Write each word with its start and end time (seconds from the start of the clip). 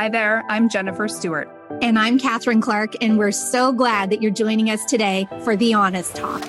Hi 0.00 0.08
there, 0.08 0.42
I'm 0.48 0.70
Jennifer 0.70 1.08
Stewart. 1.08 1.46
And 1.82 1.98
I'm 1.98 2.18
Catherine 2.18 2.62
Clark, 2.62 2.94
and 3.02 3.18
we're 3.18 3.30
so 3.32 3.70
glad 3.70 4.08
that 4.08 4.22
you're 4.22 4.30
joining 4.30 4.70
us 4.70 4.82
today 4.86 5.28
for 5.44 5.56
The 5.56 5.74
Honest 5.74 6.16
Talk. 6.16 6.42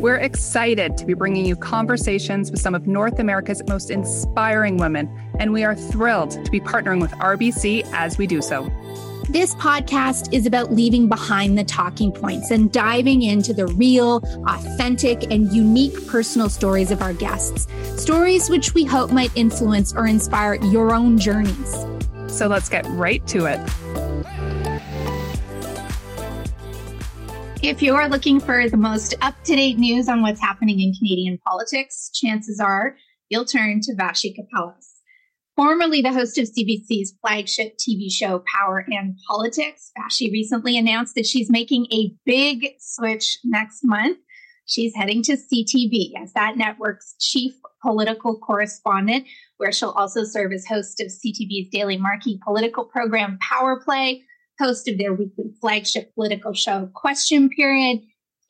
We're 0.00 0.16
excited 0.16 0.98
to 0.98 1.06
be 1.06 1.14
bringing 1.14 1.46
you 1.46 1.54
conversations 1.54 2.50
with 2.50 2.60
some 2.60 2.74
of 2.74 2.88
North 2.88 3.20
America's 3.20 3.62
most 3.68 3.90
inspiring 3.90 4.76
women, 4.76 5.08
and 5.38 5.52
we 5.52 5.62
are 5.62 5.76
thrilled 5.76 6.32
to 6.44 6.50
be 6.50 6.58
partnering 6.58 7.00
with 7.00 7.12
RBC 7.12 7.88
as 7.92 8.18
we 8.18 8.26
do 8.26 8.42
so. 8.42 8.64
This 9.34 9.52
podcast 9.56 10.32
is 10.32 10.46
about 10.46 10.72
leaving 10.72 11.08
behind 11.08 11.58
the 11.58 11.64
talking 11.64 12.12
points 12.12 12.52
and 12.52 12.70
diving 12.70 13.22
into 13.22 13.52
the 13.52 13.66
real, 13.66 14.18
authentic, 14.46 15.24
and 15.24 15.52
unique 15.52 16.06
personal 16.06 16.48
stories 16.48 16.92
of 16.92 17.02
our 17.02 17.12
guests. 17.12 17.66
Stories 18.00 18.48
which 18.48 18.74
we 18.74 18.84
hope 18.84 19.10
might 19.10 19.36
influence 19.36 19.92
or 19.92 20.06
inspire 20.06 20.54
your 20.66 20.94
own 20.94 21.18
journeys. 21.18 21.84
So 22.28 22.46
let's 22.46 22.68
get 22.68 22.86
right 22.90 23.26
to 23.26 23.46
it. 23.46 23.58
If 27.60 27.82
you're 27.82 28.08
looking 28.08 28.38
for 28.38 28.68
the 28.68 28.76
most 28.76 29.16
up 29.20 29.34
to 29.46 29.56
date 29.56 29.78
news 29.78 30.08
on 30.08 30.22
what's 30.22 30.40
happening 30.40 30.78
in 30.78 30.94
Canadian 30.94 31.38
politics, 31.38 32.08
chances 32.14 32.60
are 32.60 32.94
you'll 33.30 33.46
turn 33.46 33.80
to 33.80 33.96
Vassy 33.96 34.32
Kapelos. 34.32 34.93
Formerly 35.56 36.02
the 36.02 36.12
host 36.12 36.36
of 36.36 36.48
CBC's 36.48 37.14
flagship 37.20 37.76
TV 37.78 38.10
show 38.10 38.42
Power 38.52 38.84
and 38.88 39.16
Politics, 39.28 39.92
Vassy 39.96 40.28
recently 40.32 40.76
announced 40.76 41.14
that 41.14 41.26
she's 41.26 41.48
making 41.48 41.86
a 41.92 42.12
big 42.26 42.72
switch 42.80 43.38
next 43.44 43.82
month. 43.84 44.18
She's 44.66 44.96
heading 44.96 45.22
to 45.22 45.36
CTV 45.36 46.20
as 46.20 46.32
that 46.32 46.56
network's 46.56 47.14
chief 47.20 47.54
political 47.80 48.36
correspondent, 48.36 49.26
where 49.58 49.70
she'll 49.70 49.90
also 49.90 50.24
serve 50.24 50.52
as 50.52 50.66
host 50.66 51.00
of 51.00 51.06
CTV's 51.06 51.68
daily 51.70 51.98
marquee 51.98 52.40
political 52.42 52.84
program 52.84 53.38
Power 53.40 53.80
Play, 53.80 54.24
host 54.58 54.88
of 54.88 54.98
their 54.98 55.14
weekly 55.14 55.52
flagship 55.60 56.12
political 56.16 56.52
show 56.52 56.90
Question 56.94 57.48
Period, 57.48 58.00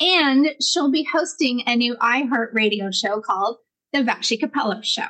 and 0.00 0.54
she'll 0.62 0.90
be 0.90 1.04
hosting 1.04 1.64
a 1.66 1.76
new 1.76 1.96
iHeartRadio 1.96 2.94
show 2.94 3.20
called 3.20 3.58
The 3.92 4.02
Vassy 4.02 4.38
Kapelos 4.38 4.84
Show. 4.84 5.04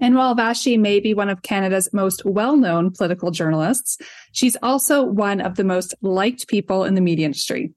And 0.00 0.16
while 0.16 0.34
Vassy 0.34 0.76
may 0.76 1.00
be 1.00 1.14
one 1.14 1.30
of 1.30 1.42
Canada's 1.42 1.92
most 1.92 2.24
well 2.24 2.56
known 2.56 2.90
political 2.90 3.30
journalists, 3.30 3.98
she's 4.32 4.56
also 4.62 5.02
one 5.02 5.40
of 5.40 5.56
the 5.56 5.64
most 5.64 5.94
liked 6.02 6.48
people 6.48 6.84
in 6.84 6.94
the 6.94 7.00
media 7.00 7.26
industry. 7.26 7.72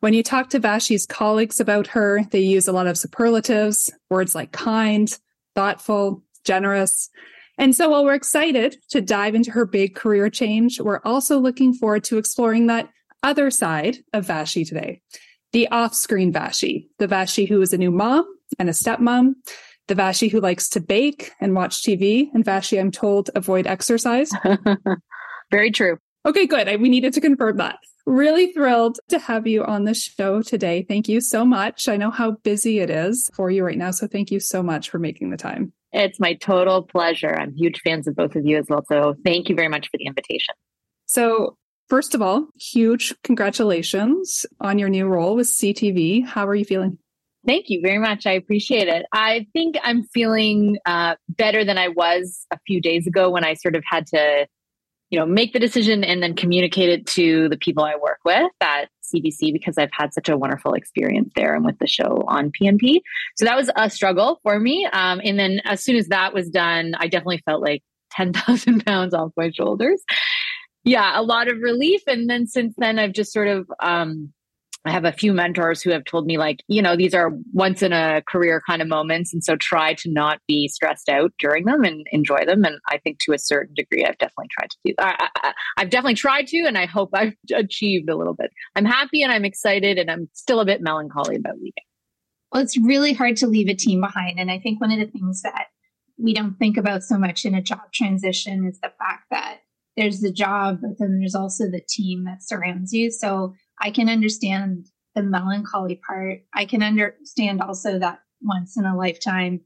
When 0.00 0.14
you 0.14 0.22
talk 0.22 0.48
to 0.50 0.60
Vassy's 0.60 1.06
colleagues 1.06 1.60
about 1.60 1.88
her, 1.88 2.22
they 2.30 2.40
use 2.40 2.68
a 2.68 2.72
lot 2.72 2.86
of 2.86 2.96
superlatives, 2.96 3.90
words 4.10 4.34
like 4.34 4.52
kind, 4.52 5.16
thoughtful, 5.54 6.22
generous. 6.44 7.10
And 7.58 7.74
so 7.74 7.88
while 7.90 8.04
we're 8.04 8.14
excited 8.14 8.76
to 8.90 9.00
dive 9.00 9.34
into 9.34 9.50
her 9.50 9.66
big 9.66 9.96
career 9.96 10.30
change, 10.30 10.80
we're 10.80 11.00
also 11.04 11.38
looking 11.38 11.74
forward 11.74 12.04
to 12.04 12.18
exploring 12.18 12.68
that 12.68 12.88
other 13.24 13.50
side 13.50 13.98
of 14.12 14.26
Vassy 14.26 14.64
today. 14.64 15.02
The 15.52 15.66
off-screen 15.68 16.32
Vassy, 16.32 16.88
the 16.98 17.08
Vassy 17.08 17.46
who 17.46 17.60
is 17.60 17.72
a 17.72 17.78
new 17.78 17.90
mom 17.90 18.24
and 18.58 18.68
a 18.68 18.72
stepmom, 18.72 19.34
the 19.88 19.94
Vassy 19.94 20.28
who 20.28 20.40
likes 20.40 20.68
to 20.70 20.80
bake 20.80 21.32
and 21.40 21.54
watch 21.54 21.82
TV, 21.82 22.28
and 22.32 22.44
Vassy, 22.44 22.78
I'm 22.78 22.90
told, 22.90 23.30
avoid 23.34 23.66
exercise. 23.66 24.30
Very 25.50 25.70
true. 25.70 25.98
Okay, 26.26 26.46
good. 26.46 26.68
I, 26.68 26.76
we 26.76 26.88
needed 26.88 27.14
to 27.14 27.20
confirm 27.20 27.56
that. 27.56 27.78
Really 28.06 28.52
thrilled 28.52 28.98
to 29.08 29.18
have 29.18 29.46
you 29.46 29.64
on 29.64 29.84
the 29.84 29.94
show 29.94 30.42
today. 30.42 30.84
Thank 30.88 31.08
you 31.08 31.20
so 31.20 31.44
much. 31.44 31.88
I 31.88 31.96
know 31.96 32.10
how 32.10 32.32
busy 32.42 32.80
it 32.80 32.90
is 32.90 33.28
for 33.34 33.50
you 33.50 33.64
right 33.64 33.78
now, 33.78 33.90
so 33.90 34.06
thank 34.06 34.30
you 34.30 34.40
so 34.40 34.62
much 34.62 34.90
for 34.90 34.98
making 34.98 35.30
the 35.30 35.36
time. 35.36 35.72
It's 35.92 36.20
my 36.20 36.34
total 36.34 36.82
pleasure. 36.82 37.34
I'm 37.34 37.54
huge 37.54 37.80
fans 37.80 38.06
of 38.06 38.14
both 38.14 38.36
of 38.36 38.44
you 38.44 38.58
as 38.58 38.66
well. 38.68 38.84
So 38.88 39.14
thank 39.24 39.48
you 39.48 39.54
very 39.54 39.68
much 39.68 39.88
for 39.90 39.96
the 39.96 40.06
invitation. 40.06 40.54
So, 41.06 41.56
first 41.88 42.14
of 42.14 42.20
all, 42.20 42.48
huge 42.60 43.14
congratulations 43.24 44.44
on 44.60 44.78
your 44.78 44.90
new 44.90 45.06
role 45.06 45.34
with 45.34 45.46
CTV. 45.46 46.26
How 46.26 46.46
are 46.46 46.54
you 46.54 46.66
feeling? 46.66 46.98
Thank 47.48 47.70
you 47.70 47.80
very 47.82 47.96
much. 47.96 48.26
I 48.26 48.32
appreciate 48.32 48.88
it. 48.88 49.06
I 49.10 49.46
think 49.54 49.76
I'm 49.82 50.04
feeling 50.04 50.76
uh, 50.84 51.14
better 51.30 51.64
than 51.64 51.78
I 51.78 51.88
was 51.88 52.44
a 52.52 52.58
few 52.66 52.78
days 52.78 53.06
ago 53.06 53.30
when 53.30 53.42
I 53.42 53.54
sort 53.54 53.74
of 53.74 53.82
had 53.90 54.06
to, 54.08 54.46
you 55.08 55.18
know, 55.18 55.24
make 55.24 55.54
the 55.54 55.58
decision 55.58 56.04
and 56.04 56.22
then 56.22 56.36
communicate 56.36 56.90
it 56.90 57.06
to 57.06 57.48
the 57.48 57.56
people 57.56 57.84
I 57.84 57.96
work 57.96 58.18
with 58.22 58.52
at 58.60 58.90
CBC 59.02 59.54
because 59.54 59.78
I've 59.78 59.88
had 59.92 60.12
such 60.12 60.28
a 60.28 60.36
wonderful 60.36 60.74
experience 60.74 61.32
there 61.36 61.54
and 61.54 61.64
with 61.64 61.78
the 61.78 61.86
show 61.86 62.22
on 62.28 62.52
PNP. 62.52 63.00
So 63.38 63.46
that 63.46 63.56
was 63.56 63.70
a 63.74 63.88
struggle 63.88 64.40
for 64.42 64.60
me. 64.60 64.86
Um, 64.92 65.22
and 65.24 65.38
then 65.38 65.62
as 65.64 65.82
soon 65.82 65.96
as 65.96 66.08
that 66.08 66.34
was 66.34 66.50
done, 66.50 66.96
I 66.98 67.08
definitely 67.08 67.42
felt 67.46 67.62
like 67.62 67.82
10,000 68.12 68.84
pounds 68.84 69.14
off 69.14 69.32
my 69.38 69.50
shoulders. 69.50 70.02
Yeah, 70.84 71.18
a 71.18 71.22
lot 71.22 71.50
of 71.50 71.62
relief. 71.62 72.02
And 72.06 72.28
then 72.28 72.46
since 72.46 72.74
then, 72.76 72.98
I've 72.98 73.14
just 73.14 73.32
sort 73.32 73.48
of, 73.48 73.70
um, 73.80 74.34
I 74.84 74.90
have 74.90 75.04
a 75.04 75.12
few 75.12 75.32
mentors 75.32 75.82
who 75.82 75.90
have 75.90 76.04
told 76.04 76.26
me, 76.26 76.38
like, 76.38 76.62
you 76.68 76.80
know, 76.80 76.96
these 76.96 77.12
are 77.12 77.32
once 77.52 77.82
in 77.82 77.92
a 77.92 78.22
career 78.28 78.62
kind 78.66 78.80
of 78.80 78.88
moments. 78.88 79.34
And 79.34 79.42
so 79.42 79.56
try 79.56 79.94
to 79.94 80.10
not 80.10 80.40
be 80.46 80.68
stressed 80.68 81.08
out 81.08 81.32
during 81.38 81.64
them 81.64 81.84
and 81.84 82.06
enjoy 82.12 82.44
them. 82.46 82.64
And 82.64 82.78
I 82.88 82.98
think 82.98 83.18
to 83.20 83.32
a 83.32 83.38
certain 83.38 83.74
degree, 83.74 84.04
I've 84.04 84.18
definitely 84.18 84.48
tried 84.50 84.70
to 84.70 84.76
do 84.84 84.94
that. 84.98 85.30
I, 85.42 85.52
have 85.78 85.90
definitely 85.90 86.14
tried 86.14 86.46
to, 86.48 86.58
and 86.66 86.78
I 86.78 86.86
hope 86.86 87.10
I've 87.12 87.34
achieved 87.54 88.08
a 88.08 88.16
little 88.16 88.34
bit. 88.34 88.50
I'm 88.76 88.84
happy 88.84 89.22
and 89.22 89.32
I'm 89.32 89.44
excited, 89.44 89.98
and 89.98 90.10
I'm 90.10 90.28
still 90.32 90.60
a 90.60 90.64
bit 90.64 90.80
melancholy 90.80 91.36
about 91.36 91.56
leaving. 91.56 91.72
Well, 92.52 92.62
it's 92.62 92.78
really 92.78 93.12
hard 93.12 93.36
to 93.38 93.46
leave 93.46 93.68
a 93.68 93.74
team 93.74 94.00
behind. 94.00 94.38
And 94.38 94.50
I 94.50 94.58
think 94.58 94.80
one 94.80 94.92
of 94.92 94.98
the 94.98 95.06
things 95.06 95.42
that 95.42 95.66
we 96.16 96.32
don't 96.32 96.54
think 96.58 96.76
about 96.76 97.02
so 97.02 97.18
much 97.18 97.44
in 97.44 97.54
a 97.54 97.62
job 97.62 97.92
transition 97.92 98.66
is 98.66 98.80
the 98.80 98.92
fact 98.98 99.24
that 99.30 99.58
there's 99.96 100.20
the 100.20 100.32
job, 100.32 100.78
but 100.80 100.98
then 100.98 101.18
there's 101.18 101.34
also 101.34 101.64
the 101.64 101.82
team 101.86 102.24
that 102.24 102.42
surrounds 102.42 102.92
you. 102.92 103.10
So 103.10 103.54
I 103.80 103.90
can 103.90 104.08
understand 104.08 104.86
the 105.14 105.22
melancholy 105.22 106.00
part. 106.06 106.40
I 106.54 106.64
can 106.64 106.82
understand 106.82 107.60
also 107.60 107.98
that 107.98 108.20
once 108.40 108.76
in 108.76 108.84
a 108.84 108.96
lifetime 108.96 109.60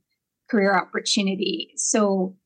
career 0.50 0.76
opportunity. 0.76 1.72
So, 1.76 2.36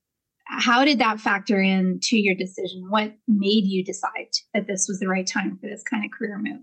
how 0.48 0.84
did 0.84 1.00
that 1.00 1.20
factor 1.20 1.60
in 1.60 1.98
to 2.04 2.16
your 2.16 2.36
decision? 2.36 2.86
What 2.88 3.16
made 3.26 3.64
you 3.64 3.84
decide 3.84 4.30
that 4.54 4.68
this 4.68 4.86
was 4.88 5.00
the 5.00 5.08
right 5.08 5.26
time 5.26 5.58
for 5.60 5.68
this 5.68 5.82
kind 5.82 6.04
of 6.04 6.12
career 6.12 6.38
move? 6.38 6.62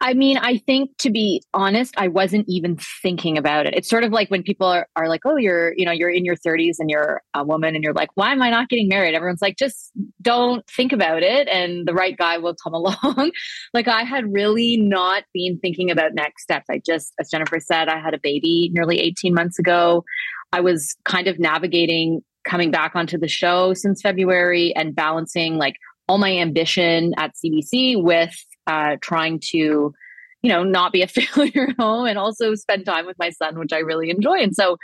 I 0.00 0.14
mean, 0.14 0.38
I 0.38 0.58
think 0.58 0.96
to 0.98 1.10
be 1.10 1.42
honest, 1.52 1.94
I 1.96 2.06
wasn't 2.06 2.44
even 2.48 2.78
thinking 3.02 3.36
about 3.36 3.66
it. 3.66 3.74
It's 3.74 3.90
sort 3.90 4.04
of 4.04 4.12
like 4.12 4.30
when 4.30 4.44
people 4.44 4.68
are, 4.68 4.86
are 4.94 5.08
like, 5.08 5.22
oh, 5.24 5.36
you're, 5.36 5.74
you 5.76 5.84
know, 5.84 5.90
you're 5.90 6.10
in 6.10 6.24
your 6.24 6.36
30s 6.36 6.76
and 6.78 6.88
you're 6.88 7.20
a 7.34 7.44
woman 7.44 7.74
and 7.74 7.82
you're 7.82 7.92
like, 7.94 8.10
why 8.14 8.30
am 8.30 8.40
I 8.40 8.50
not 8.50 8.68
getting 8.68 8.88
married? 8.88 9.14
Everyone's 9.14 9.42
like, 9.42 9.56
just 9.56 9.90
don't 10.22 10.64
think 10.68 10.92
about 10.92 11.24
it 11.24 11.48
and 11.48 11.86
the 11.86 11.94
right 11.94 12.16
guy 12.16 12.38
will 12.38 12.54
come 12.54 12.74
along. 12.74 13.32
like 13.74 13.88
I 13.88 14.02
had 14.02 14.32
really 14.32 14.76
not 14.76 15.24
been 15.34 15.58
thinking 15.58 15.90
about 15.90 16.14
next 16.14 16.44
steps. 16.44 16.66
I 16.70 16.80
just, 16.84 17.12
as 17.18 17.28
Jennifer 17.28 17.58
said, 17.58 17.88
I 17.88 17.98
had 17.98 18.14
a 18.14 18.20
baby 18.22 18.70
nearly 18.72 19.00
18 19.00 19.34
months 19.34 19.58
ago. 19.58 20.04
I 20.52 20.60
was 20.60 20.94
kind 21.04 21.26
of 21.26 21.40
navigating 21.40 22.22
coming 22.48 22.70
back 22.70 22.94
onto 22.94 23.18
the 23.18 23.28
show 23.28 23.74
since 23.74 24.00
February 24.00 24.74
and 24.76 24.94
balancing 24.94 25.56
like 25.56 25.74
all 26.08 26.18
my 26.18 26.32
ambition 26.32 27.12
at 27.18 27.32
CBC 27.34 28.02
with 28.02 28.34
uh, 28.68 28.96
trying 29.00 29.40
to, 29.50 29.56
you 29.56 30.50
know, 30.50 30.62
not 30.62 30.92
be 30.92 31.02
a 31.02 31.06
failure 31.08 31.68
at 31.70 31.76
home 31.80 32.06
and 32.06 32.18
also 32.18 32.54
spend 32.54 32.86
time 32.86 33.06
with 33.06 33.18
my 33.18 33.30
son, 33.30 33.58
which 33.58 33.72
I 33.72 33.78
really 33.78 34.10
enjoy. 34.10 34.38
And 34.38 34.54
so, 34.54 34.76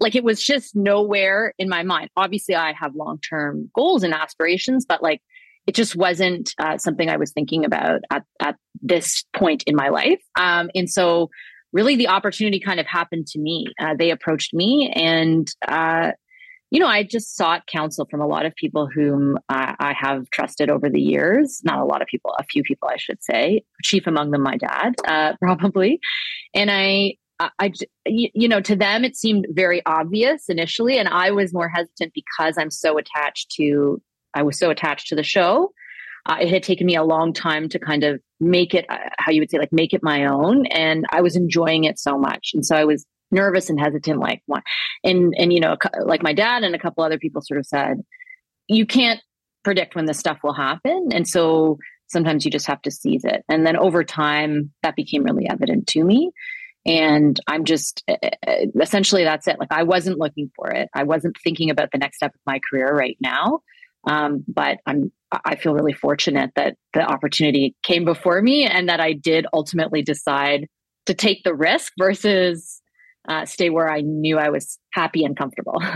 like, 0.00 0.14
it 0.14 0.24
was 0.24 0.42
just 0.42 0.74
nowhere 0.74 1.54
in 1.58 1.68
my 1.68 1.82
mind. 1.82 2.10
Obviously, 2.16 2.54
I 2.54 2.72
have 2.72 2.94
long 2.94 3.20
term 3.20 3.70
goals 3.74 4.02
and 4.02 4.12
aspirations, 4.12 4.84
but 4.84 5.02
like, 5.02 5.22
it 5.66 5.74
just 5.74 5.96
wasn't 5.96 6.54
uh, 6.58 6.78
something 6.78 7.08
I 7.08 7.16
was 7.16 7.32
thinking 7.32 7.64
about 7.64 8.00
at, 8.10 8.24
at 8.40 8.56
this 8.82 9.24
point 9.34 9.64
in 9.66 9.74
my 9.74 9.88
life. 9.88 10.22
Um, 10.38 10.70
and 10.74 10.90
so, 10.90 11.30
really, 11.72 11.96
the 11.96 12.08
opportunity 12.08 12.60
kind 12.60 12.80
of 12.80 12.86
happened 12.86 13.26
to 13.28 13.38
me. 13.38 13.66
Uh, 13.80 13.94
they 13.98 14.10
approached 14.10 14.54
me, 14.54 14.92
and 14.94 15.48
uh, 15.66 16.12
you 16.76 16.80
know, 16.80 16.88
I 16.88 17.04
just 17.04 17.34
sought 17.34 17.66
counsel 17.66 18.06
from 18.10 18.20
a 18.20 18.26
lot 18.26 18.44
of 18.44 18.54
people 18.54 18.86
whom 18.86 19.38
I, 19.48 19.74
I, 19.80 19.94
have 19.94 20.28
trusted 20.28 20.68
over 20.68 20.90
the 20.90 21.00
years. 21.00 21.62
Not 21.64 21.78
a 21.78 21.86
lot 21.86 22.02
of 22.02 22.06
people, 22.06 22.34
a 22.38 22.44
few 22.44 22.62
people, 22.62 22.90
I 22.92 22.98
should 22.98 23.24
say. 23.24 23.62
Chief 23.82 24.06
among 24.06 24.30
them, 24.30 24.42
my 24.42 24.58
dad, 24.58 24.92
uh, 25.08 25.32
probably. 25.40 26.00
And 26.52 26.70
I, 26.70 27.14
I, 27.40 27.72
you 28.04 28.46
know, 28.46 28.60
to 28.60 28.76
them 28.76 29.06
it 29.06 29.16
seemed 29.16 29.46
very 29.52 29.80
obvious 29.86 30.50
initially, 30.50 30.98
and 30.98 31.08
I 31.08 31.30
was 31.30 31.54
more 31.54 31.70
hesitant 31.70 32.12
because 32.12 32.58
I'm 32.58 32.70
so 32.70 32.98
attached 32.98 33.52
to. 33.52 34.02
I 34.34 34.42
was 34.42 34.58
so 34.58 34.68
attached 34.68 35.06
to 35.08 35.16
the 35.16 35.22
show. 35.22 35.72
Uh, 36.26 36.36
it 36.42 36.50
had 36.50 36.62
taken 36.62 36.86
me 36.86 36.96
a 36.96 37.04
long 37.04 37.32
time 37.32 37.70
to 37.70 37.78
kind 37.78 38.04
of 38.04 38.20
make 38.38 38.74
it, 38.74 38.84
uh, 38.90 38.98
how 39.18 39.32
you 39.32 39.40
would 39.40 39.50
say, 39.50 39.58
like 39.58 39.72
make 39.72 39.94
it 39.94 40.02
my 40.02 40.26
own, 40.26 40.66
and 40.66 41.06
I 41.10 41.22
was 41.22 41.36
enjoying 41.36 41.84
it 41.84 41.98
so 41.98 42.18
much, 42.18 42.50
and 42.52 42.66
so 42.66 42.76
I 42.76 42.84
was 42.84 43.06
nervous 43.30 43.70
and 43.70 43.80
hesitant 43.80 44.20
like 44.20 44.42
one 44.46 44.62
and 45.04 45.34
and 45.36 45.52
you 45.52 45.60
know 45.60 45.76
like 46.04 46.22
my 46.22 46.32
dad 46.32 46.62
and 46.62 46.74
a 46.74 46.78
couple 46.78 47.02
other 47.04 47.18
people 47.18 47.42
sort 47.42 47.58
of 47.58 47.66
said 47.66 48.00
you 48.68 48.86
can't 48.86 49.20
predict 49.64 49.94
when 49.94 50.06
this 50.06 50.18
stuff 50.18 50.38
will 50.42 50.54
happen 50.54 51.08
and 51.12 51.26
so 51.26 51.78
sometimes 52.08 52.44
you 52.44 52.50
just 52.50 52.66
have 52.66 52.80
to 52.82 52.90
seize 52.90 53.24
it 53.24 53.44
and 53.48 53.66
then 53.66 53.76
over 53.76 54.04
time 54.04 54.72
that 54.82 54.94
became 54.96 55.24
really 55.24 55.48
evident 55.48 55.86
to 55.86 56.04
me 56.04 56.30
And 56.86 57.40
I'm 57.48 57.64
just 57.64 58.04
essentially 58.80 59.24
that's 59.24 59.48
it. 59.48 59.58
Like 59.58 59.72
I 59.72 59.82
wasn't 59.82 60.18
looking 60.18 60.50
for 60.54 60.70
it. 60.70 60.88
I 60.94 61.02
wasn't 61.02 61.36
thinking 61.42 61.68
about 61.70 61.90
the 61.90 61.98
next 61.98 62.18
step 62.18 62.32
of 62.32 62.40
my 62.46 62.60
career 62.70 62.94
right 62.94 63.16
now. 63.20 63.60
Um, 64.06 64.44
but 64.46 64.78
I'm 64.86 65.10
I 65.44 65.56
feel 65.56 65.74
really 65.74 65.92
fortunate 65.92 66.52
that 66.54 66.76
the 66.94 67.02
opportunity 67.02 67.74
came 67.82 68.04
before 68.04 68.40
me 68.40 68.64
and 68.66 68.88
that 68.88 69.00
I 69.00 69.12
did 69.14 69.46
ultimately 69.52 70.00
decide 70.00 70.68
to 71.06 71.14
take 71.14 71.42
the 71.42 71.54
risk 71.54 71.92
versus 71.98 72.80
uh, 73.28 73.44
stay 73.46 73.70
where 73.70 73.90
I 73.90 74.00
knew 74.00 74.38
I 74.38 74.50
was 74.50 74.78
happy 74.90 75.24
and 75.24 75.36
comfortable. 75.36 75.82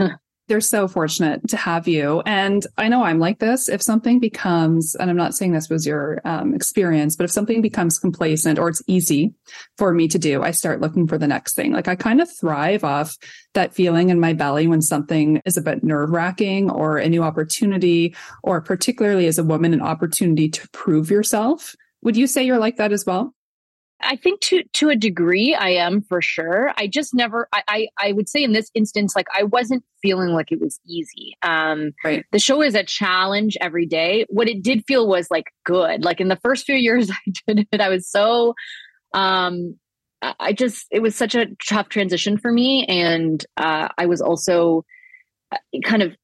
they're 0.50 0.60
so 0.60 0.88
fortunate 0.88 1.46
to 1.48 1.56
have 1.56 1.86
you. 1.86 2.22
And 2.26 2.66
I 2.76 2.88
know 2.88 3.04
I'm 3.04 3.20
like 3.20 3.38
this. 3.38 3.68
If 3.68 3.80
something 3.80 4.18
becomes, 4.18 4.96
and 4.96 5.08
I'm 5.08 5.16
not 5.16 5.32
saying 5.32 5.52
this 5.52 5.68
was 5.68 5.86
your 5.86 6.20
um, 6.24 6.54
experience, 6.54 7.14
but 7.14 7.22
if 7.22 7.30
something 7.30 7.62
becomes 7.62 8.00
complacent 8.00 8.58
or 8.58 8.68
it's 8.68 8.82
easy 8.88 9.32
for 9.78 9.94
me 9.94 10.08
to 10.08 10.18
do, 10.18 10.42
I 10.42 10.50
start 10.50 10.80
looking 10.80 11.06
for 11.06 11.18
the 11.18 11.28
next 11.28 11.54
thing. 11.54 11.72
Like 11.72 11.86
I 11.86 11.94
kind 11.94 12.20
of 12.20 12.28
thrive 12.36 12.82
off 12.82 13.16
that 13.54 13.74
feeling 13.74 14.10
in 14.10 14.18
my 14.18 14.32
belly 14.32 14.66
when 14.66 14.82
something 14.82 15.40
is 15.44 15.56
a 15.56 15.62
bit 15.62 15.84
nerve 15.84 16.10
wracking 16.10 16.68
or 16.68 16.98
a 16.98 17.08
new 17.08 17.22
opportunity, 17.22 18.16
or 18.42 18.60
particularly 18.60 19.28
as 19.28 19.38
a 19.38 19.44
woman, 19.44 19.72
an 19.72 19.80
opportunity 19.80 20.48
to 20.48 20.68
prove 20.70 21.12
yourself. 21.12 21.76
Would 22.02 22.16
you 22.16 22.26
say 22.26 22.42
you're 22.42 22.58
like 22.58 22.78
that 22.78 22.90
as 22.90 23.06
well? 23.06 23.36
I 24.02 24.16
think 24.16 24.40
to 24.42 24.62
to 24.74 24.88
a 24.88 24.96
degree 24.96 25.54
I 25.54 25.70
am 25.70 26.02
for 26.02 26.22
sure. 26.22 26.72
I 26.76 26.86
just 26.86 27.14
never 27.14 27.48
I, 27.52 27.62
I, 27.68 27.88
I 27.98 28.12
would 28.12 28.28
say 28.28 28.42
in 28.42 28.52
this 28.52 28.70
instance, 28.74 29.14
like 29.14 29.26
I 29.36 29.44
wasn't 29.44 29.84
feeling 30.02 30.30
like 30.30 30.52
it 30.52 30.60
was 30.60 30.80
easy. 30.86 31.36
Um 31.42 31.92
right. 32.04 32.24
the 32.32 32.38
show 32.38 32.62
is 32.62 32.74
a 32.74 32.84
challenge 32.84 33.56
every 33.60 33.86
day. 33.86 34.26
What 34.28 34.48
it 34.48 34.62
did 34.62 34.84
feel 34.86 35.08
was 35.08 35.30
like 35.30 35.52
good. 35.64 36.04
Like 36.04 36.20
in 36.20 36.28
the 36.28 36.36
first 36.36 36.66
few 36.66 36.74
years 36.76 37.10
I 37.10 37.32
did 37.46 37.68
it, 37.72 37.80
I 37.80 37.88
was 37.88 38.08
so 38.08 38.54
um 39.14 39.76
I 40.22 40.52
just 40.52 40.86
it 40.90 41.00
was 41.00 41.16
such 41.16 41.34
a 41.34 41.46
tough 41.68 41.88
transition 41.88 42.38
for 42.38 42.52
me. 42.52 42.86
And 42.88 43.44
uh 43.56 43.88
I 43.96 44.06
was 44.06 44.20
also 44.20 44.84
uh, 45.52 45.58
kind 45.84 46.02
of 46.02 46.16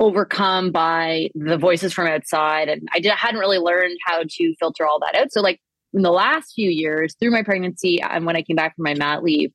overcome 0.00 0.72
by 0.72 1.28
the 1.34 1.56
voices 1.56 1.92
from 1.92 2.08
outside 2.08 2.68
and 2.68 2.88
I 2.92 2.98
did, 2.98 3.12
I 3.12 3.16
hadn't 3.16 3.38
really 3.38 3.58
learned 3.58 3.96
how 4.04 4.22
to 4.28 4.54
filter 4.58 4.84
all 4.84 4.98
that 5.00 5.14
out. 5.14 5.30
So 5.30 5.40
like 5.40 5.60
in 5.94 6.02
the 6.02 6.10
last 6.10 6.52
few 6.54 6.70
years 6.70 7.14
through 7.18 7.30
my 7.30 7.42
pregnancy 7.42 8.02
and 8.02 8.26
when 8.26 8.36
I 8.36 8.42
came 8.42 8.56
back 8.56 8.76
from 8.76 8.84
my 8.84 8.94
mat 8.94 9.22
leave, 9.22 9.52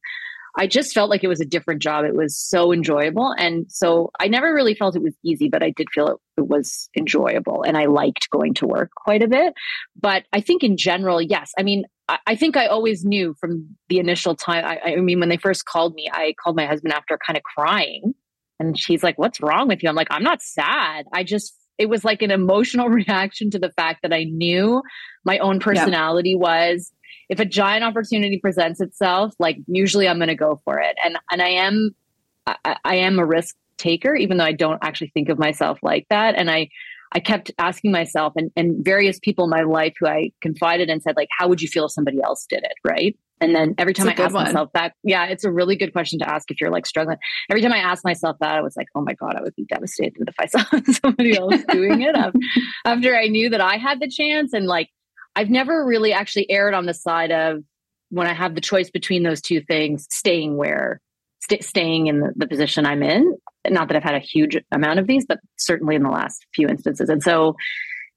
I 0.58 0.68
just 0.68 0.94
felt 0.94 1.10
like 1.10 1.24
it 1.24 1.28
was 1.28 1.42
a 1.42 1.46
different 1.46 1.82
job. 1.82 2.06
It 2.06 2.16
was 2.16 2.38
so 2.38 2.74
enjoyable. 2.74 3.34
And 3.38 3.66
so 3.70 4.12
I 4.20 4.28
never 4.28 4.54
really 4.54 4.74
felt 4.74 4.96
it 4.96 5.04
was 5.04 5.16
easy, 5.24 5.48
but 5.48 5.64
I 5.64 5.70
did 5.70 5.88
feel 5.94 6.08
it, 6.08 6.18
it, 6.38 6.48
was 6.48 6.90
enjoyable 6.98 7.64
and 7.64 7.78
I 7.78 7.86
liked 7.86 8.30
going 8.32 8.56
to 8.56 8.68
work 8.68 8.92
quite 8.96 9.22
a 9.22 9.28
bit. 9.28 9.54
But 9.96 10.24
I 10.34 10.42
think 10.42 10.64
in 10.64 10.76
general, 10.76 11.22
yes. 11.22 11.52
I 11.58 11.64
mean, 11.64 11.86
I, 12.08 12.18
I 12.26 12.36
think 12.36 12.58
I 12.58 12.66
always 12.66 13.06
knew 13.06 13.36
from 13.40 13.76
the 13.90 14.00
initial 14.00 14.36
time. 14.36 14.66
I, 14.66 14.94
I 14.94 14.96
mean, 14.98 15.20
when 15.20 15.30
they 15.30 15.38
first 15.38 15.66
called 15.66 15.94
me, 15.94 16.10
I 16.12 16.34
called 16.44 16.56
my 16.56 16.66
husband 16.66 16.94
after 16.94 17.18
kind 17.26 17.38
of 17.38 17.44
crying. 17.44 18.16
And 18.60 18.78
she's 18.78 19.04
like, 19.04 19.18
What's 19.18 19.40
wrong 19.40 19.68
with 19.68 19.84
you? 19.84 19.90
I'm 19.90 19.96
like, 19.96 20.10
I'm 20.12 20.24
not 20.24 20.42
sad. 20.42 21.06
I 21.14 21.24
just 21.24 21.54
it 21.80 21.90
was 21.90 22.06
like 22.06 22.22
an 22.22 22.30
emotional 22.30 22.90
reaction 22.90 23.50
to 23.52 23.58
the 23.60 23.72
fact 23.72 24.04
that 24.04 24.14
I 24.14 24.26
knew 24.26 24.84
my 25.24 25.40
own 25.40 25.60
personality 25.60 26.32
yeah. 26.32 26.38
was 26.38 26.92
if 27.30 27.40
a 27.40 27.46
giant 27.46 27.84
opportunity 27.84 28.38
presents 28.40 28.82
itself, 28.82 29.34
like 29.40 29.58
usually 29.68 30.08
I'm 30.08 30.18
going 30.18 30.28
to 30.28 30.36
go 30.36 30.62
for 30.66 30.80
it. 30.80 30.98
And, 31.04 31.18
and 31.32 31.42
I 31.42 31.50
am, 31.50 31.96
I, 32.46 32.76
I 32.84 32.96
am 32.96 33.20
a 33.20 33.26
risk 33.26 33.56
taker, 33.78 34.16
even 34.16 34.38
though 34.38 34.46
I 34.46 34.52
don't 34.52 34.80
actually 34.84 35.12
think 35.14 35.30
of 35.30 35.40
myself 35.40 35.80
like 35.82 36.08
that. 36.10 36.36
And 36.36 36.50
I, 36.52 36.70
I 37.12 37.20
kept 37.20 37.52
asking 37.58 37.92
myself 37.92 38.34
and, 38.36 38.52
and 38.56 38.84
various 38.84 39.20
people 39.20 39.46
in 39.46 39.50
my 39.52 39.62
life 39.62 39.94
who 40.00 40.08
I 40.08 40.32
confided 40.42 40.90
and 40.90 41.02
said, 41.02 41.16
like, 41.16 41.30
how 41.38 41.48
would 41.48 41.62
you 41.62 41.68
feel 41.68 41.86
if 41.86 41.92
somebody 41.92 42.20
else 42.22 42.46
did 42.48 42.64
it? 42.64 42.74
Right. 42.84 43.18
And 43.42 43.56
then 43.56 43.76
every 43.78 43.94
time 43.94 44.10
I 44.10 44.14
ask 44.14 44.34
one. 44.34 44.46
myself 44.46 44.70
that, 44.74 44.94
yeah, 45.04 45.26
it's 45.26 45.46
a 45.46 45.52
really 45.52 45.76
good 45.76 45.94
question 45.94 46.20
to 46.20 46.30
ask 46.30 46.52
if 46.52 46.60
you're 46.60 46.72
like 46.72 46.86
struggling. 46.86 47.18
Every 47.50 47.62
time 47.62 47.72
I 47.72 47.78
ask 47.78 48.04
myself 48.04 48.38
that, 48.42 48.56
I 48.56 48.62
was 48.62 48.76
like, 48.76 48.88
oh 48.96 49.02
my 49.02 49.14
God, 49.14 49.36
I 49.36 49.42
would 49.42 49.56
be 49.56 49.66
devastated 49.66 50.28
if 50.28 50.36
I 50.40 50.46
saw 50.48 50.64
somebody 51.02 51.38
else 51.38 51.64
doing 51.70 52.02
it 52.02 52.16
after 52.86 53.16
I 53.16 53.28
knew 53.28 53.50
that 53.50 53.62
I 53.62 53.78
had 53.78 54.02
the 54.02 54.10
chance. 54.10 54.54
And 54.54 54.66
like, 54.66 54.90
I've 55.36 55.50
never 55.50 55.86
really 55.86 56.12
actually 56.12 56.50
erred 56.52 56.74
on 56.74 56.86
the 56.86 56.94
side 56.94 57.32
of 57.32 57.64
when 58.10 58.28
I 58.28 58.34
have 58.34 58.56
the 58.56 58.62
choice 58.62 58.90
between 58.90 59.24
those 59.24 59.42
two 59.42 59.62
things, 59.62 60.08
staying 60.10 60.58
where, 60.58 61.00
st- 61.42 61.64
staying 61.64 62.08
in 62.08 62.20
the, 62.20 62.34
the 62.36 62.48
position 62.48 62.86
I'm 62.86 63.04
in. 63.04 63.38
Not 63.70 63.88
that 63.88 63.98
I've 63.98 64.04
had 64.04 64.16
a 64.16 64.20
huge 64.20 64.58
amount 64.72 65.00
of 65.00 65.08
these, 65.08 65.26
but 65.26 65.40
certainly 65.58 65.96
in 65.96 66.04
the 66.04 66.10
last 66.10 66.46
few 66.56 66.68
instances. 66.68 67.08
And 67.10 67.22
so 67.22 67.56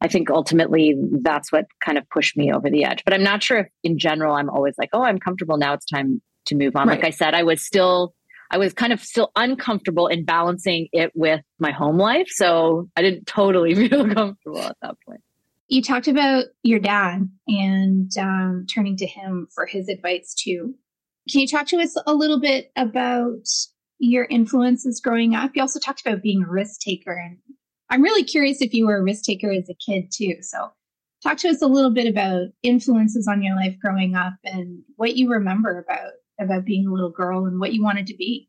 I 0.03 0.09
think 0.09 0.31
ultimately 0.31 0.97
that's 1.23 1.53
what 1.53 1.67
kind 1.81 1.97
of 1.97 2.09
pushed 2.11 2.37
me 2.37 2.53
over 2.53 2.69
the 2.69 2.85
edge. 2.85 3.05
But 3.05 3.15
I'm 3.15 3.23
not 3.23 3.41
sure 3.41 3.59
if 3.59 3.69
in 3.85 3.99
general 3.99 4.35
I'm 4.35 4.51
always 4.51 4.75
like, 4.77 4.91
oh, 4.93 5.05
I'm 5.05 5.19
comfortable 5.19 5.57
now. 5.59 5.75
It's 5.75 5.87
time 5.87 6.21
to 6.47 6.57
move 6.57 6.75
on. 6.75 6.89
Right. 6.89 6.99
Like 6.99 7.07
I 7.07 7.11
said, 7.11 7.35
I 7.35 7.45
was 7.45 7.65
still, 7.65 8.13
I 8.51 8.59
was 8.59 8.73
kind 8.73 8.93
of 8.93 9.01
still 9.01 9.31
uncomfortable 9.37 10.09
in 10.09 10.25
balancing 10.25 10.89
it 10.93 11.13
with 11.15 11.43
my 11.61 11.71
home 11.71 11.99
life. 11.99 12.27
So 12.31 12.91
I 12.97 13.03
didn't 13.03 13.29
totally 13.29 13.75
feel 13.89 14.13
comfortable 14.13 14.59
at 14.59 14.77
that 14.83 14.97
point. 15.07 15.21
You 15.69 15.83
talked 15.83 16.09
about 16.09 16.47
your 16.65 16.81
dad 16.81 17.31
and 17.47 18.11
um, 18.19 18.67
turning 18.69 18.97
to 18.97 19.07
him 19.07 19.47
for 19.55 19.67
his 19.67 19.89
advice 19.89 20.35
too. 20.35 20.75
Can 21.31 21.43
you 21.43 21.47
talk 21.47 21.69
to 21.69 21.79
us 21.79 21.97
a 22.05 22.13
little 22.13 22.41
bit 22.41 22.73
about 22.75 23.47
your 24.01 24.25
influences 24.25 25.01
growing 25.01 25.37
up? 25.37 25.53
You 25.55 25.63
also 25.63 25.79
talked 25.79 26.01
about 26.05 26.23
being 26.23 26.43
a 26.43 26.51
risk 26.51 26.81
taker 26.81 27.13
and 27.13 27.39
I'm 27.93 28.01
really 28.03 28.25
curious 28.25 28.63
if 28.63 28.73
you 28.73 28.87
were 28.87 28.97
a 28.97 29.03
risk 29.03 29.25
taker 29.25 29.53
as 29.53 29.69
a 29.69 29.75
kid 29.75 30.11
too. 30.11 30.37
So, 30.41 30.73
talk 31.23 31.37
to 31.39 31.49
us 31.49 31.61
a 31.61 31.67
little 31.67 31.93
bit 31.93 32.07
about 32.07 32.47
influences 32.63 33.29
on 33.29 33.43
your 33.43 33.55
life 33.55 33.77
growing 33.79 34.15
up 34.17 34.33
and 34.45 34.81
what 34.97 35.15
you 35.15 35.31
remember 35.31 35.79
about 35.79 36.13
about 36.41 36.65
being 36.65 36.87
a 36.87 36.91
little 36.91 37.11
girl 37.11 37.45
and 37.45 37.61
what 37.61 37.75
you 37.75 37.83
wanted 37.85 38.07
to 38.07 38.17
be. 38.17 38.49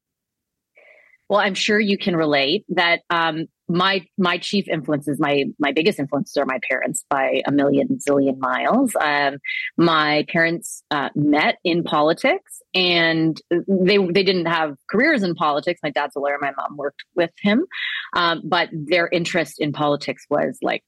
Well, 1.27 1.41
I'm 1.41 1.55
sure 1.55 1.77
you 1.77 1.97
can 1.97 2.15
relate 2.15 2.63
that 2.69 3.01
um, 3.09 3.47
my 3.69 4.05
my 4.17 4.37
chief 4.37 4.67
influences, 4.67 5.19
my 5.19 5.45
my 5.59 5.71
biggest 5.71 5.99
influences 5.99 6.35
are 6.37 6.45
my 6.45 6.59
parents 6.69 7.05
by 7.09 7.41
a 7.47 7.51
million 7.51 7.97
zillion 8.07 8.37
miles. 8.37 8.95
Um, 8.99 9.37
my 9.77 10.25
parents 10.29 10.83
uh, 10.91 11.09
met 11.15 11.57
in 11.63 11.83
politics, 11.83 12.61
and 12.73 13.39
they 13.49 13.97
they 13.97 14.23
didn't 14.23 14.47
have 14.47 14.75
careers 14.89 15.23
in 15.23 15.35
politics. 15.35 15.79
My 15.83 15.91
dad's 15.91 16.15
a 16.15 16.19
lawyer. 16.19 16.37
My 16.41 16.51
mom 16.57 16.77
worked 16.77 17.03
with 17.15 17.31
him, 17.41 17.65
um, 18.13 18.41
but 18.43 18.69
their 18.71 19.07
interest 19.11 19.59
in 19.59 19.71
politics 19.71 20.25
was 20.29 20.57
like 20.61 20.83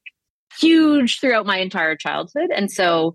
huge 0.59 1.19
throughout 1.19 1.45
my 1.45 1.59
entire 1.59 1.95
childhood, 1.95 2.49
and 2.53 2.69
so 2.69 3.13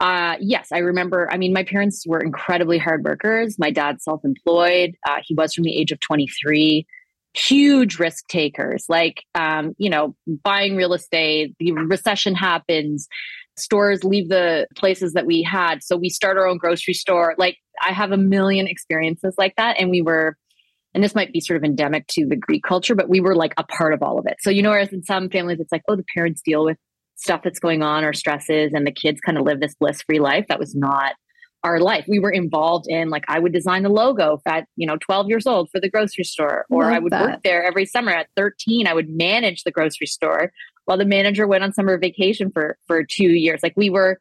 uh, 0.00 0.36
yes, 0.40 0.68
I 0.72 0.78
remember. 0.78 1.28
I 1.30 1.36
mean, 1.36 1.52
my 1.52 1.64
parents 1.64 2.04
were 2.06 2.20
incredibly 2.20 2.78
hard 2.78 3.04
workers. 3.04 3.58
My 3.58 3.70
dad's 3.70 4.04
self 4.04 4.24
employed. 4.24 4.96
Uh, 5.08 5.18
he 5.24 5.34
was 5.34 5.54
from 5.54 5.64
the 5.64 5.76
age 5.76 5.90
of 5.90 5.98
23. 6.00 6.86
Huge 7.38 7.98
risk 7.98 8.26
takers, 8.28 8.86
like, 8.88 9.22
um, 9.34 9.74
you 9.78 9.90
know, 9.90 10.16
buying 10.42 10.76
real 10.76 10.92
estate. 10.92 11.54
The 11.60 11.72
recession 11.72 12.34
happens. 12.34 13.06
Stores 13.56 14.02
leave 14.02 14.28
the 14.28 14.66
places 14.76 15.12
that 15.12 15.26
we 15.26 15.42
had. 15.42 15.82
So 15.82 15.96
we 15.96 16.08
start 16.08 16.36
our 16.36 16.46
own 16.46 16.58
grocery 16.58 16.94
store. 16.94 17.34
Like, 17.38 17.56
I 17.80 17.92
have 17.92 18.12
a 18.12 18.16
million 18.16 18.66
experiences 18.66 19.34
like 19.38 19.54
that. 19.56 19.76
And 19.78 19.90
we 19.90 20.02
were, 20.02 20.36
and 20.94 21.04
this 21.04 21.14
might 21.14 21.32
be 21.32 21.40
sort 21.40 21.58
of 21.58 21.64
endemic 21.64 22.06
to 22.08 22.26
the 22.26 22.36
Greek 22.36 22.64
culture, 22.64 22.94
but 22.94 23.08
we 23.08 23.20
were 23.20 23.36
like 23.36 23.54
a 23.56 23.64
part 23.64 23.92
of 23.92 24.02
all 24.02 24.18
of 24.18 24.26
it. 24.26 24.36
So, 24.40 24.50
you 24.50 24.62
know, 24.62 24.70
whereas 24.70 24.92
in 24.92 25.04
some 25.04 25.28
families, 25.28 25.60
it's 25.60 25.70
like, 25.70 25.82
oh, 25.88 25.96
the 25.96 26.04
parents 26.14 26.42
deal 26.44 26.64
with 26.64 26.76
stuff 27.14 27.42
that's 27.44 27.60
going 27.60 27.82
on 27.82 28.04
or 28.04 28.12
stresses 28.12 28.72
and 28.74 28.86
the 28.86 28.92
kids 28.92 29.20
kind 29.20 29.38
of 29.38 29.44
live 29.44 29.60
this 29.60 29.74
bliss 29.78 30.02
free 30.02 30.20
life. 30.20 30.46
That 30.48 30.58
was 30.58 30.74
not 30.74 31.14
our 31.64 31.80
life. 31.80 32.04
We 32.08 32.18
were 32.18 32.30
involved 32.30 32.86
in 32.88 33.10
like 33.10 33.24
I 33.28 33.38
would 33.38 33.52
design 33.52 33.82
the 33.82 33.88
logo 33.88 34.40
at, 34.46 34.66
you 34.76 34.86
know, 34.86 34.96
12 34.98 35.28
years 35.28 35.46
old 35.46 35.70
for 35.70 35.80
the 35.80 35.90
grocery 35.90 36.24
store 36.24 36.66
or 36.70 36.84
Love 36.84 36.92
I 36.92 36.98
would 36.98 37.12
that. 37.12 37.22
work 37.22 37.42
there 37.42 37.64
every 37.64 37.84
summer 37.84 38.12
at 38.12 38.28
13. 38.36 38.86
I 38.86 38.94
would 38.94 39.08
manage 39.08 39.64
the 39.64 39.70
grocery 39.70 40.06
store 40.06 40.52
while 40.84 40.98
the 40.98 41.04
manager 41.04 41.46
went 41.46 41.64
on 41.64 41.72
summer 41.72 41.98
vacation 41.98 42.50
for 42.52 42.78
for 42.86 43.04
2 43.04 43.24
years. 43.24 43.60
Like 43.62 43.74
we 43.76 43.90
were 43.90 44.18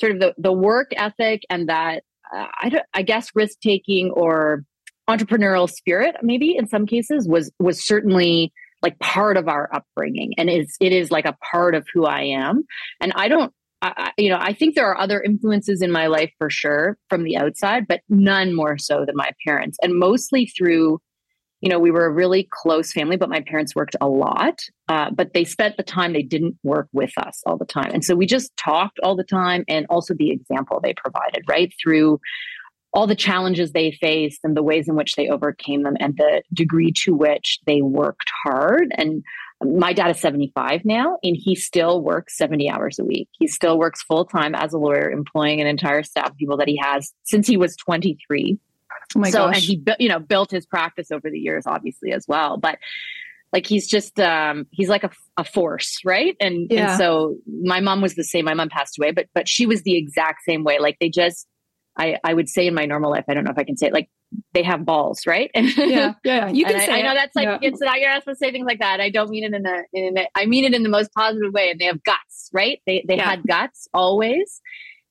sort 0.00 0.12
of 0.12 0.20
the 0.20 0.34
the 0.36 0.52
work 0.52 0.90
ethic 0.96 1.42
and 1.48 1.68
that 1.68 2.02
uh, 2.34 2.46
I 2.52 2.82
I 2.94 3.02
guess 3.02 3.30
risk 3.34 3.60
taking 3.60 4.10
or 4.10 4.64
entrepreneurial 5.08 5.68
spirit 5.68 6.14
maybe 6.22 6.56
in 6.56 6.68
some 6.68 6.86
cases 6.86 7.26
was 7.28 7.50
was 7.58 7.84
certainly 7.84 8.52
like 8.82 8.98
part 9.00 9.36
of 9.36 9.48
our 9.48 9.68
upbringing 9.74 10.32
and 10.38 10.48
it's 10.48 10.76
it 10.80 10.92
is 10.92 11.10
like 11.10 11.26
a 11.26 11.36
part 11.52 11.74
of 11.74 11.86
who 11.92 12.06
I 12.06 12.22
am. 12.22 12.64
And 13.00 13.12
I 13.14 13.28
don't 13.28 13.52
I, 13.82 14.12
you 14.18 14.28
know, 14.28 14.38
I 14.38 14.52
think 14.52 14.74
there 14.74 14.88
are 14.88 14.98
other 14.98 15.22
influences 15.22 15.80
in 15.80 15.90
my 15.90 16.06
life 16.06 16.32
for 16.38 16.50
sure 16.50 16.98
from 17.08 17.24
the 17.24 17.36
outside, 17.36 17.86
but 17.88 18.00
none 18.08 18.54
more 18.54 18.76
so 18.78 19.04
than 19.06 19.16
my 19.16 19.30
parents. 19.46 19.78
And 19.82 19.98
mostly 19.98 20.46
through, 20.46 21.00
you 21.60 21.70
know, 21.70 21.78
we 21.78 21.90
were 21.90 22.04
a 22.04 22.12
really 22.12 22.46
close 22.50 22.92
family, 22.92 23.16
but 23.16 23.30
my 23.30 23.40
parents 23.40 23.74
worked 23.74 23.96
a 24.00 24.08
lot. 24.08 24.60
Uh, 24.88 25.10
but 25.10 25.32
they 25.32 25.44
spent 25.44 25.76
the 25.76 25.82
time 25.82 26.12
they 26.12 26.22
didn't 26.22 26.58
work 26.62 26.88
with 26.92 27.12
us 27.16 27.42
all 27.46 27.56
the 27.56 27.64
time, 27.64 27.90
and 27.92 28.04
so 28.04 28.14
we 28.14 28.26
just 28.26 28.54
talked 28.56 28.98
all 29.02 29.16
the 29.16 29.24
time, 29.24 29.64
and 29.68 29.86
also 29.88 30.14
the 30.14 30.30
example 30.30 30.80
they 30.82 30.94
provided, 30.94 31.44
right 31.48 31.72
through 31.82 32.20
all 32.92 33.06
the 33.06 33.14
challenges 33.14 33.72
they 33.72 33.92
faced 33.92 34.40
and 34.42 34.56
the 34.56 34.62
ways 34.62 34.88
in 34.88 34.96
which 34.96 35.14
they 35.14 35.28
overcame 35.28 35.84
them 35.84 35.96
and 36.00 36.16
the 36.16 36.42
degree 36.52 36.92
to 36.92 37.14
which 37.14 37.60
they 37.66 37.82
worked 37.82 38.28
hard 38.44 38.92
and 38.96 39.22
my 39.62 39.92
dad 39.92 40.10
is 40.10 40.20
75 40.20 40.84
now 40.84 41.18
and 41.22 41.36
he 41.38 41.54
still 41.54 42.02
works 42.02 42.36
70 42.38 42.70
hours 42.70 42.98
a 42.98 43.04
week. 43.04 43.28
He 43.32 43.46
still 43.46 43.78
works 43.78 44.02
full 44.02 44.24
time 44.24 44.54
as 44.54 44.72
a 44.72 44.78
lawyer, 44.78 45.10
employing 45.10 45.60
an 45.60 45.66
entire 45.66 46.02
staff 46.02 46.30
of 46.30 46.36
people 46.36 46.56
that 46.56 46.68
he 46.68 46.80
has 46.82 47.12
since 47.24 47.46
he 47.46 47.56
was 47.56 47.76
23. 47.76 48.58
Oh 49.16 49.24
so, 49.24 49.46
gosh. 49.46 49.56
and 49.56 49.64
he, 49.64 49.82
you 49.98 50.08
know, 50.08 50.18
built 50.18 50.50
his 50.50 50.66
practice 50.66 51.10
over 51.10 51.30
the 51.30 51.38
years, 51.38 51.64
obviously, 51.66 52.12
as 52.12 52.26
well. 52.26 52.56
But 52.56 52.78
like 53.52 53.66
he's 53.66 53.86
just 53.88 54.18
um 54.20 54.66
he's 54.70 54.88
like 54.88 55.04
a, 55.04 55.10
a 55.36 55.44
force 55.44 55.98
right 56.04 56.36
and 56.40 56.68
yeah. 56.70 56.90
and 56.90 56.98
so 56.98 57.36
my 57.64 57.80
mom 57.80 58.00
was 58.00 58.14
the 58.14 58.24
same 58.24 58.44
my 58.44 58.54
mom 58.54 58.68
passed 58.68 58.98
away 58.98 59.10
but 59.10 59.26
but 59.34 59.48
she 59.48 59.66
was 59.66 59.82
the 59.82 59.96
exact 59.96 60.44
same 60.44 60.62
way 60.62 60.78
like 60.78 60.96
they 61.00 61.08
just 61.08 61.48
i 61.98 62.16
i 62.22 62.32
would 62.32 62.48
say 62.48 62.66
in 62.66 62.74
my 62.74 62.86
normal 62.86 63.10
life 63.10 63.24
i 63.28 63.34
don't 63.34 63.44
know 63.44 63.50
if 63.50 63.58
i 63.58 63.64
can 63.64 63.76
say 63.76 63.88
it 63.88 63.92
like 63.92 64.08
they 64.52 64.62
have 64.62 64.84
balls 64.84 65.26
right 65.26 65.50
yeah 65.54 66.14
yeah 66.24 66.48
you 66.48 66.64
can 66.64 66.78
say 66.80 66.92
I, 66.92 66.98
I, 66.98 67.02
know 67.02 67.14
that's 67.14 67.36
like 67.36 67.46
yeah. 67.46 67.58
it's 67.62 67.80
not 67.80 68.00
you're 68.00 68.10
not 68.10 68.22
supposed 68.22 68.40
to 68.40 68.46
say 68.46 68.52
things 68.52 68.66
like 68.66 68.80
that 68.80 69.00
i 69.00 69.10
don't 69.10 69.30
mean 69.30 69.44
it 69.44 69.54
in 69.54 69.62
the 69.62 69.84
in 69.92 70.18
a 70.18 70.26
i 70.34 70.46
mean 70.46 70.64
it 70.64 70.74
in 70.74 70.82
the 70.82 70.88
most 70.88 71.12
positive 71.12 71.52
way 71.52 71.70
and 71.70 71.80
they 71.80 71.84
have 71.86 72.02
guts 72.02 72.50
right 72.52 72.80
they 72.86 73.04
they 73.06 73.16
yeah. 73.16 73.28
had 73.30 73.42
guts 73.46 73.88
always 73.94 74.60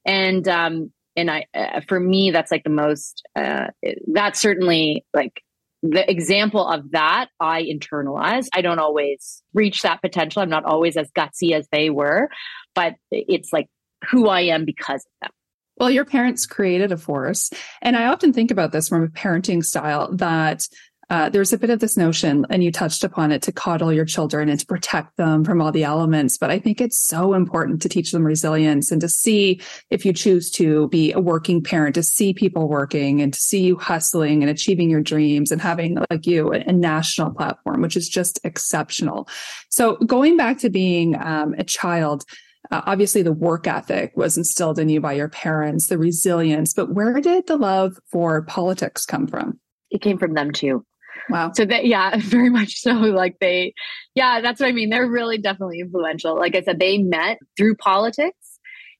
and 0.05 0.47
um 0.47 0.91
and 1.15 1.31
i 1.31 1.45
uh, 1.53 1.81
for 1.87 1.99
me 1.99 2.31
that's 2.31 2.51
like 2.51 2.63
the 2.63 2.69
most 2.69 3.23
uh 3.35 3.67
that's 4.07 4.39
certainly 4.39 5.05
like 5.13 5.41
the 5.81 6.09
example 6.09 6.67
of 6.67 6.91
that 6.91 7.27
I 7.39 7.63
internalize. 7.63 8.47
I 8.53 8.61
don't 8.61 8.79
always 8.79 9.41
reach 9.53 9.81
that 9.83 10.01
potential. 10.01 10.41
I'm 10.41 10.49
not 10.49 10.65
always 10.65 10.97
as 10.97 11.09
gutsy 11.11 11.53
as 11.53 11.67
they 11.71 11.89
were, 11.89 12.29
but 12.75 12.95
it's 13.11 13.53
like 13.53 13.67
who 14.09 14.27
I 14.27 14.41
am 14.41 14.65
because 14.65 15.05
of 15.05 15.11
them. 15.21 15.31
Well, 15.79 15.89
your 15.89 16.05
parents 16.05 16.45
created 16.45 16.91
a 16.91 16.97
force. 16.97 17.49
And 17.81 17.95
I 17.95 18.07
often 18.07 18.33
think 18.33 18.51
about 18.51 18.71
this 18.71 18.89
from 18.89 19.03
a 19.03 19.07
parenting 19.07 19.63
style 19.63 20.13
that 20.15 20.67
uh, 21.09 21.27
there's 21.27 21.51
a 21.51 21.57
bit 21.57 21.71
of 21.71 21.79
this 21.79 21.97
notion, 21.97 22.45
and 22.51 22.63
you 22.63 22.71
touched 22.71 23.03
upon 23.03 23.31
it, 23.31 23.41
to 23.41 23.51
coddle 23.51 23.91
your 23.91 24.05
children 24.05 24.47
and 24.47 24.59
to 24.59 24.65
protect 24.65 25.17
them 25.17 25.43
from 25.43 25.59
all 25.59 25.71
the 25.71 25.83
elements. 25.83 26.37
But 26.37 26.51
I 26.51 26.59
think 26.59 26.79
it's 26.79 26.99
so 26.99 27.33
important 27.33 27.81
to 27.81 27.89
teach 27.89 28.11
them 28.11 28.23
resilience 28.23 28.91
and 28.91 29.01
to 29.01 29.09
see 29.09 29.59
if 29.89 30.05
you 30.05 30.13
choose 30.13 30.51
to 30.51 30.87
be 30.89 31.11
a 31.11 31.19
working 31.19 31.63
parent, 31.63 31.95
to 31.95 32.03
see 32.03 32.31
people 32.31 32.67
working 32.67 33.21
and 33.21 33.33
to 33.33 33.39
see 33.39 33.61
you 33.61 33.75
hustling 33.75 34.43
and 34.43 34.51
achieving 34.51 34.87
your 34.87 35.01
dreams 35.01 35.51
and 35.51 35.59
having, 35.59 35.97
like 36.11 36.27
you, 36.27 36.51
a, 36.51 36.71
national 36.71 37.31
platform, 37.31 37.81
which 37.81 37.97
is 37.97 38.07
just 38.07 38.39
exceptional. 38.43 39.27
So 39.69 39.95
going 39.97 40.37
back 40.37 40.59
to 40.59 40.69
being 40.69 41.15
um, 41.19 41.55
a 41.57 41.63
child, 41.63 42.23
uh, 42.71 42.81
obviously, 42.85 43.21
the 43.21 43.33
work 43.33 43.67
ethic 43.67 44.11
was 44.15 44.37
instilled 44.37 44.79
in 44.79 44.89
you 44.89 45.01
by 45.01 45.13
your 45.13 45.29
parents, 45.29 45.87
the 45.87 45.97
resilience, 45.97 46.73
but 46.73 46.93
where 46.93 47.19
did 47.19 47.47
the 47.47 47.57
love 47.57 47.97
for 48.11 48.43
politics 48.43 49.05
come 49.05 49.27
from? 49.27 49.59
It 49.89 50.01
came 50.01 50.17
from 50.17 50.33
them 50.33 50.51
too. 50.51 50.85
Wow. 51.29 51.51
So 51.53 51.65
that 51.65 51.85
yeah, 51.85 52.15
very 52.19 52.49
much 52.49 52.75
so. 52.75 52.91
Like 52.91 53.37
they, 53.39 53.73
yeah, 54.15 54.41
that's 54.41 54.59
what 54.59 54.69
I 54.69 54.71
mean. 54.71 54.89
They're 54.89 55.09
really 55.09 55.37
definitely 55.37 55.79
influential. 55.79 56.35
Like 56.35 56.55
I 56.55 56.61
said, 56.61 56.79
they 56.79 56.97
met 56.97 57.39
through 57.57 57.75
politics 57.75 58.37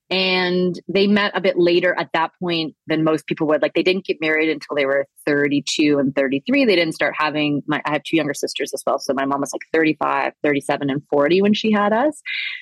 and 0.10 0.80
they 0.88 1.06
met 1.06 1.32
a 1.36 1.42
bit 1.42 1.58
later 1.58 1.96
at 1.98 2.10
that 2.14 2.32
point 2.42 2.76
than 2.88 3.04
most 3.04 3.28
people 3.28 3.46
would. 3.48 3.62
Like 3.62 3.74
they 3.74 3.84
didn't 3.84 4.06
get 4.06 4.18
married 4.20 4.50
until 4.50 4.76
they 4.76 4.86
were 4.86 5.06
32 5.26 6.00
and 6.00 6.16
33. 6.16 6.66
They 6.66 6.76
didn't 6.76 6.96
start 6.96 7.14
having 7.18 7.62
my 7.68 7.82
I 7.86 7.92
have 7.92 8.04
two 8.04 8.18
younger 8.18 8.34
sisters 8.34 8.74
as 8.74 8.82
well. 8.88 8.98
So 8.98 9.14
my 9.14 9.26
mom 9.26 9.42
was 9.42 9.54
like 9.54 9.62
35, 9.72 10.34
37 10.44 10.90
and 10.90 11.04
40 11.10 11.42
when 11.44 11.54
she 11.54 11.72
had 11.72 11.94
us. 11.94 12.22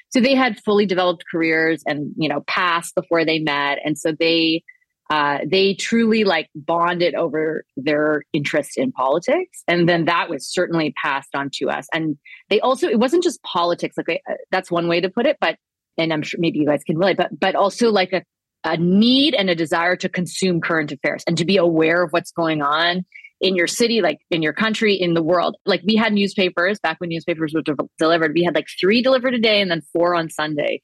So 0.09 0.19
they 0.19 0.35
had 0.35 0.59
fully 0.63 0.85
developed 0.85 1.23
careers 1.31 1.83
and, 1.87 2.13
you 2.17 2.27
know, 2.27 2.41
passed 2.47 2.95
before 2.95 3.23
they 3.23 3.39
met. 3.39 3.79
And 3.83 3.97
so 3.97 4.11
they 4.11 4.63
uh, 5.09 5.39
they 5.49 5.73
truly 5.73 6.25
like 6.25 6.49
bonded 6.53 7.15
over 7.15 7.63
their 7.77 8.23
interest 8.33 8.77
in 8.77 8.91
politics 8.91 9.63
and 9.65 9.87
then 9.87 10.03
that 10.03 10.29
was 10.29 10.45
certainly 10.45 10.93
passed 11.01 11.33
on 11.33 11.49
to 11.53 11.69
us 11.69 11.87
and 11.93 12.17
they 12.49 12.59
also 12.59 12.89
it 12.89 12.99
wasn't 12.99 13.23
just 13.23 13.41
politics 13.43 13.95
like 13.95 14.21
uh, 14.29 14.33
that's 14.51 14.69
one 14.69 14.89
way 14.89 14.99
to 14.99 15.09
put 15.09 15.25
it 15.25 15.37
but 15.39 15.57
and 15.97 16.13
i'm 16.13 16.21
sure 16.21 16.39
maybe 16.39 16.59
you 16.59 16.65
guys 16.65 16.83
can 16.83 16.97
relate 16.97 17.17
but 17.17 17.37
but 17.39 17.55
also 17.55 17.91
like 17.91 18.13
a, 18.13 18.23
a 18.63 18.77
need 18.77 19.33
and 19.33 19.49
a 19.49 19.55
desire 19.55 19.95
to 19.95 20.09
consume 20.09 20.61
current 20.61 20.91
affairs 20.91 21.23
and 21.27 21.37
to 21.37 21.45
be 21.45 21.57
aware 21.57 22.03
of 22.03 22.11
what's 22.11 22.31
going 22.31 22.61
on 22.61 23.05
in 23.39 23.55
your 23.55 23.67
city 23.67 24.01
like 24.01 24.19
in 24.31 24.41
your 24.41 24.53
country 24.53 24.95
in 24.95 25.13
the 25.13 25.23
world. 25.23 25.55
Like 25.65 25.81
we 25.85 25.95
had 25.95 26.13
newspapers 26.13 26.79
back 26.79 26.99
when 26.99 27.09
newspapers 27.09 27.53
were 27.53 27.61
de- 27.61 27.75
delivered. 27.97 28.33
We 28.33 28.43
had 28.43 28.55
like 28.55 28.67
three 28.79 29.01
delivered 29.01 29.33
a 29.33 29.39
day 29.39 29.61
and 29.61 29.69
then 29.69 29.81
four 29.93 30.15
on 30.15 30.29
sunday. 30.29 30.81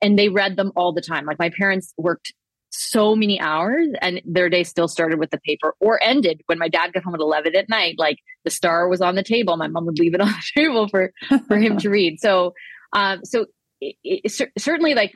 And 0.00 0.18
they 0.18 0.28
read 0.28 0.56
them 0.56 0.72
all 0.76 0.92
the 0.92 1.00
time. 1.00 1.26
Like 1.26 1.40
my 1.40 1.50
parents 1.50 1.92
worked 1.98 2.32
so 2.70 3.16
many 3.16 3.40
hours 3.40 3.88
and 4.00 4.20
their 4.24 4.48
day 4.48 4.62
still 4.62 4.86
started 4.86 5.18
with 5.18 5.30
the 5.30 5.40
paper 5.40 5.74
or 5.80 6.00
ended 6.02 6.42
when 6.46 6.58
my 6.58 6.68
dad 6.68 6.92
got 6.92 7.02
home 7.02 7.14
at 7.14 7.20
11 7.20 7.56
at 7.56 7.68
night. 7.68 7.96
Like 7.98 8.18
the 8.44 8.50
star 8.50 8.88
was 8.88 9.00
on 9.00 9.16
the 9.16 9.22
table. 9.22 9.56
My 9.56 9.68
mom 9.68 9.86
would 9.86 9.98
leave 9.98 10.14
it 10.14 10.20
on 10.20 10.28
the 10.28 10.62
table 10.62 10.88
for 10.88 11.12
for 11.48 11.56
him 11.56 11.78
to 11.78 11.90
read. 11.90 12.20
So 12.20 12.54
um 12.92 13.24
so 13.24 13.46
it, 13.80 13.96
it, 14.02 14.50
certainly 14.58 14.94
like 14.94 15.14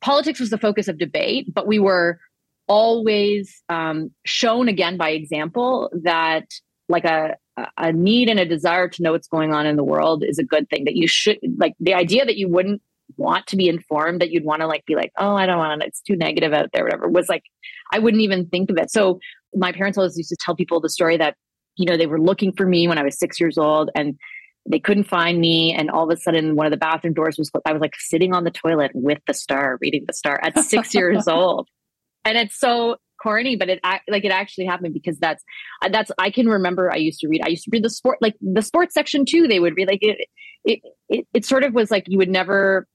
politics 0.00 0.40
was 0.40 0.50
the 0.50 0.58
focus 0.58 0.88
of 0.88 0.98
debate 0.98 1.52
but 1.52 1.66
we 1.66 1.78
were 1.78 2.18
always 2.68 3.62
um, 3.68 4.10
shown 4.24 4.68
again 4.68 4.96
by 4.96 5.10
example 5.10 5.90
that 6.02 6.44
like 6.88 7.04
a 7.04 7.36
a 7.76 7.92
need 7.92 8.30
and 8.30 8.40
a 8.40 8.46
desire 8.46 8.88
to 8.88 9.02
know 9.02 9.12
what's 9.12 9.28
going 9.28 9.52
on 9.52 9.66
in 9.66 9.76
the 9.76 9.84
world 9.84 10.24
is 10.24 10.38
a 10.38 10.44
good 10.44 10.68
thing 10.70 10.84
that 10.84 10.96
you 10.96 11.06
should 11.06 11.38
like 11.58 11.74
the 11.78 11.92
idea 11.92 12.24
that 12.24 12.36
you 12.36 12.48
wouldn't 12.48 12.80
want 13.16 13.46
to 13.48 13.56
be 13.56 13.68
informed 13.68 14.20
that 14.20 14.30
you'd 14.30 14.44
want 14.44 14.60
to 14.60 14.66
like 14.66 14.84
be 14.86 14.94
like, 14.94 15.12
oh, 15.18 15.34
I 15.34 15.46
don't 15.46 15.58
want 15.58 15.80
to, 15.80 15.86
it's 15.86 16.00
too 16.00 16.16
negative 16.16 16.52
out 16.52 16.70
there, 16.72 16.84
whatever, 16.84 17.08
was 17.08 17.28
like, 17.28 17.44
I 17.92 17.98
wouldn't 17.98 18.22
even 18.22 18.46
think 18.46 18.70
of 18.70 18.78
it. 18.78 18.90
So 18.90 19.20
my 19.54 19.72
parents 19.72 19.98
always 19.98 20.16
used 20.16 20.30
to 20.30 20.36
tell 20.40 20.54
people 20.54 20.80
the 20.80 20.88
story 20.88 21.16
that, 21.18 21.36
you 21.76 21.86
know, 21.86 21.96
they 21.96 22.06
were 22.06 22.20
looking 22.20 22.52
for 22.52 22.66
me 22.66 22.88
when 22.88 22.98
I 22.98 23.02
was 23.02 23.18
six 23.18 23.40
years 23.40 23.58
old 23.58 23.90
and 23.94 24.16
they 24.68 24.78
couldn't 24.78 25.04
find 25.04 25.40
me. 25.40 25.74
And 25.74 25.90
all 25.90 26.10
of 26.10 26.16
a 26.16 26.20
sudden, 26.20 26.56
one 26.56 26.66
of 26.66 26.70
the 26.70 26.76
bathroom 26.76 27.14
doors 27.14 27.38
was, 27.38 27.50
I 27.64 27.72
was 27.72 27.80
like 27.80 27.94
sitting 27.98 28.34
on 28.34 28.44
the 28.44 28.50
toilet 28.50 28.92
with 28.94 29.18
the 29.26 29.34
star, 29.34 29.78
reading 29.80 30.04
the 30.06 30.12
star 30.12 30.38
at 30.42 30.58
six 30.58 30.94
years 30.94 31.28
old. 31.28 31.68
And 32.24 32.36
it's 32.36 32.58
so 32.58 32.96
corny, 33.22 33.56
but 33.56 33.68
it 33.68 33.80
like 34.08 34.24
it 34.24 34.30
actually 34.30 34.66
happened 34.66 34.94
because 34.94 35.18
that's 35.18 35.42
that's 35.90 36.10
I 36.18 36.30
can 36.30 36.48
remember 36.48 36.92
I 36.92 36.96
used 36.96 37.20
to 37.20 37.28
read 37.28 37.42
I 37.44 37.48
used 37.48 37.64
to 37.64 37.70
read 37.72 37.84
the 37.84 37.90
sport 37.90 38.18
like 38.20 38.36
the 38.40 38.62
sports 38.62 38.94
section 38.94 39.24
too. 39.24 39.46
They 39.46 39.60
would 39.60 39.76
read 39.76 39.88
like 39.88 40.02
it 40.02 40.26
it 40.64 40.80
it, 41.08 41.26
it 41.32 41.44
sort 41.44 41.64
of 41.64 41.72
was 41.72 41.90
like 41.90 42.04
you 42.08 42.18
would 42.18 42.28
never 42.28 42.86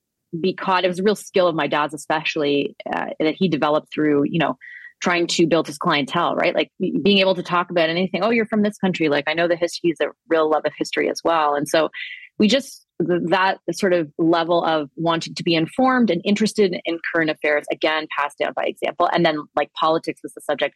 be 0.42 0.54
caught. 0.54 0.84
It 0.84 0.90
was 0.90 1.00
a 1.00 1.04
real 1.04 1.16
skill 1.16 1.48
of 1.48 1.56
my 1.56 1.68
dad's, 1.68 1.94
especially 1.94 2.76
uh, 2.92 3.08
that 3.20 3.36
he 3.38 3.48
developed 3.48 3.94
through, 3.94 4.24
you 4.24 4.40
know, 4.40 4.58
trying 5.02 5.28
to 5.28 5.46
build 5.48 5.68
his 5.68 5.78
clientele, 5.78 6.36
right? 6.36 6.56
Like 6.56 6.72
being 6.80 7.20
able 7.20 7.36
to 7.36 7.44
talk 7.44 7.70
about 7.70 7.90
anything. 7.90 8.24
Oh, 8.24 8.30
you're 8.30 8.46
from 8.46 8.64
this 8.64 8.78
country. 8.78 9.10
Like 9.10 9.26
I 9.28 9.34
know 9.34 9.48
the 9.48 9.56
history 9.56 9.92
is 9.92 10.00
a 10.02 10.08
real 10.28 10.50
love 10.50 10.64
of 10.66 10.74
history 10.78 11.10
as 11.10 11.22
well. 11.24 11.56
And 11.56 11.68
so 11.68 11.90
we 12.38 12.48
just, 12.48 12.86
that 13.00 13.60
sort 13.72 13.94
of 13.94 14.10
level 14.18 14.64
of 14.64 14.90
wanting 14.96 15.36
to 15.36 15.44
be 15.44 15.54
informed 15.54 16.10
and 16.10 16.22
interested 16.24 16.78
in 16.86 17.00
current 17.14 17.30
affairs, 17.30 17.66
again, 17.72 18.08
passed 18.18 18.38
down 18.40 18.54
by 18.56 18.64
example. 18.64 19.10
And 19.12 19.26
then 19.26 19.40
like 19.56 19.72
politics 19.74 20.22
was 20.24 20.34
the 20.34 20.42
subject. 20.42 20.76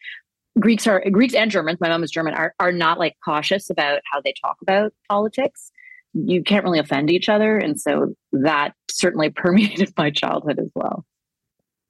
Greeks 0.60 0.86
are 0.86 1.02
Greeks 1.12 1.34
and 1.34 1.50
Germans. 1.50 1.80
My 1.80 1.88
mom 1.88 2.04
is 2.04 2.12
German. 2.12 2.34
Are 2.34 2.54
are 2.60 2.74
not 2.74 3.00
like 3.00 3.16
cautious 3.24 3.70
about 3.70 4.02
how 4.12 4.20
they 4.20 4.34
talk 4.44 4.58
about 4.62 4.94
politics 5.08 5.72
you 6.14 6.44
can't 6.44 6.64
really 6.64 6.80
offend 6.80 7.10
each 7.10 7.30
other. 7.30 7.58
And 7.58 7.80
so 7.80 8.14
that 8.32 8.74
certainly 8.90 9.30
permeated 9.36 9.94
my 9.98 10.12
childhood 10.12 10.60
as 10.60 10.70
well. 10.76 11.06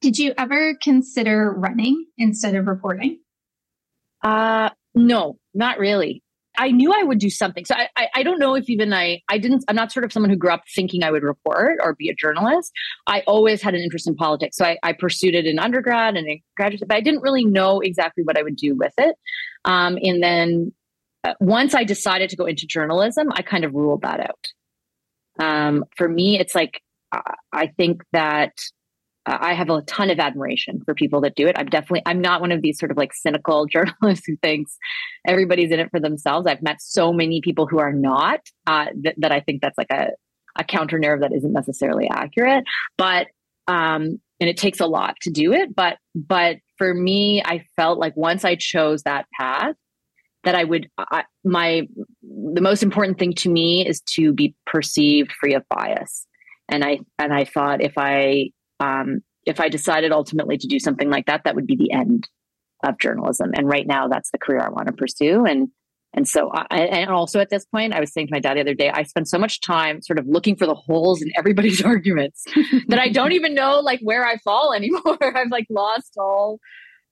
Did 0.01 0.17
you 0.17 0.33
ever 0.37 0.75
consider 0.75 1.51
running 1.51 2.05
instead 2.17 2.55
of 2.55 2.67
reporting? 2.67 3.19
Uh, 4.23 4.69
no, 4.95 5.37
not 5.53 5.77
really. 5.77 6.23
I 6.57 6.71
knew 6.71 6.91
I 6.91 7.03
would 7.03 7.19
do 7.19 7.29
something. 7.29 7.63
So 7.63 7.75
I, 7.75 7.87
I, 7.95 8.07
I, 8.15 8.23
don't 8.23 8.39
know 8.39 8.53
if 8.55 8.69
even 8.69 8.91
I, 8.91 9.21
I 9.29 9.37
didn't, 9.37 9.63
I'm 9.69 9.75
not 9.75 9.93
sort 9.93 10.03
of 10.03 10.11
someone 10.11 10.29
who 10.29 10.35
grew 10.35 10.51
up 10.51 10.63
thinking 10.75 11.03
I 11.03 11.11
would 11.11 11.23
report 11.23 11.79
or 11.81 11.95
be 11.95 12.09
a 12.09 12.13
journalist. 12.13 12.71
I 13.07 13.21
always 13.27 13.61
had 13.61 13.75
an 13.75 13.81
interest 13.81 14.07
in 14.07 14.15
politics. 14.15 14.57
So 14.57 14.65
I, 14.65 14.77
I 14.83 14.91
pursued 14.91 15.35
it 15.35 15.45
in 15.45 15.57
undergrad 15.57 16.17
and 16.17 16.27
in 16.27 16.41
graduate, 16.57 16.87
but 16.87 16.97
I 16.97 17.01
didn't 17.01 17.21
really 17.21 17.45
know 17.45 17.79
exactly 17.79 18.25
what 18.25 18.37
I 18.37 18.41
would 18.41 18.57
do 18.57 18.75
with 18.75 18.93
it. 18.97 19.15
Um, 19.63 19.97
and 20.01 20.21
then 20.21 20.73
uh, 21.23 21.33
once 21.39 21.73
I 21.75 21.85
decided 21.85 22.29
to 22.31 22.35
go 22.35 22.45
into 22.45 22.67
journalism, 22.67 23.29
I 23.33 23.41
kind 23.41 23.63
of 23.63 23.73
ruled 23.73 24.01
that 24.01 24.19
out. 24.19 24.47
Um, 25.39 25.85
for 25.95 26.09
me, 26.09 26.39
it's 26.39 26.55
like 26.55 26.81
I 27.53 27.67
think 27.77 28.03
that 28.11 28.51
uh, 29.29 29.37
I 29.39 29.53
have 29.53 29.69
a 29.69 29.81
ton 29.83 30.09
of 30.09 30.19
admiration 30.19 30.81
for 30.83 30.95
people 30.95 31.21
that 31.21 31.35
do 31.35 31.47
it. 31.47 31.55
I'm 31.57 31.67
definitely 31.67 32.01
I'm 32.05 32.19
not 32.19 32.41
one 32.41 32.51
of 32.51 32.61
these 32.61 32.79
sort 32.79 32.91
of 32.91 32.97
like 32.97 33.13
cynical 33.13 33.65
journalists 33.71 34.25
who 34.25 34.35
thinks 34.37 34.77
everybody's 35.27 35.71
in 35.71 35.79
it 35.79 35.91
for 35.91 35.99
themselves. 35.99 36.47
I've 36.47 36.63
met 36.63 36.81
so 36.81 37.13
many 37.13 37.39
people 37.41 37.67
who 37.67 37.79
are 37.79 37.93
not 37.93 38.39
uh, 38.67 38.87
that, 39.03 39.15
that 39.17 39.31
I 39.31 39.39
think 39.39 39.61
that's 39.61 39.77
like 39.77 39.91
a 39.91 40.09
a 40.57 40.63
counter 40.63 40.97
narrative 40.97 41.29
that 41.29 41.37
isn't 41.37 41.53
necessarily 41.53 42.09
accurate. 42.09 42.63
But 42.97 43.27
um, 43.67 44.19
and 44.39 44.49
it 44.49 44.57
takes 44.57 44.79
a 44.79 44.87
lot 44.87 45.15
to 45.21 45.29
do 45.29 45.53
it. 45.53 45.75
But 45.75 45.97
but 46.15 46.57
for 46.77 46.93
me, 46.93 47.43
I 47.45 47.65
felt 47.75 47.99
like 47.99 48.17
once 48.17 48.43
I 48.43 48.55
chose 48.55 49.03
that 49.03 49.27
path, 49.39 49.75
that 50.43 50.55
I 50.55 50.63
would 50.63 50.89
I, 50.97 51.25
my 51.43 51.87
the 52.23 52.61
most 52.61 52.81
important 52.81 53.19
thing 53.19 53.33
to 53.35 53.49
me 53.49 53.87
is 53.87 54.01
to 54.15 54.33
be 54.33 54.55
perceived 54.65 55.31
free 55.33 55.53
of 55.53 55.63
bias. 55.69 56.25
And 56.67 56.83
I 56.83 56.99
and 57.19 57.31
I 57.31 57.45
thought 57.45 57.81
if 57.81 57.93
I 57.97 58.51
um, 58.79 59.21
if 59.45 59.59
I 59.59 59.69
decided 59.69 60.11
ultimately 60.11 60.57
to 60.57 60.67
do 60.67 60.79
something 60.79 61.09
like 61.09 61.25
that, 61.25 61.43
that 61.45 61.55
would 61.55 61.67
be 61.67 61.75
the 61.75 61.91
end 61.91 62.27
of 62.83 62.99
journalism. 62.99 63.51
And 63.55 63.67
right 63.67 63.87
now, 63.87 64.07
that's 64.07 64.31
the 64.31 64.37
career 64.37 64.61
I 64.61 64.69
want 64.69 64.87
to 64.87 64.93
pursue. 64.93 65.45
And 65.45 65.69
And 66.13 66.27
so, 66.27 66.49
I, 66.51 66.79
and 66.79 67.09
also 67.09 67.39
at 67.39 67.49
this 67.49 67.65
point, 67.65 67.93
I 67.93 67.99
was 67.99 68.11
saying 68.11 68.27
to 68.27 68.33
my 68.33 68.39
dad 68.39 68.55
the 68.55 68.61
other 68.61 68.73
day, 68.73 68.89
I 68.89 69.03
spend 69.03 69.27
so 69.27 69.37
much 69.37 69.61
time 69.61 70.01
sort 70.01 70.17
of 70.17 70.25
looking 70.27 70.55
for 70.55 70.65
the 70.65 70.75
holes 70.75 71.21
in 71.21 71.31
everybody's 71.37 71.81
arguments 71.93 72.43
that 72.87 72.99
I 72.99 73.09
don't 73.09 73.33
even 73.33 73.53
know 73.53 73.79
like 73.79 73.99
where 74.01 74.25
I 74.25 74.37
fall 74.37 74.73
anymore. 74.75 75.17
I've 75.21 75.51
like 75.51 75.67
lost 75.69 76.13
all 76.17 76.59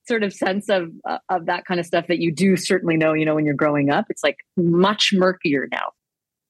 sort 0.06 0.22
of 0.22 0.32
sense 0.32 0.68
of 0.68 0.90
uh, 1.08 1.18
of 1.28 1.46
that 1.46 1.66
kind 1.66 1.78
of 1.78 1.86
stuff 1.86 2.06
that 2.08 2.18
you 2.18 2.32
do 2.32 2.56
certainly 2.56 2.96
know, 2.96 3.12
you 3.12 3.24
know, 3.24 3.34
when 3.34 3.44
you're 3.44 3.54
growing 3.54 3.90
up. 3.90 4.06
It's 4.08 4.24
like 4.24 4.38
much 4.56 5.12
murkier 5.12 5.68
now. 5.70 5.92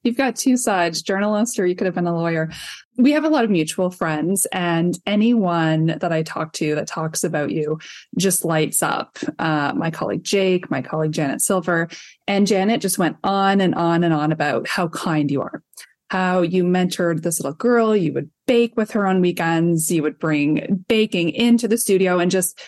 You've 0.08 0.16
got 0.16 0.36
two 0.36 0.56
sides, 0.56 1.02
journalist, 1.02 1.58
or 1.58 1.66
you 1.66 1.76
could 1.76 1.84
have 1.84 1.94
been 1.94 2.06
a 2.06 2.16
lawyer. 2.16 2.50
We 2.96 3.12
have 3.12 3.24
a 3.24 3.28
lot 3.28 3.44
of 3.44 3.50
mutual 3.50 3.90
friends, 3.90 4.46
and 4.52 4.98
anyone 5.04 5.98
that 5.98 6.12
I 6.12 6.22
talk 6.22 6.54
to 6.54 6.74
that 6.76 6.86
talks 6.86 7.22
about 7.22 7.50
you 7.50 7.78
just 8.16 8.42
lights 8.42 8.82
up. 8.82 9.18
Uh, 9.38 9.74
my 9.76 9.90
colleague 9.90 10.24
Jake, 10.24 10.70
my 10.70 10.80
colleague 10.80 11.12
Janet 11.12 11.42
Silver, 11.42 11.90
and 12.26 12.46
Janet 12.46 12.80
just 12.80 12.96
went 12.98 13.18
on 13.22 13.60
and 13.60 13.74
on 13.74 14.02
and 14.02 14.14
on 14.14 14.32
about 14.32 14.66
how 14.66 14.88
kind 14.88 15.30
you 15.30 15.42
are, 15.42 15.62
how 16.08 16.40
you 16.40 16.64
mentored 16.64 17.20
this 17.20 17.38
little 17.38 17.52
girl. 17.52 17.94
You 17.94 18.14
would 18.14 18.30
bake 18.46 18.78
with 18.78 18.92
her 18.92 19.06
on 19.06 19.20
weekends. 19.20 19.90
You 19.90 20.02
would 20.04 20.18
bring 20.18 20.86
baking 20.88 21.32
into 21.32 21.68
the 21.68 21.76
studio 21.76 22.18
and 22.18 22.30
just 22.30 22.58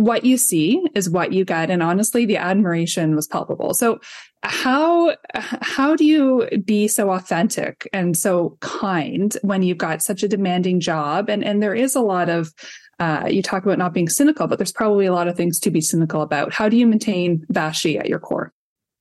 what 0.00 0.24
you 0.24 0.38
see 0.38 0.82
is 0.94 1.10
what 1.10 1.32
you 1.32 1.44
get. 1.44 1.70
And 1.70 1.82
honestly 1.82 2.24
the 2.24 2.38
admiration 2.38 3.14
was 3.14 3.26
palpable. 3.26 3.74
So 3.74 4.00
how 4.42 5.14
how 5.34 5.94
do 5.94 6.04
you 6.06 6.48
be 6.64 6.88
so 6.88 7.10
authentic 7.10 7.86
and 7.92 8.16
so 8.16 8.56
kind 8.60 9.36
when 9.42 9.62
you've 9.62 9.78
got 9.78 10.02
such 10.02 10.22
a 10.22 10.28
demanding 10.28 10.80
job? 10.80 11.28
And 11.28 11.44
and 11.44 11.62
there 11.62 11.74
is 11.74 11.94
a 11.94 12.00
lot 12.00 12.30
of 12.30 12.52
uh, 12.98 13.28
you 13.30 13.42
talk 13.42 13.64
about 13.64 13.78
not 13.78 13.92
being 13.92 14.08
cynical 14.08 14.46
but 14.46 14.58
there's 14.58 14.72
probably 14.72 15.06
a 15.06 15.12
lot 15.12 15.28
of 15.28 15.36
things 15.36 15.58
to 15.60 15.70
be 15.70 15.82
cynical 15.82 16.22
about. 16.22 16.52
How 16.52 16.68
do 16.68 16.78
you 16.78 16.86
maintain 16.86 17.44
vassy 17.50 17.98
at 17.98 18.08
your 18.08 18.20
core? 18.20 18.52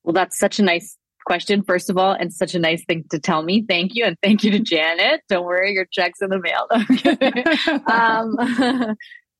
Well 0.03 0.13
that's 0.13 0.37
such 0.37 0.59
a 0.59 0.63
nice 0.63 0.97
question 1.25 1.63
first 1.63 1.89
of 1.89 1.97
all 1.97 2.11
and 2.11 2.33
such 2.33 2.55
a 2.55 2.59
nice 2.59 2.83
thing 2.85 3.05
to 3.11 3.19
tell 3.19 3.43
me. 3.43 3.63
Thank 3.69 3.95
you 3.95 4.03
and 4.03 4.17
thank 4.21 4.43
you 4.43 4.51
to 4.51 4.59
janet. 4.59 5.21
Don't 5.29 5.45
worry 5.45 5.73
your 5.73 5.85
check's 5.85 6.21
in 6.21 6.29
the 6.29 6.39
mail. 6.39 6.67
Um, 7.89 8.95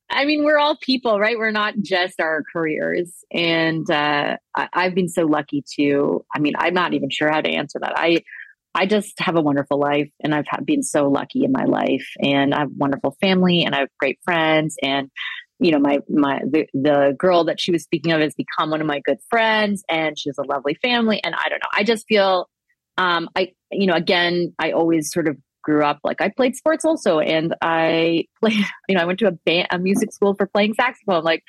I 0.10 0.26
mean, 0.26 0.44
we're 0.44 0.58
all 0.58 0.76
people, 0.76 1.20
right? 1.20 1.38
We're 1.38 1.52
not 1.52 1.76
just 1.82 2.20
our 2.20 2.44
careers. 2.52 3.14
And 3.32 3.90
uh, 3.90 4.38
I, 4.56 4.70
I've 4.74 4.96
been 4.96 5.08
so 5.08 5.24
lucky 5.24 5.64
to, 5.76 6.26
I 6.34 6.40
mean, 6.40 6.54
I'm 6.58 6.74
not 6.74 6.94
even 6.94 7.10
sure 7.10 7.32
how 7.32 7.42
to 7.42 7.50
answer 7.50 7.80
that. 7.80 7.94
I, 7.96 8.24
I 8.76 8.86
just 8.86 9.20
have 9.20 9.36
a 9.36 9.42
wonderful 9.42 9.80
life 9.80 10.10
and 10.24 10.34
I've 10.34 10.46
been 10.66 10.84
so 10.84 11.10
lucky 11.10 11.44
in 11.44 11.52
my 11.52 11.66
life 11.66 12.08
and 12.22 12.54
I 12.54 12.60
have 12.60 12.70
wonderful 12.76 13.16
family 13.20 13.64
and 13.64 13.76
I 13.76 13.80
have 13.80 13.90
great 14.00 14.20
friends 14.24 14.76
and 14.82 15.10
you 15.60 15.72
know 15.72 15.80
my 15.80 16.00
my 16.08 16.42
the, 16.50 16.68
the 16.74 17.16
girl 17.18 17.44
that 17.46 17.60
she 17.60 17.72
was 17.72 17.84
speaking 17.84 18.12
of 18.12 18.22
has 18.22 18.36
become 18.36 18.70
one 18.70 18.80
of 18.80 18.88
my 18.88 19.02
good 19.04 19.18
friends 19.30 19.84
and 19.90 20.18
she 20.18 20.30
has 20.30 20.38
a 20.38 20.44
lovely 20.44 20.76
family 20.76 21.22
and 21.24 21.36
I 21.36 21.50
don't 21.50 21.60
know 21.60 21.70
I 21.74 21.84
just 21.84 22.08
feel 22.08 22.48
um 22.98 23.28
I 23.36 23.54
you 23.72 23.88
know 23.88 23.96
again 23.96 24.54
I 24.60 24.72
always 24.72 25.12
sort 25.12 25.28
of 25.28 25.38
grew 25.64 25.84
up 25.84 26.00
like 26.04 26.22
I 26.22 26.30
played 26.30 26.56
sports 26.56 26.86
also, 26.86 27.20
and 27.20 27.56
I 27.62 28.26
played. 28.40 28.66
You 28.88 28.96
know, 28.96 29.02
I 29.02 29.06
went 29.06 29.20
to 29.20 29.28
a 29.28 29.32
band, 29.32 29.68
a 29.72 29.80
music 29.80 30.12
school 30.14 30.34
for 30.36 30.48
playing 30.48 30.74
saxophone. 30.76 31.24
Like, 31.24 31.44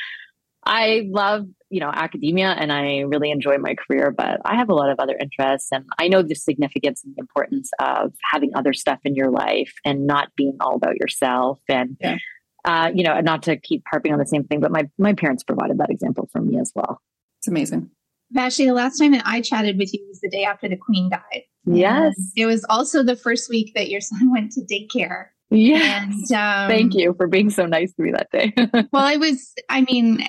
I 0.65 1.09
love 1.11 1.47
you 1.71 1.81
know 1.81 1.91
academia, 1.93 2.51
and 2.51 2.73
I 2.73 3.01
really 3.01 3.31
enjoy 3.31 3.59
my 3.59 3.75
career. 3.75 4.11
But 4.11 4.41
I 4.45 4.57
have 4.57 4.69
a 4.69 4.75
lot 4.75 4.91
of 4.91 4.99
other 4.99 5.17
interests, 5.21 5.69
and 5.73 5.85
I 5.99 6.09
know 6.09 6.23
the 6.23 6.35
significance 6.35 7.03
and 7.05 7.15
the 7.15 7.21
importance 7.21 7.71
of 7.79 8.13
having 8.31 8.53
other 8.55 8.73
stuff 8.73 8.99
in 9.05 9.15
your 9.15 9.31
life 9.31 9.73
and 9.85 10.07
not 10.07 10.29
being 10.37 10.57
all 10.61 10.75
about 10.75 10.97
yourself. 10.97 11.61
And 11.69 11.97
yeah. 12.01 12.17
uh, 12.65 12.91
you 12.95 13.05
know, 13.05 13.19
not 13.21 13.43
to 13.45 13.57
keep 13.57 13.83
harping 13.91 14.13
on 14.13 14.19
the 14.19 14.27
same 14.27 14.45
thing, 14.45 14.61
but 14.61 14.73
my 14.73 14.89
my 14.99 15.15
parents 15.15 15.43
provided 15.43 15.79
that 15.79 15.91
example 15.91 16.29
for 16.33 16.41
me 16.41 16.59
as 16.59 16.73
well. 16.75 17.01
It's 17.39 17.49
amazing. 17.49 17.91
Vassy, 18.33 18.67
the 18.67 18.75
last 18.75 18.99
time 18.99 19.13
that 19.13 19.27
I 19.27 19.41
chatted 19.41 19.77
with 19.77 19.93
you 19.93 20.05
was 20.09 20.21
the 20.21 20.31
day 20.31 20.45
after 20.45 20.69
the 20.69 20.77
Queen 20.77 21.11
died. 21.11 21.43
Yes. 21.67 22.17
And 22.17 22.33
it 22.37 22.47
was 22.47 22.65
also 22.69 23.03
the 23.03 23.17
first 23.17 23.51
week 23.51 23.73
that 23.75 23.91
your 23.91 24.01
son 24.01 24.31
went 24.33 24.53
to 24.53 24.63
daycare. 24.63 25.27
Yes. 25.51 26.31
And, 26.31 26.33
um, 26.33 26.71
Thank 26.71 26.95
you 26.95 27.15
for 27.15 27.27
being 27.27 27.51
so 27.51 27.67
nice 27.67 27.93
to 27.95 28.03
me 28.03 28.13
that 28.13 28.31
day. 28.31 28.53
well, 28.93 29.05
I 29.05 29.17
was, 29.17 29.53
I 29.69 29.83
mean, 29.83 30.29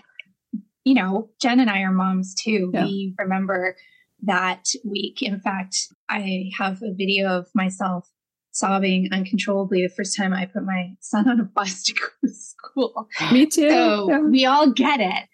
you 0.83 0.95
know, 0.95 1.29
Jen 1.41 1.59
and 1.59 1.69
I 1.69 1.81
are 1.81 1.91
moms 1.91 2.33
too. 2.33 2.71
Yeah. 2.73 2.85
We 2.85 3.13
remember 3.19 3.75
that 4.23 4.65
week. 4.83 5.21
In 5.21 5.39
fact, 5.39 5.77
I 6.09 6.50
have 6.57 6.81
a 6.81 6.93
video 6.93 7.29
of 7.29 7.47
myself 7.53 8.09
sobbing 8.51 9.09
uncontrollably 9.11 9.83
the 9.83 9.93
first 9.93 10.17
time 10.17 10.33
I 10.33 10.45
put 10.45 10.63
my 10.63 10.94
son 11.00 11.29
on 11.29 11.39
a 11.39 11.44
bus 11.44 11.83
to 11.83 11.94
go 11.94 12.07
to 12.25 12.33
school. 12.33 13.07
Me 13.31 13.46
too. 13.46 13.70
So 13.70 14.09
yeah. 14.09 14.20
we 14.20 14.46
all 14.46 14.72
get 14.72 15.00
it. 15.00 15.29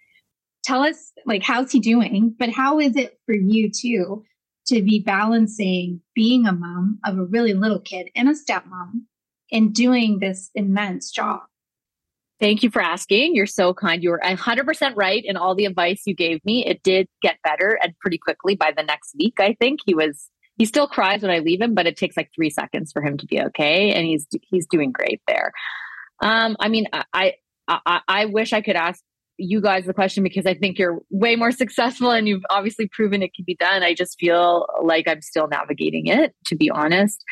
Tell 0.63 0.83
us, 0.83 1.13
like, 1.25 1.43
how's 1.43 1.71
he 1.71 1.79
doing? 1.79 2.35
But 2.37 2.49
how 2.49 2.79
is 2.79 2.97
it 2.97 3.19
for 3.25 3.33
you 3.33 3.71
too 3.71 4.25
to 4.67 4.81
be 4.81 4.99
balancing 4.99 6.01
being 6.15 6.45
a 6.45 6.51
mom 6.51 6.99
of 7.05 7.17
a 7.17 7.25
really 7.25 7.53
little 7.53 7.79
kid 7.79 8.09
and 8.15 8.29
a 8.29 8.33
stepmom 8.33 9.03
and 9.51 9.73
doing 9.73 10.19
this 10.19 10.49
immense 10.55 11.11
job. 11.11 11.41
Thank 12.39 12.61
you 12.61 12.69
for 12.69 12.81
asking. 12.81 13.35
You're 13.35 13.47
so 13.47 13.73
kind. 13.73 14.03
You 14.03 14.11
were 14.11 14.21
100% 14.23 14.93
right 14.95 15.23
in 15.25 15.37
all 15.37 15.55
the 15.55 15.65
advice 15.65 16.03
you 16.05 16.13
gave 16.13 16.43
me. 16.45 16.65
It 16.65 16.83
did 16.83 17.07
get 17.21 17.37
better 17.43 17.79
and 17.81 17.97
pretty 17.99 18.19
quickly 18.19 18.55
by 18.55 18.71
the 18.75 18.83
next 18.83 19.15
week, 19.17 19.35
I 19.39 19.55
think. 19.59 19.79
He 19.85 19.95
was 19.95 20.29
he 20.57 20.65
still 20.65 20.87
cries 20.87 21.21
when 21.21 21.29
I 21.29 21.37
leave 21.39 21.61
him, 21.61 21.75
but 21.75 21.85
it 21.85 21.97
takes 21.97 22.17
like 22.17 22.31
3 22.33 22.49
seconds 22.49 22.91
for 22.91 23.01
him 23.01 23.17
to 23.17 23.27
be 23.27 23.41
okay 23.41 23.93
and 23.93 24.05
he's 24.05 24.27
he's 24.41 24.67
doing 24.67 24.91
great 24.91 25.21
there. 25.27 25.51
Um 26.21 26.57
I 26.59 26.67
mean, 26.67 26.87
I 27.13 27.33
I 27.67 28.01
I 28.07 28.25
wish 28.25 28.53
I 28.53 28.61
could 28.61 28.75
ask 28.75 29.01
you 29.37 29.61
guys 29.61 29.85
the 29.85 29.93
question 29.93 30.23
because 30.23 30.45
I 30.45 30.53
think 30.53 30.79
you're 30.79 30.99
way 31.09 31.35
more 31.35 31.51
successful 31.51 32.11
and 32.11 32.27
you've 32.27 32.45
obviously 32.49 32.87
proven 32.87 33.21
it 33.21 33.33
can 33.33 33.45
be 33.45 33.55
done. 33.55 33.83
I 33.83 33.93
just 33.93 34.19
feel 34.19 34.67
like 34.83 35.07
I'm 35.07 35.21
still 35.21 35.47
navigating 35.47 36.07
it, 36.07 36.35
to 36.47 36.55
be 36.55 36.69
honest. 36.69 37.23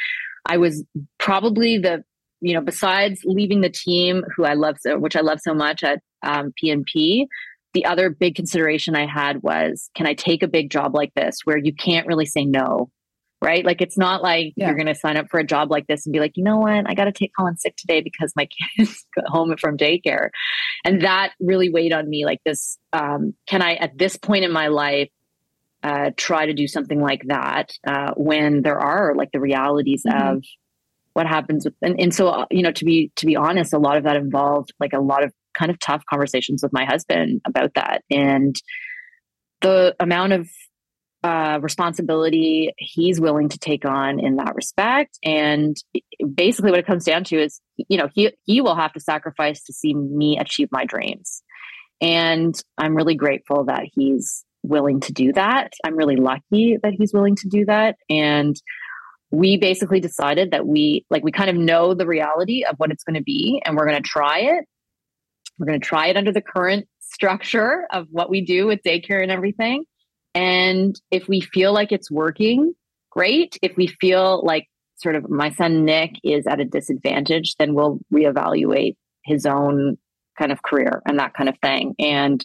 I 0.46 0.58
was 0.58 0.84
probably 1.18 1.78
the, 1.78 2.04
you 2.42 2.54
know, 2.54 2.62
besides 2.62 3.22
leaving 3.26 3.62
the 3.62 3.70
team 3.70 4.24
who 4.36 4.46
I 4.46 4.54
love 4.54 4.78
so, 4.80 5.00
which 5.00 5.16
I 5.16 5.22
love 5.22 5.40
so 5.42 5.54
much 5.54 5.84
at 5.84 6.02
um, 6.24 6.54
PNP, 6.64 7.26
the 7.74 7.86
other 7.86 8.10
big 8.10 8.36
consideration 8.36 8.96
I 8.96 9.06
had 9.06 9.44
was 9.44 9.90
can 9.96 10.08
I 10.08 10.14
take 10.14 10.44
a 10.44 10.48
big 10.48 10.70
job 10.70 10.96
like 10.96 11.14
this 11.16 11.40
where 11.44 11.58
you 11.58 11.74
can't 11.74 12.08
really 12.08 12.26
say 12.26 12.46
no 12.46 12.90
right? 13.46 13.64
Like 13.64 13.82
it's 13.82 13.98
not 13.98 14.24
like 14.24 14.54
yeah. 14.56 14.68
you're 14.68 14.76
going 14.76 14.88
to 14.88 14.96
sign 14.96 15.18
up 15.18 15.28
for 15.30 15.40
a 15.40 15.44
job 15.44 15.70
like 15.70 15.86
this 15.88 16.06
and 16.06 16.14
be 16.14 16.20
like, 16.20 16.36
you 16.36 16.44
know 16.44 16.58
what, 16.58 16.90
I 16.90 16.96
got 16.96 17.06
to 17.06 17.12
take 17.12 17.32
Colin 17.38 17.58
sick 17.58 17.76
today 17.78 18.02
because 18.02 18.34
my 18.36 18.48
kids 18.78 19.06
got 19.16 19.28
home 19.28 19.56
from 19.58 19.78
daycare, 19.78 20.30
and 20.84 21.02
that 21.04 21.34
really 21.40 21.70
weighed 21.70 21.94
on 21.94 22.10
me. 22.10 22.26
Like 22.26 22.42
this, 22.44 22.78
um, 22.92 23.36
can 23.48 23.62
I 23.62 23.76
at 23.76 23.98
this 23.98 24.18
point 24.18 24.44
in 24.44 24.52
my 24.52 24.68
life 24.68 25.10
uh, 25.84 26.10
try 26.18 26.48
to 26.48 26.54
do 26.54 26.68
something 26.68 27.00
like 27.00 27.22
that 27.28 27.72
uh, 27.88 28.12
when 28.18 28.64
there 28.64 28.80
are 28.80 29.14
like 29.16 29.32
the 29.32 29.40
realities 29.40 30.04
mm-hmm. 30.08 30.38
of 30.38 30.44
what 31.14 31.28
happens 31.28 31.64
with 31.64 31.76
and, 31.82 32.00
and 32.00 32.14
so 32.14 32.28
uh, 32.28 32.46
you 32.50 32.64
know 32.64 32.72
to 32.72 32.84
be 32.84 33.12
to 33.16 33.26
be 33.26 33.36
honest 33.36 33.72
a 33.72 33.78
lot 33.78 33.96
of 33.96 34.04
that 34.04 34.18
involved 34.18 34.74
like 34.82 34.92
a 34.94 35.00
lot 35.00 35.24
of 35.24 35.32
kind 35.54 35.72
of 35.72 35.80
tough 35.80 36.04
conversations 36.10 36.62
with 36.62 36.74
my 36.74 36.84
husband 36.84 37.40
about 37.46 37.74
that 37.76 38.04
and 38.10 38.56
the 39.62 39.96
amount 40.00 40.34
of 40.34 40.50
uh, 41.26 41.58
responsibility 41.60 42.72
he's 42.78 43.20
willing 43.20 43.50
to 43.50 43.58
take 43.58 43.84
on 43.84 44.20
in 44.20 44.36
that 44.36 44.54
respect. 44.54 45.18
And 45.24 45.76
basically, 46.36 46.70
what 46.70 46.80
it 46.80 46.86
comes 46.86 47.04
down 47.04 47.24
to 47.26 47.42
is, 47.42 47.60
you 47.78 47.98
know, 47.98 48.10
he 48.14 48.32
he 48.44 48.62
will 48.62 48.76
have 48.76 48.94
to 48.94 49.00
sacrifice 49.00 49.64
to 49.64 49.74
see 49.74 49.96
me 49.96 50.38
achieve 50.38 50.70
my 50.72 50.86
dreams. 50.86 51.42
And 52.00 52.54
I'm 52.78 52.94
really 52.94 53.16
grateful 53.16 53.66
that 53.66 53.86
he's 53.94 54.46
willing 54.62 55.00
to 55.00 55.14
do 55.14 55.34
that. 55.34 55.74
I'm 55.84 55.96
really 55.96 56.16
lucky 56.16 56.78
that 56.84 56.94
he's 56.96 57.12
willing 57.12 57.38
to 57.38 57.48
do 57.48 57.66
that. 57.66 57.96
And 58.08 58.56
we 59.32 59.58
basically 59.58 60.00
decided 60.00 60.52
that 60.52 60.68
we 60.68 61.08
like 61.10 61.24
we 61.24 61.32
kind 61.32 61.50
of 61.50 61.56
know 61.56 61.96
the 61.96 62.06
reality 62.06 62.66
of 62.66 62.76
what 62.78 62.92
it's 62.92 63.04
going 63.04 63.18
to 63.18 63.24
be, 63.24 63.64
and 63.66 63.76
we're 63.76 63.88
going 63.88 64.02
to 64.02 64.08
try 64.08 64.42
it. 64.42 64.66
We're 65.58 65.66
going 65.66 65.82
to 65.82 65.88
try 65.88 66.10
it 66.10 66.18
under 66.18 66.32
the 66.32 66.42
current 66.42 66.88
structure 67.00 67.88
of 67.92 68.06
what 68.12 68.30
we 68.30 68.46
do 68.46 68.68
with 68.68 68.82
daycare 68.86 69.24
and 69.24 69.32
everything 69.32 69.86
and 70.36 71.00
if 71.10 71.28
we 71.28 71.40
feel 71.40 71.74
like 71.74 71.92
it's 71.92 72.12
working, 72.12 72.74
great. 73.10 73.58
If 73.62 73.76
we 73.78 73.88
feel 73.88 74.46
like 74.46 74.68
sort 74.98 75.16
of 75.16 75.30
my 75.30 75.50
son 75.52 75.86
Nick 75.86 76.12
is 76.24 76.46
at 76.46 76.60
a 76.60 76.66
disadvantage, 76.66 77.56
then 77.58 77.74
we'll 77.74 78.00
reevaluate 78.14 78.96
his 79.24 79.46
own 79.46 79.98
kind 80.38 80.52
of 80.52 80.62
career 80.62 81.02
and 81.08 81.20
that 81.20 81.34
kind 81.34 81.50
of 81.50 81.58
thing. 81.60 81.96
And 81.98 82.44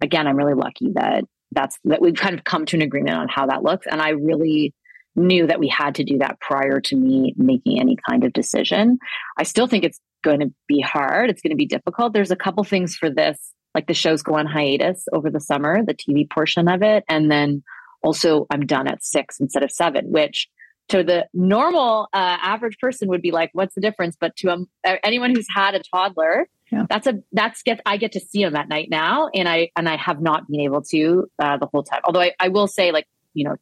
again, 0.00 0.26
I'm 0.26 0.36
really 0.36 0.54
lucky 0.54 0.92
that 0.94 1.24
that's 1.52 1.78
that 1.84 2.02
we've 2.02 2.14
kind 2.14 2.36
of 2.36 2.44
come 2.44 2.66
to 2.66 2.76
an 2.76 2.82
agreement 2.82 3.16
on 3.16 3.28
how 3.28 3.46
that 3.46 3.62
looks. 3.62 3.86
And 3.88 4.02
I 4.02 4.10
really 4.10 4.74
knew 5.14 5.46
that 5.46 5.60
we 5.60 5.68
had 5.68 5.94
to 5.96 6.04
do 6.04 6.18
that 6.18 6.40
prior 6.40 6.80
to 6.80 6.96
me 6.96 7.34
making 7.36 7.80
any 7.80 7.96
kind 8.08 8.24
of 8.24 8.32
decision. 8.32 8.98
I 9.36 9.44
still 9.44 9.66
think 9.66 9.84
it's 9.84 10.00
going 10.22 10.40
to 10.40 10.52
be 10.66 10.80
hard. 10.80 11.30
It's 11.30 11.40
going 11.40 11.50
to 11.50 11.56
be 11.56 11.66
difficult. 11.66 12.12
There's 12.12 12.30
a 12.30 12.36
couple 12.36 12.64
things 12.64 12.96
for 12.96 13.08
this 13.08 13.52
like 13.74 13.86
the 13.86 13.94
shows 13.94 14.22
go 14.22 14.34
on 14.34 14.46
hiatus 14.46 15.06
over 15.12 15.30
the 15.30 15.40
summer, 15.40 15.84
the 15.84 15.94
TV 15.94 16.28
portion 16.28 16.68
of 16.68 16.82
it. 16.82 17.04
And 17.08 17.30
then 17.30 17.62
also 18.02 18.46
I'm 18.50 18.66
done 18.66 18.88
at 18.88 19.04
six 19.04 19.40
instead 19.40 19.62
of 19.62 19.70
seven, 19.70 20.10
which 20.10 20.48
to 20.88 21.02
the 21.02 21.26
normal 21.34 22.08
uh, 22.12 22.38
average 22.40 22.78
person 22.78 23.08
would 23.08 23.22
be 23.22 23.30
like, 23.30 23.50
what's 23.52 23.74
the 23.74 23.80
difference? 23.80 24.16
But 24.18 24.34
to 24.36 24.50
um, 24.50 24.68
anyone 25.04 25.34
who's 25.34 25.46
had 25.54 25.74
a 25.74 25.80
toddler, 25.80 26.48
yeah. 26.72 26.86
that's 26.88 27.06
a 27.06 27.20
that's 27.32 27.62
get 27.62 27.80
I 27.84 27.98
get 27.98 28.12
to 28.12 28.20
see 28.20 28.42
them 28.42 28.56
at 28.56 28.68
night 28.68 28.88
now, 28.90 29.28
and 29.34 29.48
I 29.48 29.70
and 29.76 29.88
I 29.88 29.96
have 29.96 30.20
not 30.20 30.48
been 30.48 30.60
able 30.60 30.82
to 30.82 31.26
uh, 31.38 31.56
the 31.58 31.66
whole 31.66 31.82
time. 31.82 32.00
Although 32.04 32.20
I, 32.20 32.32
I 32.40 32.48
will 32.48 32.66
say, 32.66 32.90
like 32.90 33.06
you 33.34 33.44
know, 33.44 33.56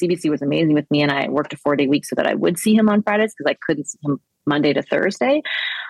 CBC 0.00 0.30
was 0.30 0.42
amazing 0.42 0.74
with 0.74 0.90
me 0.90 1.02
and 1.02 1.10
I 1.10 1.28
worked 1.28 1.52
a 1.52 1.56
four 1.56 1.76
day 1.76 1.86
week 1.86 2.04
so 2.04 2.14
that 2.16 2.26
I 2.26 2.34
would 2.34 2.58
see 2.58 2.74
him 2.74 2.88
on 2.88 3.02
Fridays 3.02 3.34
because 3.36 3.50
I 3.50 3.56
couldn't 3.60 3.86
see 3.86 3.98
him 4.02 4.20
Monday 4.46 4.72
to 4.72 4.82
Thursday. 4.82 5.42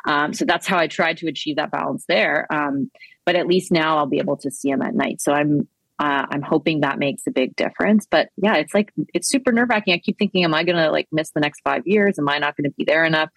Um, 0.06 0.32
so 0.32 0.44
that's 0.44 0.66
how 0.66 0.78
I 0.78 0.87
tried 0.87 1.18
to 1.18 1.28
achieve 1.28 1.56
that 1.56 1.70
balance 1.70 2.04
there. 2.06 2.46
Um, 2.52 2.90
but 3.24 3.37
at 3.37 3.46
least 3.46 3.72
now 3.72 3.98
I'll 3.98 4.06
be 4.06 4.18
able 4.18 4.37
to 4.38 4.50
see 4.50 4.70
him 4.70 4.82
at 4.82 4.94
night. 4.94 5.20
So 5.20 5.32
I'm 5.32 5.68
uh, 5.98 6.26
I'm 6.30 6.42
hoping 6.42 6.80
that 6.80 6.98
makes 6.98 7.22
a 7.28 7.30
big 7.30 7.54
difference. 7.54 8.06
But 8.11 8.30
yeah, 8.37 8.56
it's 8.56 8.74
like 8.74 8.92
it's 9.14 9.28
super 9.28 9.52
nerve 9.52 9.68
wracking. 9.68 9.94
I 9.94 9.98
keep 9.98 10.18
thinking, 10.18 10.42
am 10.42 10.54
I 10.54 10.64
going 10.64 10.76
to 10.76 10.90
like 10.90 11.06
miss 11.12 11.30
the 11.30 11.40
next 11.40 11.61
five 11.62 11.82
years? 11.87 12.18
Am 12.18 12.28
I 12.28 12.38
not 12.38 12.56
going 12.56 12.68
to 12.68 12.74
be 12.76 12.85
there 12.85 13.04
enough? 13.04 13.30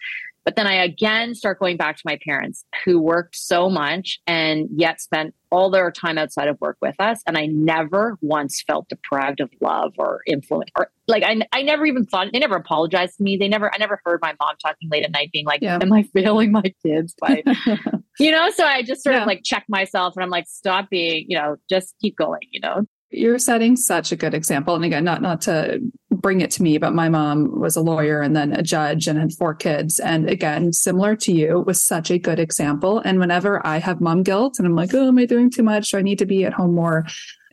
But 0.46 0.54
then 0.54 0.68
I 0.68 0.74
again 0.74 1.34
start 1.34 1.58
going 1.58 1.76
back 1.76 1.96
to 1.96 2.02
my 2.04 2.18
parents 2.24 2.64
who 2.84 3.00
worked 3.00 3.34
so 3.34 3.68
much 3.68 4.20
and 4.28 4.68
yet 4.70 5.00
spent 5.00 5.34
all 5.50 5.70
their 5.70 5.90
time 5.90 6.18
outside 6.18 6.46
of 6.46 6.56
work 6.60 6.76
with 6.80 6.94
us. 7.00 7.20
And 7.26 7.36
I 7.36 7.46
never 7.46 8.16
once 8.20 8.62
felt 8.64 8.88
deprived 8.88 9.40
of 9.40 9.50
love 9.60 9.94
or 9.98 10.20
influence 10.24 10.70
or 10.76 10.92
like 11.08 11.24
I, 11.24 11.40
I 11.52 11.62
never 11.62 11.84
even 11.84 12.06
thought 12.06 12.28
they 12.32 12.38
never 12.38 12.54
apologized 12.54 13.16
to 13.16 13.24
me. 13.24 13.36
They 13.36 13.48
never 13.48 13.74
I 13.74 13.78
never 13.78 14.00
heard 14.04 14.20
my 14.22 14.34
mom 14.40 14.54
talking 14.62 14.88
late 14.88 15.02
at 15.02 15.10
night 15.10 15.32
being 15.32 15.46
like, 15.46 15.62
yeah. 15.62 15.80
Am 15.82 15.92
I 15.92 16.04
failing 16.04 16.52
my 16.52 16.72
kids 16.84 17.16
by 17.20 17.42
you 18.20 18.30
know? 18.30 18.48
So 18.50 18.64
I 18.64 18.82
just 18.82 19.02
sort 19.02 19.16
yeah. 19.16 19.22
of 19.22 19.26
like 19.26 19.42
check 19.42 19.64
myself 19.68 20.14
and 20.14 20.22
I'm 20.22 20.30
like, 20.30 20.46
stop 20.46 20.90
being, 20.90 21.26
you 21.28 21.36
know, 21.36 21.56
just 21.68 21.96
keep 22.00 22.16
going, 22.16 22.46
you 22.52 22.60
know. 22.60 22.86
You're 23.10 23.38
setting 23.38 23.76
such 23.76 24.12
a 24.12 24.16
good 24.16 24.34
example. 24.34 24.74
And 24.74 24.84
again, 24.84 25.04
not 25.04 25.22
not 25.22 25.40
to 25.42 25.80
bring 26.10 26.40
it 26.40 26.50
to 26.52 26.62
me, 26.62 26.78
but 26.78 26.94
my 26.94 27.08
mom 27.08 27.60
was 27.60 27.76
a 27.76 27.80
lawyer 27.80 28.20
and 28.20 28.34
then 28.34 28.52
a 28.52 28.62
judge 28.62 29.06
and 29.06 29.18
had 29.18 29.32
four 29.32 29.54
kids. 29.54 30.00
And 30.00 30.28
again, 30.28 30.72
similar 30.72 31.14
to 31.16 31.32
you, 31.32 31.60
was 31.60 31.82
such 31.82 32.10
a 32.10 32.18
good 32.18 32.40
example. 32.40 32.98
And 33.00 33.20
whenever 33.20 33.64
I 33.66 33.78
have 33.78 34.00
mom 34.00 34.22
guilt 34.22 34.58
and 34.58 34.66
I'm 34.66 34.74
like, 34.74 34.92
oh, 34.94 35.08
am 35.08 35.18
I 35.18 35.26
doing 35.26 35.50
too 35.50 35.62
much? 35.62 35.90
Do 35.90 35.98
I 35.98 36.02
need 36.02 36.18
to 36.18 36.26
be 36.26 36.44
at 36.44 36.52
home 36.52 36.74
more? 36.74 37.06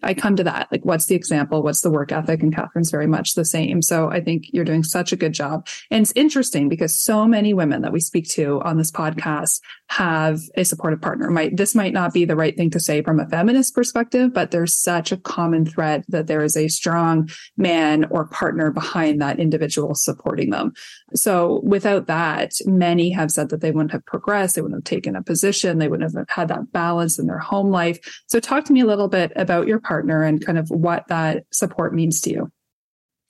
I 0.03 0.13
come 0.13 0.35
to 0.35 0.43
that. 0.43 0.67
Like, 0.71 0.83
what's 0.83 1.05
the 1.05 1.15
example? 1.15 1.63
What's 1.63 1.81
the 1.81 1.89
work 1.89 2.11
ethic? 2.11 2.43
And 2.43 2.53
Catherine's 2.53 2.91
very 2.91 3.07
much 3.07 3.35
the 3.35 3.45
same. 3.45 3.81
So 3.81 4.09
I 4.11 4.21
think 4.21 4.45
you're 4.51 4.65
doing 4.65 4.83
such 4.83 5.11
a 5.11 5.15
good 5.15 5.33
job. 5.33 5.67
And 5.89 6.01
it's 6.01 6.13
interesting 6.15 6.67
because 6.67 6.99
so 6.99 7.25
many 7.25 7.53
women 7.53 7.81
that 7.81 7.93
we 7.93 8.01
speak 8.01 8.27
to 8.31 8.61
on 8.63 8.77
this 8.77 8.91
podcast 8.91 9.61
have 9.93 10.39
a 10.55 10.65
supportive 10.65 10.99
partner. 10.99 11.29
Might 11.29 11.55
this 11.55 11.75
might 11.75 11.93
not 11.93 12.13
be 12.13 12.25
the 12.25 12.35
right 12.35 12.57
thing 12.57 12.71
to 12.71 12.79
say 12.79 13.03
from 13.03 13.19
a 13.19 13.27
feminist 13.27 13.75
perspective, 13.75 14.33
but 14.33 14.49
there's 14.49 14.73
such 14.73 15.11
a 15.11 15.17
common 15.17 15.67
thread 15.67 16.03
that 16.07 16.25
there 16.25 16.43
is 16.43 16.57
a 16.57 16.67
strong 16.67 17.29
man 17.57 18.05
or 18.05 18.25
partner 18.25 18.71
behind 18.71 19.21
that 19.21 19.39
individual 19.39 19.93
supporting 19.93 20.49
them. 20.49 20.73
So 21.13 21.61
without 21.63 22.07
that, 22.07 22.53
many 22.65 23.11
have 23.11 23.29
said 23.29 23.49
that 23.49 23.61
they 23.61 23.69
wouldn't 23.69 23.91
have 23.91 24.05
progressed, 24.07 24.55
they 24.55 24.61
wouldn't 24.61 24.79
have 24.79 24.83
taken 24.83 25.15
a 25.15 25.21
position, 25.21 25.77
they 25.77 25.87
wouldn't 25.87 26.11
have 26.11 26.25
had 26.27 26.47
that 26.47 26.71
balance 26.71 27.19
in 27.19 27.27
their 27.27 27.37
home 27.37 27.69
life. 27.69 27.99
So 28.25 28.39
talk 28.39 28.65
to 28.65 28.73
me 28.73 28.81
a 28.81 28.87
little 28.87 29.09
bit 29.09 29.31
about 29.35 29.67
your 29.67 29.79
partner 29.79 30.23
and 30.23 30.43
kind 30.43 30.57
of 30.57 30.69
what 30.71 31.07
that 31.09 31.43
support 31.51 31.93
means 31.93 32.19
to 32.21 32.31
you. 32.31 32.51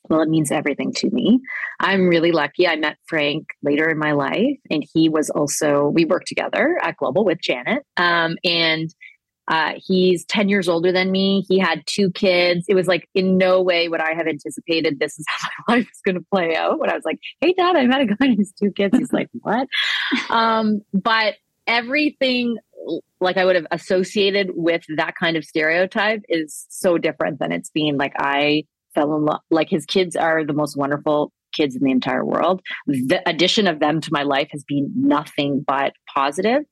Well, 0.09 0.21
it 0.21 0.29
means 0.29 0.51
everything 0.51 0.91
to 0.97 1.09
me. 1.09 1.39
I'm 1.79 2.07
really 2.07 2.31
lucky. 2.31 2.67
I 2.67 2.75
met 2.75 2.97
Frank 3.07 3.47
later 3.61 3.89
in 3.89 3.97
my 3.97 4.11
life, 4.11 4.57
and 4.69 4.83
he 4.93 5.09
was 5.09 5.29
also, 5.29 5.87
we 5.87 6.05
worked 6.05 6.27
together 6.27 6.77
at 6.81 6.97
Global 6.97 7.23
with 7.23 7.39
Janet. 7.41 7.83
Um, 7.95 8.35
and 8.43 8.93
uh, 9.47 9.73
he's 9.77 10.25
10 10.25 10.49
years 10.49 10.69
older 10.69 10.91
than 10.91 11.11
me. 11.11 11.45
He 11.47 11.59
had 11.59 11.83
two 11.85 12.11
kids. 12.11 12.65
It 12.67 12.75
was 12.75 12.87
like, 12.87 13.09
in 13.13 13.37
no 13.37 13.61
way 13.61 13.87
would 13.89 13.99
I 13.99 14.13
have 14.13 14.27
anticipated 14.27 14.99
this 14.99 15.19
is 15.19 15.25
how 15.29 15.49
my 15.67 15.75
life 15.75 15.87
is 15.89 16.01
going 16.05 16.15
to 16.15 16.25
play 16.31 16.55
out. 16.55 16.79
When 16.79 16.89
I 16.89 16.95
was 16.95 17.05
like, 17.05 17.19
hey, 17.41 17.53
dad, 17.57 17.75
I 17.75 17.85
met 17.85 18.01
a 18.01 18.05
guy 18.05 18.15
and 18.19 18.37
his 18.37 18.53
two 18.61 18.71
kids. 18.71 18.97
He's 18.97 19.13
like, 19.13 19.29
what? 19.33 19.67
Um, 20.29 20.81
but 20.93 21.35
everything 21.67 22.57
like 23.19 23.37
I 23.37 23.45
would 23.45 23.55
have 23.55 23.67
associated 23.71 24.51
with 24.53 24.83
that 24.97 25.13
kind 25.19 25.37
of 25.37 25.45
stereotype 25.45 26.21
is 26.27 26.65
so 26.69 26.97
different 26.97 27.39
than 27.39 27.51
it's 27.51 27.69
been. 27.69 27.97
Like 27.97 28.13
I 28.17 28.63
fell 28.93 29.15
in 29.15 29.25
love, 29.25 29.41
like 29.51 29.69
his 29.69 29.85
kids 29.85 30.15
are 30.15 30.45
the 30.45 30.53
most 30.53 30.77
wonderful 30.77 31.31
kids 31.53 31.75
in 31.75 31.83
the 31.83 31.91
entire 31.91 32.25
world. 32.25 32.61
The 32.87 33.21
addition 33.27 33.67
of 33.67 33.79
them 33.79 34.01
to 34.01 34.09
my 34.11 34.23
life 34.23 34.49
has 34.51 34.63
been 34.63 34.91
nothing 34.95 35.63
but 35.65 35.93
positive. 36.13 36.63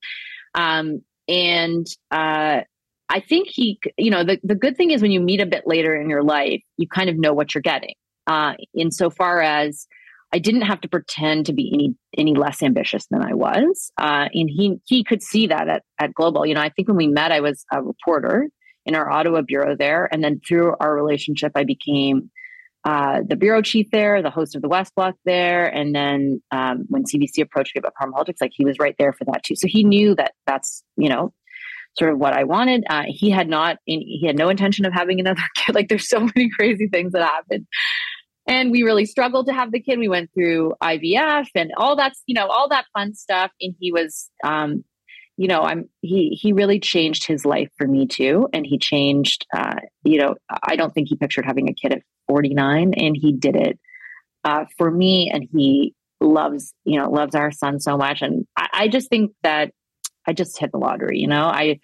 Um, 0.55 1.01
and 1.27 1.87
uh, 2.09 2.61
I 3.09 3.19
think 3.19 3.47
he, 3.49 3.79
you 3.97 4.11
know, 4.11 4.23
the, 4.23 4.39
the 4.43 4.55
good 4.55 4.75
thing 4.75 4.91
is 4.91 5.01
when 5.01 5.11
you 5.11 5.21
meet 5.21 5.41
a 5.41 5.45
bit 5.45 5.63
later 5.65 5.95
in 5.95 6.09
your 6.09 6.23
life, 6.23 6.61
you 6.77 6.87
kind 6.87 7.09
of 7.09 7.17
know 7.17 7.33
what 7.33 7.53
you're 7.53 7.61
getting. 7.61 7.93
Uh, 8.27 8.53
insofar 8.73 9.41
as 9.41 9.87
I 10.33 10.39
didn't 10.39 10.61
have 10.61 10.81
to 10.81 10.87
pretend 10.87 11.47
to 11.47 11.53
be 11.53 11.71
any 11.73 11.95
any 12.17 12.35
less 12.35 12.63
ambitious 12.63 13.05
than 13.09 13.21
I 13.21 13.33
was, 13.33 13.91
uh, 13.99 14.29
and 14.33 14.49
he 14.49 14.77
he 14.85 15.03
could 15.03 15.21
see 15.21 15.47
that 15.47 15.67
at 15.67 15.83
at 15.99 16.13
Global. 16.13 16.45
You 16.45 16.53
know, 16.53 16.61
I 16.61 16.69
think 16.69 16.87
when 16.87 16.97
we 16.97 17.07
met, 17.07 17.31
I 17.31 17.41
was 17.41 17.65
a 17.73 17.81
reporter 17.81 18.47
in 18.85 18.95
our 18.95 19.09
Ottawa 19.09 19.41
bureau 19.41 19.75
there, 19.75 20.09
and 20.11 20.23
then 20.23 20.41
through 20.47 20.75
our 20.79 20.93
relationship, 20.93 21.51
I 21.55 21.63
became 21.63 22.31
uh, 22.83 23.21
the 23.27 23.35
bureau 23.35 23.61
chief 23.61 23.87
there, 23.91 24.21
the 24.21 24.31
host 24.31 24.55
of 24.55 24.61
the 24.61 24.67
West 24.67 24.93
Block 24.95 25.15
there, 25.25 25.67
and 25.67 25.93
then 25.93 26.41
um, 26.51 26.85
when 26.89 27.03
CBC 27.03 27.41
approached 27.41 27.75
me 27.75 27.79
about 27.79 27.93
Politics, 27.95 28.41
like 28.41 28.51
he 28.53 28.65
was 28.65 28.79
right 28.79 28.95
there 28.97 29.13
for 29.13 29.25
that 29.25 29.43
too. 29.43 29.55
So 29.55 29.67
he 29.67 29.83
knew 29.83 30.15
that 30.15 30.33
that's 30.47 30.83
you 30.97 31.09
know 31.09 31.33
sort 31.97 32.13
of 32.13 32.19
what 32.19 32.33
I 32.33 32.45
wanted. 32.45 32.85
Uh, 32.89 33.03
he 33.07 33.29
had 33.29 33.49
not, 33.49 33.77
he 33.85 34.23
had 34.25 34.37
no 34.37 34.47
intention 34.47 34.85
of 34.85 34.93
having 34.93 35.19
another 35.19 35.41
kid. 35.55 35.75
Like 35.75 35.89
there's 35.89 36.07
so 36.07 36.21
many 36.21 36.49
crazy 36.49 36.87
things 36.87 37.11
that 37.11 37.21
happened 37.21 37.67
and 38.47 38.71
we 38.71 38.83
really 38.83 39.05
struggled 39.05 39.47
to 39.47 39.53
have 39.53 39.71
the 39.71 39.79
kid. 39.79 39.99
We 39.99 40.07
went 40.07 40.31
through 40.33 40.73
IVF 40.81 41.47
and 41.55 41.71
all 41.77 41.95
that's, 41.95 42.21
you 42.25 42.33
know, 42.33 42.47
all 42.47 42.67
that 42.69 42.85
fun 42.93 43.13
stuff. 43.13 43.51
And 43.61 43.75
he 43.79 43.91
was, 43.91 44.29
um, 44.43 44.83
you 45.41 45.47
know, 45.47 45.63
I'm 45.63 45.89
he 46.03 46.37
he 46.39 46.53
really 46.53 46.79
changed 46.79 47.25
his 47.25 47.45
life 47.45 47.69
for 47.75 47.87
me 47.87 48.05
too, 48.05 48.47
and 48.53 48.63
he 48.63 48.77
changed. 48.77 49.47
Uh, 49.51 49.73
you 50.03 50.19
know, 50.19 50.35
I 50.47 50.75
don't 50.75 50.93
think 50.93 51.07
he 51.09 51.15
pictured 51.15 51.45
having 51.45 51.67
a 51.67 51.73
kid 51.73 51.93
at 51.93 52.03
49, 52.27 52.93
and 52.93 53.17
he 53.19 53.33
did 53.33 53.55
it 53.55 53.79
uh, 54.43 54.65
for 54.77 54.91
me. 54.91 55.31
And 55.33 55.47
he 55.51 55.95
loves, 56.19 56.75
you 56.83 56.99
know, 56.99 57.09
loves 57.09 57.33
our 57.33 57.51
son 57.51 57.79
so 57.79 57.97
much, 57.97 58.21
and 58.21 58.45
I, 58.55 58.67
I 58.71 58.87
just 58.87 59.09
think 59.09 59.31
that 59.41 59.71
I 60.27 60.33
just 60.33 60.59
hit 60.59 60.73
the 60.73 60.77
lottery. 60.77 61.17
You 61.17 61.27
know, 61.27 61.45
I 61.45 61.79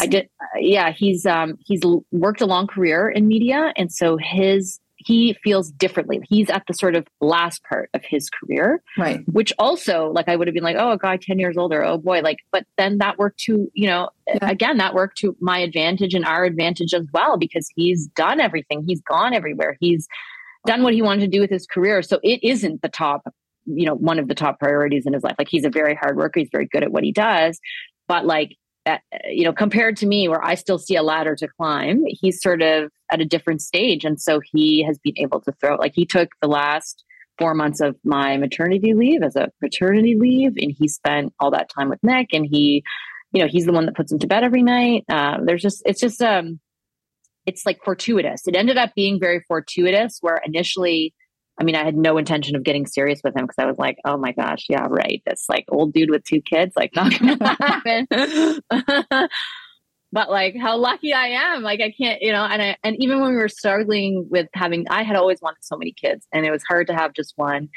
I 0.00 0.06
did. 0.06 0.30
Uh, 0.40 0.60
yeah, 0.60 0.90
he's 0.90 1.26
um 1.26 1.56
he's 1.66 1.82
worked 2.12 2.40
a 2.40 2.46
long 2.46 2.66
career 2.66 3.10
in 3.10 3.28
media, 3.28 3.74
and 3.76 3.92
so 3.92 4.16
his 4.18 4.80
he 5.04 5.36
feels 5.42 5.70
differently. 5.70 6.20
He's 6.28 6.50
at 6.50 6.62
the 6.66 6.74
sort 6.74 6.96
of 6.96 7.06
last 7.20 7.62
part 7.64 7.90
of 7.94 8.02
his 8.04 8.30
career. 8.30 8.82
Right. 8.98 9.20
Which 9.26 9.52
also, 9.58 10.10
like, 10.10 10.28
I 10.28 10.36
would 10.36 10.46
have 10.48 10.54
been 10.54 10.64
like, 10.64 10.76
oh, 10.78 10.92
a 10.92 10.98
guy 10.98 11.16
10 11.16 11.38
years 11.38 11.56
older. 11.56 11.84
Oh 11.84 11.98
boy. 11.98 12.20
Like, 12.20 12.38
but 12.50 12.64
then 12.76 12.98
that 12.98 13.18
worked 13.18 13.40
to, 13.40 13.70
you 13.74 13.86
know, 13.86 14.10
yeah. 14.26 14.48
again, 14.48 14.78
that 14.78 14.94
worked 14.94 15.18
to 15.18 15.36
my 15.40 15.58
advantage 15.58 16.14
and 16.14 16.24
our 16.24 16.44
advantage 16.44 16.94
as 16.94 17.06
well, 17.12 17.36
because 17.36 17.68
he's 17.74 18.06
done 18.08 18.40
everything. 18.40 18.84
He's 18.86 19.02
gone 19.02 19.34
everywhere. 19.34 19.76
He's 19.80 20.06
done 20.66 20.82
what 20.82 20.94
he 20.94 21.02
wanted 21.02 21.22
to 21.22 21.28
do 21.28 21.40
with 21.40 21.50
his 21.50 21.66
career. 21.66 22.02
So 22.02 22.20
it 22.22 22.42
isn't 22.42 22.82
the 22.82 22.88
top, 22.88 23.22
you 23.66 23.86
know, 23.86 23.94
one 23.94 24.18
of 24.18 24.28
the 24.28 24.34
top 24.34 24.58
priorities 24.58 25.06
in 25.06 25.12
his 25.12 25.22
life. 25.22 25.34
Like, 25.38 25.48
he's 25.48 25.64
a 25.64 25.70
very 25.70 25.94
hard 25.94 26.16
worker. 26.16 26.40
He's 26.40 26.50
very 26.52 26.66
good 26.66 26.82
at 26.82 26.92
what 26.92 27.04
he 27.04 27.12
does. 27.12 27.58
But 28.08 28.26
like, 28.26 28.56
at, 28.84 29.00
you 29.30 29.44
know, 29.44 29.52
compared 29.52 29.96
to 29.98 30.06
me, 30.06 30.28
where 30.28 30.44
I 30.44 30.56
still 30.56 30.78
see 30.78 30.96
a 30.96 31.02
ladder 31.04 31.36
to 31.36 31.46
climb, 31.46 32.02
he's 32.06 32.42
sort 32.42 32.62
of 32.62 32.90
at 33.12 33.20
a 33.20 33.24
different 33.24 33.60
stage. 33.62 34.04
And 34.04 34.20
so 34.20 34.40
he 34.52 34.82
has 34.82 34.98
been 34.98 35.18
able 35.18 35.40
to 35.42 35.52
throw, 35.52 35.76
like, 35.76 35.92
he 35.94 36.06
took 36.06 36.30
the 36.40 36.48
last 36.48 37.04
four 37.38 37.54
months 37.54 37.80
of 37.80 37.94
my 38.04 38.36
maternity 38.36 38.94
leave 38.94 39.22
as 39.22 39.36
a 39.36 39.50
paternity 39.60 40.16
leave, 40.18 40.56
and 40.56 40.74
he 40.76 40.88
spent 40.88 41.32
all 41.38 41.50
that 41.50 41.68
time 41.68 41.88
with 41.88 42.02
Nick. 42.02 42.28
And 42.32 42.46
he, 42.46 42.82
you 43.32 43.42
know, 43.42 43.48
he's 43.48 43.66
the 43.66 43.72
one 43.72 43.86
that 43.86 43.94
puts 43.94 44.10
him 44.10 44.18
to 44.18 44.26
bed 44.26 44.42
every 44.42 44.62
night. 44.62 45.04
Uh, 45.08 45.38
there's 45.44 45.62
just, 45.62 45.82
it's 45.84 46.00
just, 46.00 46.20
um, 46.22 46.58
it's 47.46 47.66
like 47.66 47.82
fortuitous. 47.84 48.46
It 48.46 48.56
ended 48.56 48.78
up 48.78 48.94
being 48.94 49.20
very 49.20 49.44
fortuitous, 49.46 50.18
where 50.20 50.40
initially, 50.44 51.14
I 51.60 51.64
mean, 51.64 51.74
I 51.74 51.84
had 51.84 51.96
no 51.96 52.16
intention 52.16 52.56
of 52.56 52.62
getting 52.62 52.86
serious 52.86 53.20
with 53.22 53.36
him 53.36 53.44
because 53.44 53.58
I 53.58 53.66
was 53.66 53.78
like, 53.78 53.98
oh 54.04 54.16
my 54.16 54.32
gosh, 54.32 54.66
yeah, 54.68 54.86
right. 54.88 55.22
This 55.26 55.44
like 55.48 55.64
old 55.68 55.92
dude 55.92 56.10
with 56.10 56.24
two 56.24 56.40
kids, 56.40 56.74
like 56.76 56.94
not 56.94 57.12
gonna 57.18 57.56
happen. 58.70 59.28
but 60.12 60.30
like 60.30 60.54
how 60.60 60.76
lucky 60.76 61.12
I 61.12 61.28
am. 61.28 61.62
Like 61.62 61.80
I 61.80 61.90
can't, 61.90 62.20
you 62.20 62.32
know, 62.32 62.44
and 62.44 62.62
I, 62.62 62.76
and 62.84 62.96
even 63.00 63.20
when 63.20 63.30
we 63.30 63.36
were 63.36 63.48
struggling 63.48 64.28
with 64.30 64.46
having, 64.54 64.86
I 64.90 65.02
had 65.02 65.16
always 65.16 65.40
wanted 65.40 65.64
so 65.64 65.76
many 65.76 65.92
kids 65.92 66.26
and 66.32 66.44
it 66.44 66.50
was 66.50 66.62
hard 66.68 66.86
to 66.88 66.94
have 66.94 67.14
just 67.14 67.32
one. 67.36 67.70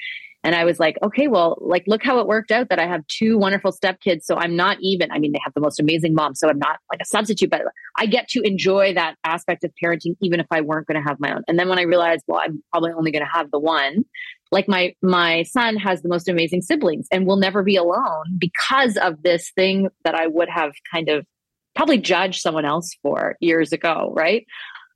And 0.43 0.53
I 0.53 0.63
was 0.63 0.79
like, 0.79 0.99
okay, 1.01 1.27
well, 1.27 1.57
like, 1.59 1.85
look 1.87 2.03
how 2.03 2.19
it 2.19 2.27
worked 2.27 2.51
out 2.51 2.69
that 2.69 2.77
I 2.77 2.85
have 2.85 3.01
two 3.07 3.35
wonderful 3.35 3.71
stepkids. 3.71 4.25
So 4.25 4.35
I'm 4.35 4.55
not 4.55 4.77
even, 4.79 5.11
I 5.11 5.17
mean, 5.17 5.31
they 5.31 5.39
have 5.43 5.55
the 5.55 5.61
most 5.61 5.79
amazing 5.79 6.13
mom. 6.13 6.35
So 6.35 6.47
I'm 6.47 6.59
not 6.59 6.77
like 6.91 7.01
a 7.01 7.05
substitute, 7.05 7.49
but 7.49 7.63
I 7.97 8.05
get 8.05 8.27
to 8.27 8.41
enjoy 8.41 8.93
that 8.93 9.15
aspect 9.23 9.63
of 9.63 9.71
parenting, 9.83 10.15
even 10.21 10.39
if 10.39 10.45
I 10.51 10.61
weren't 10.61 10.85
going 10.85 11.01
to 11.01 11.07
have 11.07 11.19
my 11.19 11.33
own. 11.33 11.41
And 11.47 11.57
then 11.57 11.67
when 11.67 11.79
I 11.79 11.81
realized, 11.81 12.25
well, 12.27 12.41
I'm 12.43 12.61
probably 12.71 12.91
only 12.91 13.11
going 13.11 13.25
to 13.25 13.31
have 13.31 13.49
the 13.49 13.57
one, 13.57 14.05
like 14.51 14.67
my, 14.67 14.93
my 15.01 15.41
son 15.43 15.77
has 15.77 16.03
the 16.03 16.09
most 16.09 16.29
amazing 16.29 16.61
siblings 16.61 17.07
and 17.11 17.25
will 17.25 17.37
never 17.37 17.63
be 17.63 17.75
alone 17.75 18.25
because 18.37 18.97
of 18.97 19.23
this 19.23 19.51
thing 19.55 19.89
that 20.03 20.13
I 20.13 20.27
would 20.27 20.49
have 20.49 20.73
kind 20.93 21.09
of 21.09 21.25
probably 21.75 21.97
judged 21.97 22.41
someone 22.41 22.65
else 22.65 22.95
for 23.01 23.35
years 23.39 23.71
ago. 23.71 24.13
Right. 24.15 24.45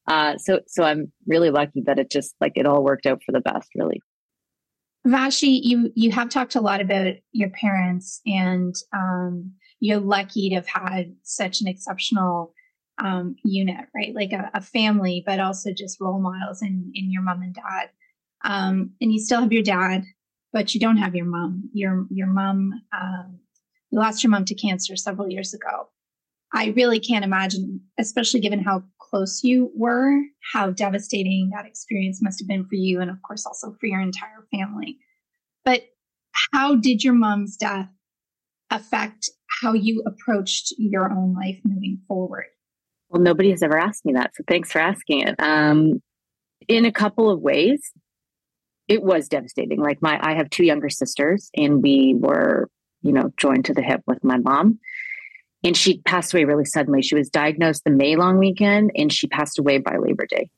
Uh, 0.08 0.38
so, 0.38 0.62
so 0.68 0.84
I'm 0.84 1.12
really 1.28 1.52
lucky 1.52 1.84
that 1.86 2.00
it 2.00 2.10
just 2.10 2.34
like 2.42 2.54
it 2.56 2.66
all 2.66 2.84
worked 2.84 3.06
out 3.06 3.22
for 3.24 3.32
the 3.32 3.42
best, 3.42 3.70
really. 3.76 4.02
Vassy, 5.06 5.62
you 5.64 5.92
you 5.96 6.12
have 6.12 6.30
talked 6.30 6.56
a 6.56 6.62
lot 6.62 6.82
about 6.82 7.14
your 7.32 7.50
parents, 7.50 8.20
and 8.26 8.76
um, 8.94 9.54
you're 9.80 10.00
lucky 10.00 10.50
to 10.50 10.56
have 10.56 10.68
had 10.68 11.16
such 11.24 11.62
an 11.62 11.68
exceptional 11.68 12.54
um, 13.02 13.36
unit, 13.46 13.86
right? 13.96 14.14
Like 14.14 14.34
a, 14.34 14.52
a, 14.54 14.62
family, 14.62 15.24
but 15.26 15.40
also 15.40 15.72
just 15.72 16.02
role 16.02 16.20
models 16.20 16.62
in, 16.62 16.92
in 16.94 17.12
your 17.12 17.22
mom 17.22 17.42
and 17.42 17.56
dad. 17.56 17.90
Um, 18.44 18.92
and 19.00 19.14
you 19.14 19.20
still 19.20 19.40
have 19.42 19.54
your 19.54 19.64
dad, 19.64 20.04
but 20.52 20.74
you 20.74 20.82
don't 20.82 20.98
have 20.98 21.16
your 21.16 21.26
mom. 21.26 21.70
Your 21.74 22.06
your 22.10 22.28
mom, 22.28 22.74
um, 22.92 23.40
you 23.92 24.00
lost 24.00 24.24
your 24.24 24.32
mom 24.32 24.44
to 24.46 24.56
cancer 24.56 24.98
several 24.98 25.30
years 25.30 25.54
ago. 25.54 25.90
I 26.54 26.74
really 26.76 27.00
can't 27.00 27.26
imagine, 27.26 27.82
especially 28.00 28.40
given 28.40 28.64
how 28.64 28.84
close 29.00 29.44
you 29.44 29.72
were, 29.76 30.20
how 30.54 30.72
devastating 30.72 31.52
that 31.54 31.66
experience 31.66 32.22
must 32.22 32.40
have 32.40 32.48
been 32.48 32.66
for 32.66 32.76
you, 32.76 33.02
and 33.02 33.10
of 33.10 33.18
course 33.26 33.46
also 33.46 33.76
for 33.80 33.88
your 33.88 34.02
entire 34.02 34.46
family. 34.52 34.98
But 35.64 35.84
how 36.54 36.76
did 36.76 37.04
your 37.04 37.14
mom's 37.14 37.58
death 37.58 37.90
affect 38.72 39.30
how 39.62 39.74
you 39.74 40.04
approached 40.06 40.74
your 40.78 41.12
own 41.12 41.34
life 41.34 41.60
moving 41.64 42.00
forward? 42.08 42.46
Well, 43.10 43.22
nobody 43.22 43.52
has 43.52 43.64
ever 43.64 43.78
asked 43.78 44.06
me 44.06 44.14
that, 44.14 44.36
so 44.36 44.44
thanks 44.48 44.72
for 44.72 44.80
asking 44.80 45.28
it. 45.28 45.36
Um, 45.40 46.02
in 46.68 46.86
a 46.86 46.92
couple 46.92 47.30
of 47.30 47.42
ways, 47.42 47.92
it 48.88 49.04
was 49.04 49.28
devastating. 49.28 49.80
Like 49.80 50.02
my, 50.02 50.20
I 50.22 50.36
have 50.36 50.50
two 50.50 50.66
younger 50.66 50.90
sisters, 50.90 51.50
and 51.56 51.82
we 51.82 52.16
were, 52.18 52.70
you 53.02 53.12
know, 53.12 53.32
joined 53.38 53.66
to 53.66 53.74
the 53.74 53.82
hip 53.82 54.02
with 54.08 54.24
my 54.24 54.38
mom, 54.38 54.80
and 55.64 55.76
she 55.76 56.00
passed 56.00 56.34
away 56.34 56.46
really 56.46 56.66
suddenly. 56.66 57.02
She 57.02 57.16
was 57.16 57.30
diagnosed 57.30 57.84
the 57.84 57.92
May 57.92 58.16
long 58.16 58.38
weekend, 58.38 58.92
and 58.96 59.12
she 59.12 59.28
passed 59.28 59.60
away 59.60 59.78
by 59.78 59.98
Labor 59.98 60.26
Day. 60.26 60.50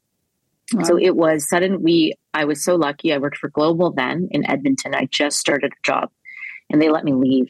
Wow. 0.74 0.84
So 0.84 0.98
it 0.98 1.16
was 1.16 1.50
sudden. 1.50 1.82
We, 1.82 2.14
I 2.34 2.46
was 2.46 2.64
so 2.64 2.76
lucky. 2.76 3.14
I 3.14 3.18
worked 3.18 3.38
for 3.38 3.50
Global 3.50 3.92
then 3.92 4.30
in 4.32 4.50
Edmonton. 4.50 4.96
I 4.96 5.08
just 5.12 5.38
started 5.38 5.74
a 5.74 5.86
job, 5.86 6.10
and 6.70 6.82
they 6.82 6.90
let 6.90 7.04
me 7.04 7.14
leave 7.14 7.50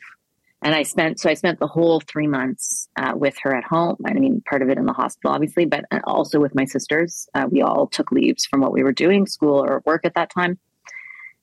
and 0.62 0.76
I 0.76 0.84
spent 0.84 1.20
so 1.20 1.30
I 1.30 1.34
spent 1.34 1.60
the 1.60 1.68
whole 1.68 2.02
three 2.02 2.28
months 2.28 2.88
uh, 2.96 3.14
with 3.16 3.36
her 3.42 3.56
at 3.56 3.64
home. 3.64 3.98
I 4.06 4.14
mean, 4.14 4.42
part 4.48 4.62
of 4.62 4.70
it 4.70 4.78
in 4.78 4.86
the 4.86 4.94
hospital, 4.94 5.32
obviously, 5.32 5.66
but 5.66 5.86
uh, 5.92 6.00
also 6.04 6.40
with 6.40 6.54
my 6.56 6.66
sisters. 6.66 7.28
Uh, 7.34 7.48
we 7.50 7.62
all 7.62 7.88
took 7.88 8.12
leaves 8.12 8.46
from 8.46 8.62
what 8.62 8.72
we 8.72 8.84
were 8.84 8.92
doing, 8.92 9.26
school 9.26 9.64
or 9.64 9.82
work 9.86 10.06
at 10.06 10.14
that 10.16 10.30
time, 10.30 10.60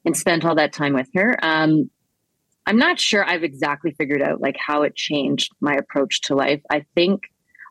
and 0.05 0.17
spent 0.17 0.45
all 0.45 0.55
that 0.55 0.73
time 0.73 0.95
with 0.95 1.09
her. 1.15 1.37
Um, 1.43 1.91
I'm 2.69 2.77
not 2.77 3.01
sure 3.01 3.25
I've 3.25 3.45
exactly 3.45 3.93
figured 3.93 4.21
out 4.21 4.43
like 4.43 4.57
how 4.59 4.83
it 4.83 4.95
changed 4.95 5.51
my 5.59 5.73
approach 5.73 6.21
to 6.23 6.35
life. 6.35 6.61
I 6.71 6.85
think 6.95 7.23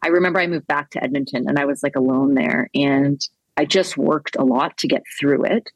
I 0.03 0.07
remember 0.07 0.39
I 0.39 0.47
moved 0.47 0.65
back 0.65 0.89
to 0.91 1.03
Edmonton 1.03 1.45
and 1.47 1.59
I 1.59 1.65
was 1.65 1.83
like 1.83 1.95
alone 1.95 2.33
there, 2.33 2.67
and 2.73 3.21
I 3.55 3.65
just 3.65 3.95
worked 3.95 4.35
a 4.37 4.43
lot 4.43 4.75
to 4.79 4.87
get 4.87 5.03
through 5.19 5.45
it. 5.45 5.69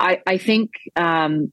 I, 0.00 0.22
I 0.26 0.38
think 0.38 0.70
um, 0.96 1.52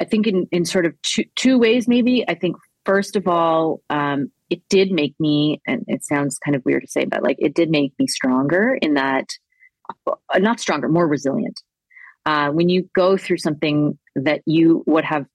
I 0.00 0.04
think 0.04 0.26
in, 0.26 0.48
in 0.50 0.64
sort 0.64 0.86
of 0.86 1.00
two, 1.02 1.24
two 1.36 1.58
ways, 1.58 1.86
maybe. 1.86 2.24
I 2.26 2.34
think, 2.34 2.56
first 2.86 3.16
of 3.16 3.28
all, 3.28 3.82
um, 3.90 4.30
it 4.48 4.62
did 4.70 4.92
make 4.92 5.14
me, 5.20 5.60
and 5.66 5.84
it 5.88 6.04
sounds 6.04 6.38
kind 6.38 6.56
of 6.56 6.64
weird 6.64 6.82
to 6.82 6.88
say, 6.88 7.04
but 7.04 7.22
like 7.22 7.36
it 7.38 7.54
did 7.54 7.70
make 7.70 7.92
me 7.98 8.06
stronger 8.06 8.78
in 8.80 8.94
that, 8.94 9.28
uh, 10.06 10.38
not 10.38 10.58
stronger, 10.58 10.88
more 10.88 11.06
resilient. 11.06 11.60
Uh, 12.26 12.50
when 12.50 12.70
you 12.70 12.88
go 12.94 13.18
through 13.18 13.36
something 13.36 13.98
that 14.16 14.40
you 14.46 14.82
would 14.86 15.04
have 15.04 15.26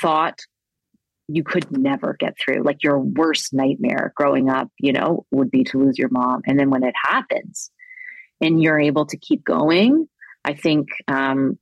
thought 0.00 0.40
you 1.28 1.42
could 1.42 1.70
never 1.76 2.16
get 2.18 2.34
through, 2.38 2.62
like 2.62 2.82
your 2.82 2.98
worst 2.98 3.52
nightmare 3.52 4.12
growing 4.16 4.48
up, 4.48 4.68
you 4.78 4.92
know, 4.92 5.26
would 5.32 5.50
be 5.50 5.64
to 5.64 5.78
lose 5.78 5.98
your 5.98 6.08
mom. 6.10 6.42
And 6.46 6.58
then 6.58 6.70
when 6.70 6.84
it 6.84 6.94
happens 7.02 7.70
and 8.40 8.62
you're 8.62 8.78
able 8.78 9.06
to 9.06 9.16
keep 9.16 9.44
going, 9.44 10.08
I 10.44 10.54
think 10.54 10.88
um, 11.08 11.58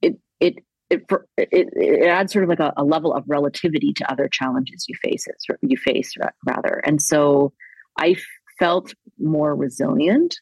it, 0.00 0.16
it 0.40 0.56
it, 0.90 1.02
it, 1.36 1.68
it 1.72 2.06
adds 2.06 2.32
sort 2.32 2.44
of 2.44 2.50
like 2.50 2.60
a, 2.60 2.72
a, 2.76 2.84
level 2.84 3.14
of 3.14 3.24
relativity 3.26 3.92
to 3.94 4.12
other 4.12 4.28
challenges 4.28 4.84
you 4.86 4.94
faces 5.02 5.34
you 5.62 5.76
face 5.76 6.12
rather. 6.46 6.82
And 6.84 7.02
so 7.02 7.52
i 7.98 8.14
felt 8.58 8.94
more 9.18 9.54
resilient. 9.54 10.36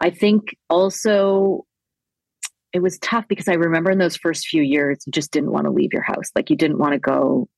I 0.00 0.10
think 0.10 0.56
also 0.68 1.66
it 2.74 2.82
was 2.82 2.98
tough 2.98 3.24
because 3.28 3.48
i 3.48 3.54
remember 3.54 3.90
in 3.90 3.98
those 3.98 4.16
first 4.16 4.46
few 4.46 4.62
years 4.62 4.98
you 5.06 5.12
just 5.12 5.30
didn't 5.30 5.52
want 5.52 5.64
to 5.64 5.70
leave 5.70 5.92
your 5.92 6.02
house 6.02 6.30
like 6.36 6.50
you 6.50 6.56
didn't 6.56 6.78
want 6.78 6.92
to 6.92 6.98
go 6.98 7.48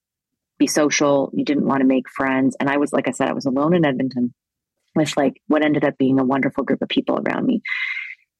be 0.58 0.66
social 0.66 1.30
you 1.34 1.44
didn't 1.44 1.66
want 1.66 1.80
to 1.80 1.86
make 1.86 2.08
friends 2.08 2.56
and 2.60 2.70
i 2.70 2.76
was 2.76 2.92
like 2.92 3.08
i 3.08 3.10
said 3.10 3.28
i 3.28 3.32
was 3.32 3.46
alone 3.46 3.74
in 3.74 3.84
edmonton 3.84 4.32
with 4.94 5.16
like 5.16 5.40
what 5.48 5.64
ended 5.64 5.84
up 5.84 5.98
being 5.98 6.20
a 6.20 6.24
wonderful 6.24 6.62
group 6.62 6.80
of 6.80 6.88
people 6.88 7.18
around 7.18 7.44
me 7.44 7.60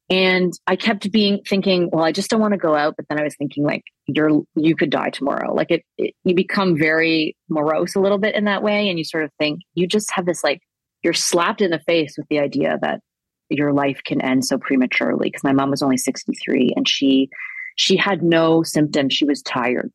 and 0.08 0.52
I 0.68 0.76
kept 0.76 1.10
being 1.10 1.40
thinking, 1.44 1.90
well, 1.92 2.04
I 2.04 2.12
just 2.12 2.30
don't 2.30 2.40
want 2.40 2.52
to 2.52 2.58
go 2.58 2.76
out. 2.76 2.94
But 2.96 3.06
then 3.08 3.18
I 3.18 3.24
was 3.24 3.34
thinking, 3.34 3.64
like, 3.64 3.82
you're 4.06 4.42
you 4.54 4.76
could 4.76 4.90
die 4.90 5.10
tomorrow. 5.10 5.52
Like 5.52 5.70
it, 5.70 5.82
it, 5.98 6.14
you 6.22 6.34
become 6.34 6.78
very 6.78 7.36
morose 7.48 7.96
a 7.96 8.00
little 8.00 8.18
bit 8.18 8.36
in 8.36 8.44
that 8.44 8.62
way, 8.62 8.88
and 8.88 8.98
you 8.98 9.04
sort 9.04 9.24
of 9.24 9.30
think 9.38 9.62
you 9.74 9.88
just 9.88 10.12
have 10.12 10.24
this 10.24 10.44
like 10.44 10.60
you're 11.02 11.12
slapped 11.12 11.60
in 11.60 11.70
the 11.70 11.80
face 11.80 12.16
with 12.16 12.26
the 12.28 12.38
idea 12.38 12.78
that 12.82 13.00
your 13.48 13.72
life 13.72 14.00
can 14.04 14.20
end 14.20 14.44
so 14.44 14.58
prematurely. 14.58 15.28
Because 15.28 15.44
my 15.44 15.52
mom 15.52 15.70
was 15.70 15.82
only 15.82 15.96
63, 15.96 16.72
and 16.76 16.88
she 16.88 17.28
she 17.76 17.96
had 17.96 18.22
no 18.22 18.62
symptoms. 18.62 19.14
She 19.14 19.24
was 19.24 19.42
tired. 19.42 19.92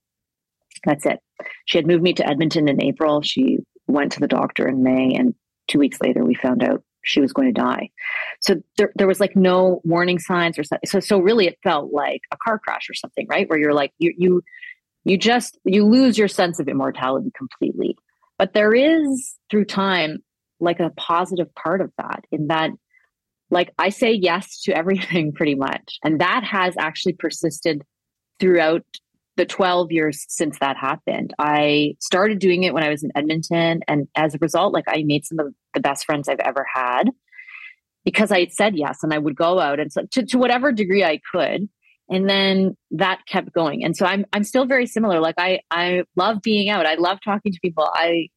That's 0.86 1.06
it. 1.06 1.20
She 1.66 1.78
had 1.78 1.88
moved 1.88 2.04
me 2.04 2.14
to 2.14 2.28
Edmonton 2.28 2.68
in 2.68 2.82
April. 2.82 3.22
She 3.22 3.60
went 3.88 4.12
to 4.14 4.20
the 4.20 4.28
doctor 4.28 4.68
in 4.68 4.84
May, 4.84 5.16
and 5.16 5.36
two 5.68 5.80
weeks 5.80 6.00
later, 6.02 6.24
we 6.24 6.36
found 6.36 6.64
out 6.64 6.84
she 7.04 7.20
was 7.20 7.34
going 7.34 7.54
to 7.54 7.62
die. 7.62 7.90
So 8.42 8.56
there, 8.78 8.92
there 8.96 9.08
was 9.08 9.20
like 9.20 9.36
no 9.36 9.82
warning 9.84 10.20
signs 10.20 10.58
or. 10.58 10.64
So, 10.86 11.00
so 11.00 11.20
really 11.20 11.48
it 11.48 11.58
felt 11.64 11.92
like 11.92 12.22
a 12.32 12.38
car 12.44 12.60
crash 12.60 12.90
or 12.90 12.94
something, 12.94 13.28
right? 13.30 13.50
Where 13.50 13.60
you're 13.60 13.74
like, 13.74 13.92
you, 13.98 14.14
you, 14.18 14.42
you 15.04 15.18
just, 15.18 15.58
you 15.64 15.86
lose 15.86 16.18
your 16.18 16.28
sense 16.28 16.60
of 16.60 16.68
immortality 16.68 17.32
completely. 17.36 17.98
But 18.38 18.54
there 18.54 18.74
is 18.74 19.36
through 19.50 19.66
time, 19.66 20.20
like 20.60 20.80
a 20.80 20.92
positive 20.92 21.54
part 21.56 21.82
of 21.82 21.92
that 21.98 22.26
in 22.32 22.48
that, 22.48 22.72
like 23.52 23.72
I 23.78 23.90
say 23.90 24.14
yes 24.14 24.62
to 24.64 24.76
everything 24.76 25.32
pretty 25.36 25.56
much. 25.56 26.00
And 26.04 26.20
that 26.22 26.44
has 26.44 26.76
actually 26.78 27.14
persisted 27.14 27.84
throughout 28.40 28.84
the 29.38 29.46
12 29.46 29.92
years 29.92 30.26
since 30.28 30.58
that 30.60 30.78
happened. 30.78 31.34
I 31.40 31.96
started 32.00 32.40
doing 32.40 32.64
it 32.64 32.74
when 32.74 32.84
I 32.84 32.90
was 32.90 33.04
in 33.04 33.12
Edmonton. 33.16 33.82
And 33.88 34.08
as 34.16 34.34
a 34.34 34.40
result, 34.42 34.74
like 34.74 34.86
I 34.88 35.04
made 35.06 35.26
some 35.26 35.40
of 35.40 35.54
the 35.74 35.80
best 35.80 36.06
friends 36.06 36.28
I've 36.28 36.40
ever 36.40 36.66
had 36.74 37.10
because 38.04 38.32
I 38.32 38.48
said 38.48 38.76
yes 38.76 39.04
and 39.04 39.14
I 39.14 39.18
would 39.18 39.36
go 39.36 39.60
out 39.60 39.80
and 39.80 39.92
so 39.92 40.04
to, 40.12 40.26
to 40.26 40.38
whatever 40.38 40.72
degree 40.72 41.04
I 41.04 41.20
could. 41.32 41.70
And 42.10 42.30
then 42.30 42.76
that 42.92 43.20
kept 43.26 43.54
going. 43.54 43.86
And 43.86 43.96
so 43.96 44.06
I'm 44.06 44.26
I'm 44.34 44.44
still 44.44 44.66
very 44.66 44.86
similar. 44.86 45.22
Like 45.22 45.36
I 45.38 45.62
I 45.72 46.04
love 46.18 46.42
being 46.42 46.70
out. 46.70 46.86
I 46.86 46.96
love 46.96 47.20
talking 47.24 47.54
to 47.54 47.60
people. 47.62 47.90
I 47.94 48.28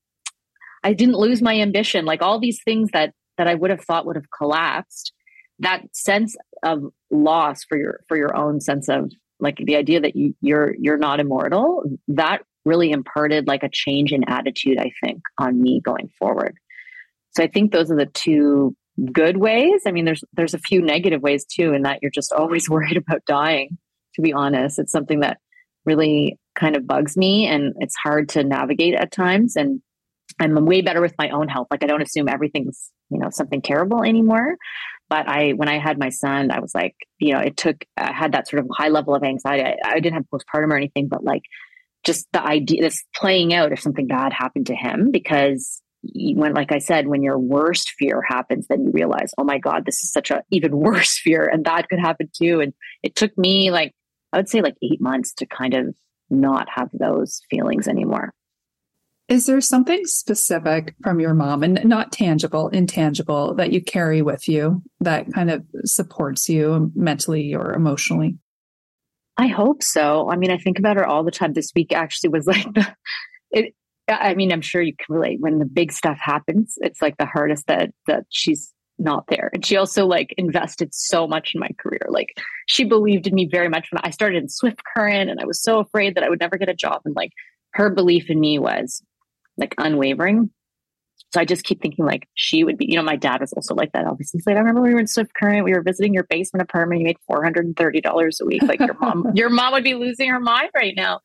I 0.84 0.92
didn't 0.92 1.16
lose 1.16 1.42
my 1.42 1.58
ambition. 1.58 2.04
Like 2.04 2.22
all 2.22 2.38
these 2.38 2.60
things 2.64 2.90
that 2.92 3.14
that 3.38 3.48
I 3.48 3.54
would 3.54 3.70
have 3.70 3.82
thought 3.82 4.06
would 4.06 4.16
have 4.16 4.30
collapsed. 4.36 5.12
That 5.60 5.82
sense 5.92 6.36
of 6.64 6.84
loss 7.10 7.64
for 7.64 7.78
your 7.78 8.00
for 8.08 8.16
your 8.16 8.36
own 8.36 8.60
sense 8.60 8.88
of 8.88 9.12
like 9.40 9.58
the 9.58 9.76
idea 9.76 10.00
that 10.00 10.16
you, 10.16 10.34
you're 10.40 10.74
you're 10.80 10.98
not 10.98 11.20
immortal 11.20 11.82
that 12.08 12.42
really 12.64 12.90
imparted 12.90 13.46
like 13.46 13.62
a 13.62 13.68
change 13.70 14.12
in 14.12 14.24
attitude 14.28 14.78
i 14.78 14.90
think 15.04 15.20
on 15.38 15.60
me 15.60 15.80
going 15.84 16.10
forward. 16.18 16.56
So 17.36 17.44
i 17.44 17.46
think 17.46 17.72
those 17.72 17.90
are 17.90 17.96
the 17.96 18.06
two 18.06 18.74
good 19.12 19.36
ways. 19.36 19.82
I 19.86 19.92
mean 19.92 20.04
there's 20.04 20.24
there's 20.32 20.54
a 20.54 20.58
few 20.58 20.80
negative 20.80 21.22
ways 21.22 21.44
too 21.44 21.72
in 21.72 21.82
that 21.82 22.00
you're 22.02 22.10
just 22.10 22.32
always 22.32 22.68
worried 22.70 22.96
about 22.96 23.24
dying 23.26 23.78
to 24.14 24.22
be 24.22 24.32
honest. 24.32 24.78
It's 24.78 24.92
something 24.92 25.20
that 25.20 25.38
really 25.84 26.38
kind 26.54 26.76
of 26.76 26.86
bugs 26.86 27.16
me 27.16 27.46
and 27.46 27.74
it's 27.80 27.96
hard 28.02 28.28
to 28.30 28.44
navigate 28.44 28.94
at 28.94 29.10
times 29.10 29.56
and 29.56 29.82
i'm 30.40 30.64
way 30.64 30.80
better 30.80 31.00
with 31.00 31.14
my 31.18 31.28
own 31.30 31.48
health. 31.48 31.68
Like 31.70 31.84
i 31.84 31.86
don't 31.86 32.02
assume 32.02 32.28
everything's 32.28 32.90
you 33.10 33.18
know 33.18 33.30
something 33.30 33.62
terrible 33.62 34.02
anymore 34.02 34.56
but 35.08 35.28
I, 35.28 35.52
when 35.52 35.68
I 35.68 35.78
had 35.78 35.98
my 35.98 36.08
son, 36.08 36.50
I 36.50 36.60
was 36.60 36.74
like, 36.74 36.96
you 37.18 37.34
know, 37.34 37.40
it 37.40 37.56
took, 37.56 37.84
I 37.96 38.12
had 38.12 38.32
that 38.32 38.48
sort 38.48 38.64
of 38.64 38.70
high 38.72 38.88
level 38.88 39.14
of 39.14 39.22
anxiety. 39.22 39.62
I, 39.62 39.76
I 39.84 40.00
didn't 40.00 40.14
have 40.14 40.24
postpartum 40.32 40.70
or 40.70 40.76
anything, 40.76 41.08
but 41.08 41.22
like 41.22 41.42
just 42.04 42.26
the 42.32 42.42
idea, 42.42 42.82
this 42.82 43.04
playing 43.14 43.54
out 43.54 43.72
if 43.72 43.80
something 43.80 44.06
bad 44.06 44.32
happened 44.32 44.66
to 44.66 44.74
him, 44.74 45.10
because 45.10 45.80
when, 46.02 46.54
like 46.54 46.72
I 46.72 46.78
said, 46.78 47.06
when 47.06 47.22
your 47.22 47.38
worst 47.38 47.92
fear 47.98 48.22
happens, 48.26 48.66
then 48.68 48.84
you 48.84 48.90
realize, 48.92 49.32
oh 49.38 49.44
my 49.44 49.58
God, 49.58 49.84
this 49.84 50.02
is 50.02 50.10
such 50.10 50.30
a 50.30 50.42
even 50.50 50.76
worse 50.76 51.18
fear 51.18 51.46
and 51.46 51.64
that 51.66 51.88
could 51.88 52.00
happen 52.00 52.30
too. 52.34 52.60
And 52.60 52.72
it 53.02 53.14
took 53.14 53.36
me 53.36 53.70
like, 53.70 53.92
I 54.32 54.38
would 54.38 54.48
say 54.48 54.62
like 54.62 54.76
eight 54.82 55.00
months 55.00 55.32
to 55.34 55.46
kind 55.46 55.74
of 55.74 55.94
not 56.30 56.66
have 56.74 56.88
those 56.92 57.40
feelings 57.50 57.88
anymore. 57.88 58.32
Is 59.28 59.46
there 59.46 59.60
something 59.60 60.04
specific 60.04 60.94
from 61.02 61.18
your 61.18 61.32
mom 61.32 61.62
and 61.62 61.82
not 61.84 62.12
tangible, 62.12 62.68
intangible 62.68 63.54
that 63.54 63.72
you 63.72 63.82
carry 63.82 64.20
with 64.20 64.48
you 64.48 64.82
that 65.00 65.32
kind 65.32 65.50
of 65.50 65.64
supports 65.84 66.48
you 66.48 66.92
mentally 66.94 67.54
or 67.54 67.72
emotionally? 67.72 68.36
I 69.38 69.46
hope 69.46 69.82
so. 69.82 70.30
I 70.30 70.36
mean, 70.36 70.50
I 70.50 70.58
think 70.58 70.78
about 70.78 70.96
her 70.96 71.06
all 71.06 71.24
the 71.24 71.30
time. 71.30 71.54
This 71.54 71.72
week 71.74 71.92
actually 71.92 72.30
was 72.30 72.46
like 72.46 72.66
the, 72.74 72.94
it, 73.50 73.74
I 74.08 74.34
mean, 74.34 74.52
I'm 74.52 74.60
sure 74.60 74.82
you 74.82 74.94
can 74.94 75.14
relate 75.14 75.40
when 75.40 75.58
the 75.58 75.64
big 75.64 75.90
stuff 75.90 76.18
happens. 76.20 76.74
It's 76.78 77.00
like 77.00 77.16
the 77.16 77.26
hardest 77.26 77.66
that 77.66 77.90
that 78.06 78.24
she's 78.28 78.72
not 78.98 79.24
there. 79.28 79.50
And 79.52 79.64
she 79.64 79.76
also 79.76 80.06
like 80.06 80.34
invested 80.36 80.94
so 80.94 81.26
much 81.26 81.52
in 81.54 81.60
my 81.60 81.70
career. 81.78 82.06
Like 82.08 82.28
she 82.66 82.84
believed 82.84 83.26
in 83.26 83.34
me 83.34 83.48
very 83.50 83.68
much 83.68 83.88
when 83.90 84.00
I 84.04 84.10
started 84.10 84.42
in 84.42 84.48
Swift 84.48 84.82
Current 84.94 85.30
and 85.30 85.40
I 85.40 85.46
was 85.46 85.60
so 85.60 85.80
afraid 85.80 86.14
that 86.14 86.22
I 86.22 86.28
would 86.28 86.40
never 86.40 86.58
get 86.58 86.68
a 86.68 86.74
job. 86.74 87.00
And 87.04 87.16
like 87.16 87.32
her 87.72 87.90
belief 87.90 88.30
in 88.30 88.38
me 88.38 88.58
was 88.58 89.02
like 89.56 89.74
unwavering. 89.78 90.50
So 91.32 91.40
I 91.40 91.44
just 91.44 91.64
keep 91.64 91.82
thinking 91.82 92.04
like 92.04 92.28
she 92.34 92.62
would 92.62 92.78
be, 92.78 92.86
you 92.88 92.96
know, 92.96 93.02
my 93.02 93.16
dad 93.16 93.40
was 93.40 93.52
also 93.52 93.74
like 93.74 93.92
that. 93.92 94.06
Obviously, 94.06 94.38
he's 94.38 94.46
like, 94.46 94.56
I 94.56 94.60
remember 94.60 94.80
we 94.80 94.94
were 94.94 95.00
in 95.00 95.08
Swift 95.08 95.32
Current, 95.34 95.64
we 95.64 95.72
were 95.72 95.82
visiting 95.82 96.14
your 96.14 96.24
basement 96.30 96.62
apartment, 96.62 97.00
you 97.00 97.06
made 97.06 97.16
four 97.26 97.42
hundred 97.42 97.66
and 97.66 97.76
thirty 97.76 98.00
dollars 98.00 98.40
a 98.40 98.44
week. 98.44 98.62
Like 98.62 98.80
your 98.80 98.96
mom, 99.00 99.30
your 99.34 99.50
mom 99.50 99.72
would 99.72 99.84
be 99.84 99.94
losing 99.94 100.28
her 100.30 100.40
mind 100.40 100.70
right 100.74 100.94
now. 100.96 101.20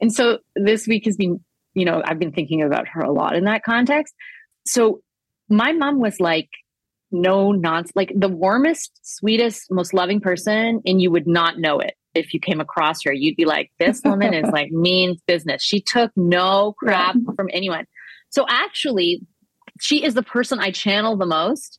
And 0.00 0.12
so 0.12 0.38
this 0.54 0.86
week 0.86 1.04
has 1.04 1.16
been, 1.16 1.44
you 1.74 1.84
know, 1.84 2.02
I've 2.04 2.18
been 2.18 2.32
thinking 2.32 2.62
about 2.62 2.88
her 2.88 3.00
a 3.00 3.12
lot 3.12 3.36
in 3.36 3.44
that 3.44 3.62
context. 3.62 4.14
So 4.66 5.00
my 5.48 5.72
mom 5.72 6.00
was 6.00 6.18
like, 6.18 6.48
no 7.12 7.52
nonsense, 7.52 7.92
like 7.94 8.12
the 8.16 8.28
warmest, 8.28 8.98
sweetest, 9.02 9.70
most 9.70 9.94
loving 9.94 10.20
person, 10.20 10.80
and 10.86 11.00
you 11.00 11.10
would 11.10 11.26
not 11.26 11.58
know 11.58 11.78
it 11.78 11.94
if 12.16 12.34
you 12.34 12.40
came 12.40 12.60
across 12.60 13.02
her. 13.04 13.12
You'd 13.12 13.36
be 13.36 13.44
like, 13.44 13.70
this 13.78 14.00
woman 14.04 14.34
is 14.34 14.50
like 14.50 14.70
means 14.72 15.20
business. 15.26 15.62
She 15.62 15.80
took 15.80 16.10
no 16.16 16.74
crap 16.78 17.16
from 17.36 17.48
anyone. 17.52 17.86
So 18.30 18.44
actually, 18.48 19.20
she 19.80 20.04
is 20.04 20.14
the 20.14 20.22
person 20.22 20.58
I 20.58 20.70
channel 20.70 21.16
the 21.16 21.26
most 21.26 21.78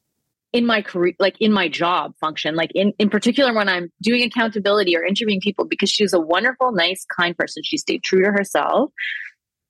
in 0.54 0.66
my 0.66 0.82
career, 0.82 1.14
like 1.20 1.36
in 1.40 1.52
my 1.52 1.68
job 1.68 2.14
function, 2.20 2.56
like 2.56 2.72
in, 2.74 2.94
in 3.00 3.10
particular 3.10 3.54
when 3.54 3.68
I'm 3.68 3.92
doing 4.02 4.24
accountability 4.24 4.96
or 4.96 5.04
interviewing 5.04 5.42
people, 5.42 5.66
because 5.66 5.90
she's 5.90 6.14
a 6.14 6.20
wonderful, 6.20 6.72
nice, 6.72 7.06
kind 7.06 7.38
person. 7.38 7.64
She 7.64 7.78
stayed 7.78 8.04
true 8.04 8.24
to 8.24 8.32
herself. 8.32 8.92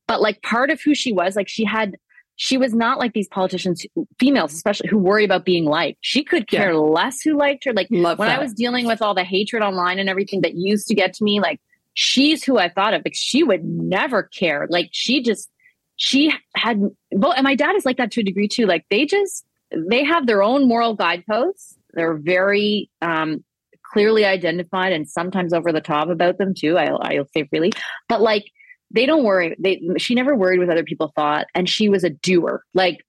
But 0.08 0.22
like 0.22 0.42
part 0.42 0.70
of 0.70 0.82
who 0.82 0.96
she 0.96 1.12
was, 1.12 1.36
like 1.36 1.50
she 1.50 1.66
had, 1.66 1.98
she 2.38 2.58
was 2.58 2.74
not 2.74 2.98
like 3.00 3.14
these 3.14 3.28
politicians, 3.28 3.86
females 4.20 4.54
especially, 4.54 4.88
who 4.88 4.98
worry 4.98 5.26
about 5.26 5.44
being 5.44 5.66
liked. 5.66 5.98
She 6.02 6.24
could 6.24 6.48
care 6.48 6.72
yeah. 6.72 6.78
less 6.78 7.22
who 7.22 7.38
liked 7.38 7.66
her. 7.66 7.74
Like 7.74 7.88
Love 7.92 8.20
when 8.20 8.30
that. 8.30 8.40
I 8.40 8.42
was 8.42 8.54
dealing 8.54 8.86
with 8.86 9.02
all 9.02 9.14
the 9.14 9.24
hatred 9.24 9.64
online 9.64 10.00
and 10.00 10.08
everything 10.08 10.42
that 10.42 10.56
used 10.56 10.88
to 10.88 10.96
get 10.96 11.14
to 11.16 11.24
me, 11.24 11.40
like 11.40 11.60
she's 11.96 12.44
who 12.44 12.58
I 12.58 12.70
thought 12.70 12.94
of. 12.94 13.02
Like 13.04 13.16
she 13.16 13.44
would 13.44 13.66
never 13.66 14.24
care. 14.24 14.68
Like 14.70 14.90
she 14.92 15.22
just 15.22 15.50
she 15.98 16.32
had 16.56 16.80
well 17.12 17.34
and 17.34 17.44
my 17.44 17.56
dad 17.56 17.76
is 17.76 17.86
like 17.86 17.98
that 17.98 18.12
to 18.12 18.22
a 18.22 18.24
degree 18.24 18.48
too 18.48 18.66
like 18.66 18.86
they 18.90 19.06
just 19.06 19.46
they 19.90 20.04
have 20.04 20.26
their 20.26 20.42
own 20.42 20.68
moral 20.68 20.94
guideposts 20.94 21.76
they're 21.94 22.16
very 22.16 22.90
um 23.02 23.44
clearly 23.92 24.24
identified 24.24 24.94
and 24.94 25.10
sometimes 25.10 25.54
over 25.54 25.72
the 25.72 25.82
top 25.82 26.08
about 26.08 26.38
them 26.38 26.54
too 26.54 26.78
i'll, 26.78 27.00
I'll 27.02 27.28
say 27.34 27.46
freely 27.46 27.72
but 28.08 28.22
like 28.22 28.46
they 28.92 29.06
don't 29.06 29.24
worry 29.24 29.56
they 29.60 29.82
she 29.98 30.16
never 30.16 30.36
worried 30.36 30.60
what 30.60 30.70
other 30.70 30.84
people 30.84 31.12
thought 31.16 31.48
and 31.54 31.70
she 31.70 31.90
was 31.90 32.04
a 32.04 32.10
doer 32.10 32.64
like 32.74 33.06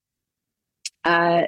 uh 1.05 1.43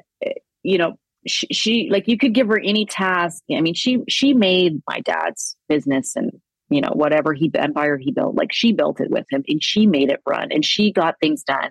you 0.62 0.78
know 0.78 0.94
she, 1.26 1.46
she 1.48 1.88
like 1.90 2.08
you 2.08 2.16
could 2.16 2.32
give 2.32 2.48
her 2.48 2.58
any 2.58 2.86
task 2.86 3.42
i 3.54 3.60
mean 3.60 3.74
she 3.74 4.02
she 4.08 4.32
made 4.32 4.80
my 4.88 5.00
dad's 5.00 5.56
business 5.68 6.16
and 6.16 6.32
you 6.70 6.80
know, 6.80 6.92
whatever 6.92 7.34
he 7.34 7.50
empire 7.54 7.98
he 7.98 8.12
built, 8.12 8.36
like 8.36 8.52
she 8.52 8.72
built 8.72 9.00
it 9.00 9.10
with 9.10 9.26
him 9.30 9.42
and 9.48 9.62
she 9.62 9.86
made 9.86 10.10
it 10.10 10.20
run 10.26 10.50
and 10.52 10.64
she 10.64 10.92
got 10.92 11.16
things 11.20 11.42
done. 11.42 11.70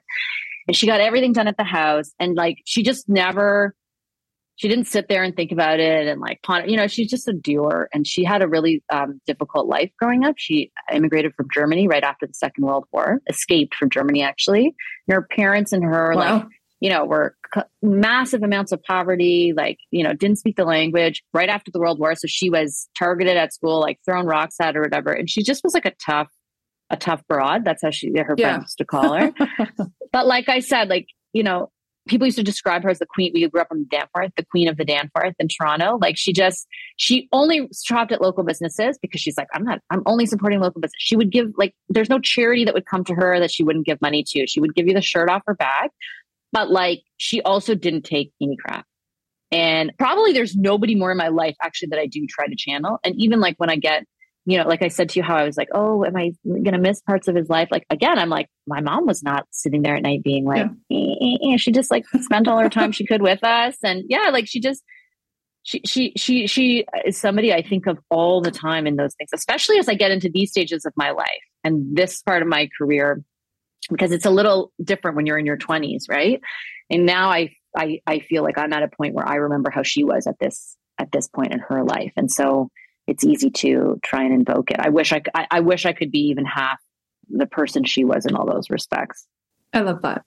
And 0.67 0.75
she 0.75 0.85
got 0.85 0.99
everything 0.99 1.33
done 1.33 1.47
at 1.47 1.57
the 1.57 1.63
house. 1.63 2.11
And 2.19 2.35
like 2.35 2.57
she 2.65 2.83
just 2.83 3.09
never 3.09 3.73
she 4.59 4.67
didn't 4.67 4.87
sit 4.87 5.07
there 5.07 5.23
and 5.23 5.33
think 5.37 5.53
about 5.53 5.79
it 5.79 6.07
and 6.07 6.19
like 6.19 6.41
ponder, 6.43 6.69
you 6.69 6.75
know, 6.75 6.87
she's 6.87 7.09
just 7.09 7.29
a 7.29 7.33
doer 7.33 7.87
and 7.93 8.05
she 8.05 8.25
had 8.25 8.41
a 8.41 8.47
really 8.47 8.83
um, 8.91 9.21
difficult 9.25 9.67
life 9.67 9.89
growing 9.97 10.25
up. 10.25 10.35
She 10.37 10.69
immigrated 10.93 11.33
from 11.35 11.47
Germany 11.53 11.87
right 11.87 12.03
after 12.03 12.27
the 12.27 12.33
Second 12.33 12.65
World 12.65 12.83
War, 12.91 13.21
escaped 13.29 13.73
from 13.75 13.89
Germany 13.89 14.21
actually. 14.21 14.75
And 15.07 15.15
her 15.15 15.25
parents 15.31 15.71
and 15.71 15.81
her 15.85 16.13
wow. 16.13 16.39
like 16.39 16.47
you 16.81 16.89
know, 16.89 17.05
were 17.05 17.35
c- 17.53 17.61
massive 17.81 18.41
amounts 18.41 18.71
of 18.71 18.81
poverty, 18.83 19.53
like, 19.55 19.77
you 19.91 20.03
know, 20.03 20.13
didn't 20.13 20.37
speak 20.37 20.55
the 20.55 20.63
language 20.63 21.23
right 21.33 21.49
after 21.49 21.71
the 21.71 21.79
World 21.79 21.99
War. 21.99 22.15
So 22.15 22.27
she 22.27 22.49
was 22.49 22.87
targeted 22.97 23.37
at 23.37 23.53
school, 23.53 23.79
like 23.81 23.99
thrown 24.05 24.25
rocks 24.25 24.55
at 24.61 24.77
or 24.77 24.81
whatever. 24.81 25.11
And 25.11 25.29
she 25.29 25.43
just 25.43 25.63
was 25.63 25.73
like 25.73 25.85
a 25.85 25.93
tough, 26.05 26.29
a 26.89 26.95
tough 26.95 27.21
broad. 27.27 27.65
That's 27.65 27.81
how 27.83 27.91
she, 27.91 28.11
her 28.17 28.35
yeah. 28.37 28.51
friends 28.51 28.63
used 28.63 28.77
to 28.77 28.85
call 28.85 29.13
her. 29.13 29.33
but 30.13 30.25
like 30.25 30.47
I 30.47 30.59
said, 30.59 30.89
like, 30.89 31.07
you 31.33 31.43
know, 31.43 31.69
people 32.09 32.27
used 32.27 32.37
to 32.37 32.43
describe 32.43 32.83
her 32.83 32.89
as 32.89 32.99
the 32.99 33.05
queen. 33.05 33.31
We 33.33 33.47
grew 33.47 33.61
up 33.61 33.71
in 33.71 33.87
Danforth, 33.89 34.31
the 34.35 34.45
queen 34.45 34.67
of 34.67 34.77
the 34.77 34.85
Danforth 34.85 35.35
in 35.39 35.47
Toronto. 35.47 35.97
Like 36.01 36.17
she 36.17 36.33
just, 36.33 36.67
she 36.97 37.29
only 37.31 37.69
shopped 37.85 38.11
at 38.11 38.21
local 38.21 38.43
businesses 38.43 38.97
because 39.01 39.21
she's 39.21 39.37
like, 39.37 39.47
I'm 39.53 39.63
not, 39.63 39.79
I'm 39.89 40.03
only 40.05 40.25
supporting 40.25 40.59
local 40.59 40.81
business. 40.81 40.97
She 40.97 41.15
would 41.15 41.31
give 41.31 41.51
like, 41.57 41.73
there's 41.87 42.09
no 42.09 42.19
charity 42.19 42.65
that 42.65 42.73
would 42.73 42.85
come 42.85 43.03
to 43.05 43.13
her 43.13 43.39
that 43.39 43.51
she 43.51 43.63
wouldn't 43.63 43.85
give 43.85 44.01
money 44.01 44.23
to. 44.27 44.47
She 44.47 44.59
would 44.59 44.75
give 44.75 44.87
you 44.87 44.93
the 44.93 45.01
shirt 45.01 45.29
off 45.29 45.43
her 45.47 45.55
back. 45.55 45.91
But 46.51 46.71
like 46.71 47.01
she 47.17 47.41
also 47.41 47.75
didn't 47.75 48.03
take 48.03 48.33
any 48.41 48.57
crap. 48.57 48.85
And 49.51 49.91
probably 49.97 50.33
there's 50.33 50.55
nobody 50.55 50.95
more 50.95 51.11
in 51.11 51.17
my 51.17 51.29
life 51.29 51.55
actually 51.63 51.89
that 51.89 51.99
I 51.99 52.05
do 52.05 52.25
try 52.27 52.47
to 52.47 52.55
channel. 52.55 52.99
And 53.03 53.15
even 53.17 53.39
like 53.39 53.55
when 53.57 53.69
I 53.69 53.75
get, 53.75 54.05
you 54.49 54.57
know, 54.57 54.67
like 54.67 54.81
I 54.81 54.87
said 54.87 55.09
to 55.09 55.19
you, 55.19 55.23
how 55.23 55.35
I 55.35 55.43
was 55.43 55.57
like, 55.57 55.69
oh, 55.73 56.03
am 56.03 56.15
I 56.15 56.31
going 56.43 56.71
to 56.71 56.79
miss 56.79 57.01
parts 57.01 57.27
of 57.27 57.35
his 57.35 57.49
life? 57.49 57.67
Like, 57.71 57.85
again, 57.91 58.17
I'm 58.17 58.29
like, 58.29 58.47
my 58.65 58.81
mom 58.81 59.05
was 59.05 59.21
not 59.21 59.45
sitting 59.51 59.83
there 59.83 59.95
at 59.95 60.01
night 60.01 60.23
being 60.23 60.43
like, 60.43 60.67
yeah. 60.89 60.97
eh, 60.97 61.15
eh, 61.21 61.53
eh. 61.53 61.57
she 61.57 61.71
just 61.71 61.91
like 61.91 62.03
spent 62.21 62.47
all 62.47 62.57
her 62.57 62.69
time 62.69 62.91
she 62.91 63.05
could 63.05 63.21
with 63.21 63.43
us. 63.43 63.75
And 63.83 64.05
yeah, 64.09 64.29
like 64.31 64.47
she 64.47 64.59
just, 64.59 64.81
she, 65.61 65.81
she, 65.85 66.13
she, 66.17 66.47
she 66.47 66.85
is 67.05 67.15
somebody 67.15 67.53
I 67.53 67.61
think 67.61 67.85
of 67.85 67.99
all 68.09 68.41
the 68.41 68.49
time 68.49 68.87
in 68.87 68.95
those 68.95 69.13
things, 69.15 69.29
especially 69.35 69.77
as 69.77 69.87
I 69.87 69.93
get 69.93 70.09
into 70.09 70.31
these 70.33 70.49
stages 70.49 70.83
of 70.83 70.93
my 70.95 71.11
life 71.11 71.27
and 71.63 71.95
this 71.95 72.23
part 72.23 72.41
of 72.41 72.47
my 72.47 72.69
career 72.75 73.23
because 73.91 74.11
it's 74.11 74.25
a 74.25 74.31
little 74.31 74.71
different 74.83 75.15
when 75.15 75.27
you're 75.27 75.37
in 75.37 75.45
your 75.45 75.57
20s 75.57 76.09
right 76.09 76.41
and 76.89 77.05
now 77.05 77.29
I, 77.29 77.55
I 77.75 78.01
i 78.05 78.19
feel 78.19 78.43
like 78.43 78.57
i'm 78.57 78.73
at 78.73 78.83
a 78.83 78.89
point 78.89 79.15
where 79.15 79.27
i 79.27 79.35
remember 79.35 79.69
how 79.69 79.83
she 79.83 80.03
was 80.03 80.27
at 80.27 80.37
this 80.37 80.75
at 80.97 81.11
this 81.13 81.29
point 81.29 81.53
in 81.53 81.59
her 81.59 81.83
life 81.85 82.11
and 82.17 82.29
so 82.29 82.69
it's 83.09 83.23
easy 83.23 83.49
to 83.49 83.99
try 84.03 84.23
and 84.23 84.33
invoke 84.33 84.71
it. 84.71 84.79
I 84.79 84.89
wish 84.89 85.13
i 85.13 85.21
i, 85.33 85.47
I 85.51 85.59
wish 85.59 85.85
i 85.85 85.93
could 85.93 86.11
be 86.11 86.19
even 86.19 86.45
half 86.45 86.79
the 87.29 87.47
person 87.47 87.83
she 87.83 88.03
was 88.03 88.25
in 88.25 88.35
all 88.35 88.45
those 88.45 88.69
respects. 88.69 89.27
I 89.73 89.81
love 89.81 90.01
that. 90.01 90.23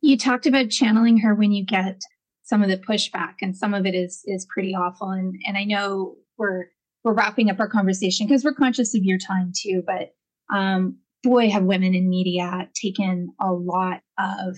You 0.00 0.16
talked 0.16 0.46
about 0.46 0.70
channeling 0.70 1.18
her 1.18 1.34
when 1.34 1.52
you 1.52 1.64
get 1.64 2.00
some 2.44 2.62
of 2.62 2.70
the 2.70 2.78
pushback 2.78 3.34
and 3.42 3.56
some 3.56 3.74
of 3.74 3.84
it 3.86 3.94
is 3.94 4.22
is 4.26 4.46
pretty 4.52 4.74
awful. 4.74 5.10
And 5.10 5.34
and 5.46 5.56
i 5.56 5.64
know 5.64 6.16
we're 6.36 6.66
we're 7.04 7.14
wrapping 7.14 7.50
up 7.50 7.60
our 7.60 7.68
conversation 7.68 8.26
because 8.26 8.44
we're 8.44 8.54
conscious 8.54 8.94
of 8.94 9.04
your 9.04 9.18
time 9.18 9.52
too 9.54 9.82
but 9.86 10.14
um 10.54 10.98
boy, 11.22 11.50
have 11.50 11.64
women 11.64 11.94
in 11.94 12.08
media 12.08 12.68
taken 12.74 13.32
a 13.40 13.52
lot 13.52 14.00
of 14.18 14.56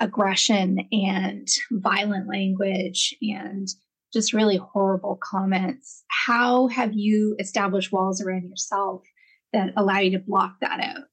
aggression 0.00 0.78
and 0.90 1.48
violent 1.70 2.28
language 2.28 3.14
and 3.22 3.68
just 4.12 4.32
really 4.32 4.56
horrible 4.56 5.18
comments. 5.22 6.04
How 6.08 6.68
have 6.68 6.92
you 6.92 7.36
established 7.38 7.92
walls 7.92 8.20
around 8.20 8.48
yourself 8.48 9.02
that 9.52 9.72
allow 9.76 9.98
you 9.98 10.12
to 10.12 10.18
block 10.18 10.56
that 10.60 10.80
out? 10.80 11.04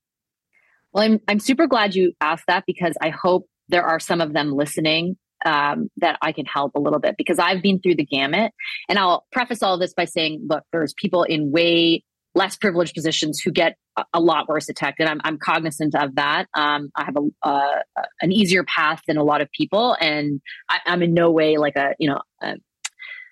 Well, 0.94 1.04
I'm 1.04 1.20
I'm 1.28 1.40
super 1.40 1.68
glad 1.68 1.96
you 1.96 2.14
asked 2.20 2.46
that 2.48 2.64
because 2.66 2.96
I 3.02 3.10
hope 3.10 3.46
there 3.68 3.84
are 3.84 4.00
some 4.00 4.22
of 4.22 4.34
them 4.34 4.52
listening 4.52 5.18
um, 5.46 5.90
that 5.98 6.18
I 6.22 6.32
can 6.32 6.46
help 6.46 6.76
a 6.76 6.80
little 6.80 7.00
bit 7.00 7.16
because 7.18 7.40
I've 7.40 7.62
been 7.62 7.80
through 7.80 7.96
the 7.96 8.06
gamut. 8.06 8.52
And 8.88 8.98
I'll 8.98 9.26
preface 9.32 9.64
all 9.64 9.76
of 9.76 9.80
this 9.80 9.94
by 9.94 10.06
saying, 10.06 10.46
look, 10.50 10.64
there's 10.72 10.94
people 10.94 11.24
in 11.24 11.52
way 11.52 12.04
less 12.36 12.56
privileged 12.56 12.94
positions 12.94 13.40
who 13.40 13.52
get 13.52 13.76
a 14.14 14.20
lot 14.20 14.48
worse 14.48 14.70
attacked, 14.70 15.00
and 15.00 15.10
I'm, 15.10 15.20
I'm 15.24 15.38
cognizant 15.38 15.96
of 15.96 16.16
that. 16.16 16.46
Um, 16.54 16.90
I 16.96 17.04
have 17.06 17.18
a, 17.44 17.82
an 18.22 18.32
easier 18.32 18.64
path 18.64 19.02
than 19.08 19.18
a 19.18 19.24
lot 19.24 19.42
of 19.42 19.50
people, 19.52 19.96
and 20.00 20.40
I, 20.70 20.80
am 20.86 21.02
in 21.02 21.14
no 21.14 21.32
way 21.32 21.58
like 21.58 21.76
a 21.76 21.96
you 22.00 22.10
know 22.10 22.22
a, 22.42 22.56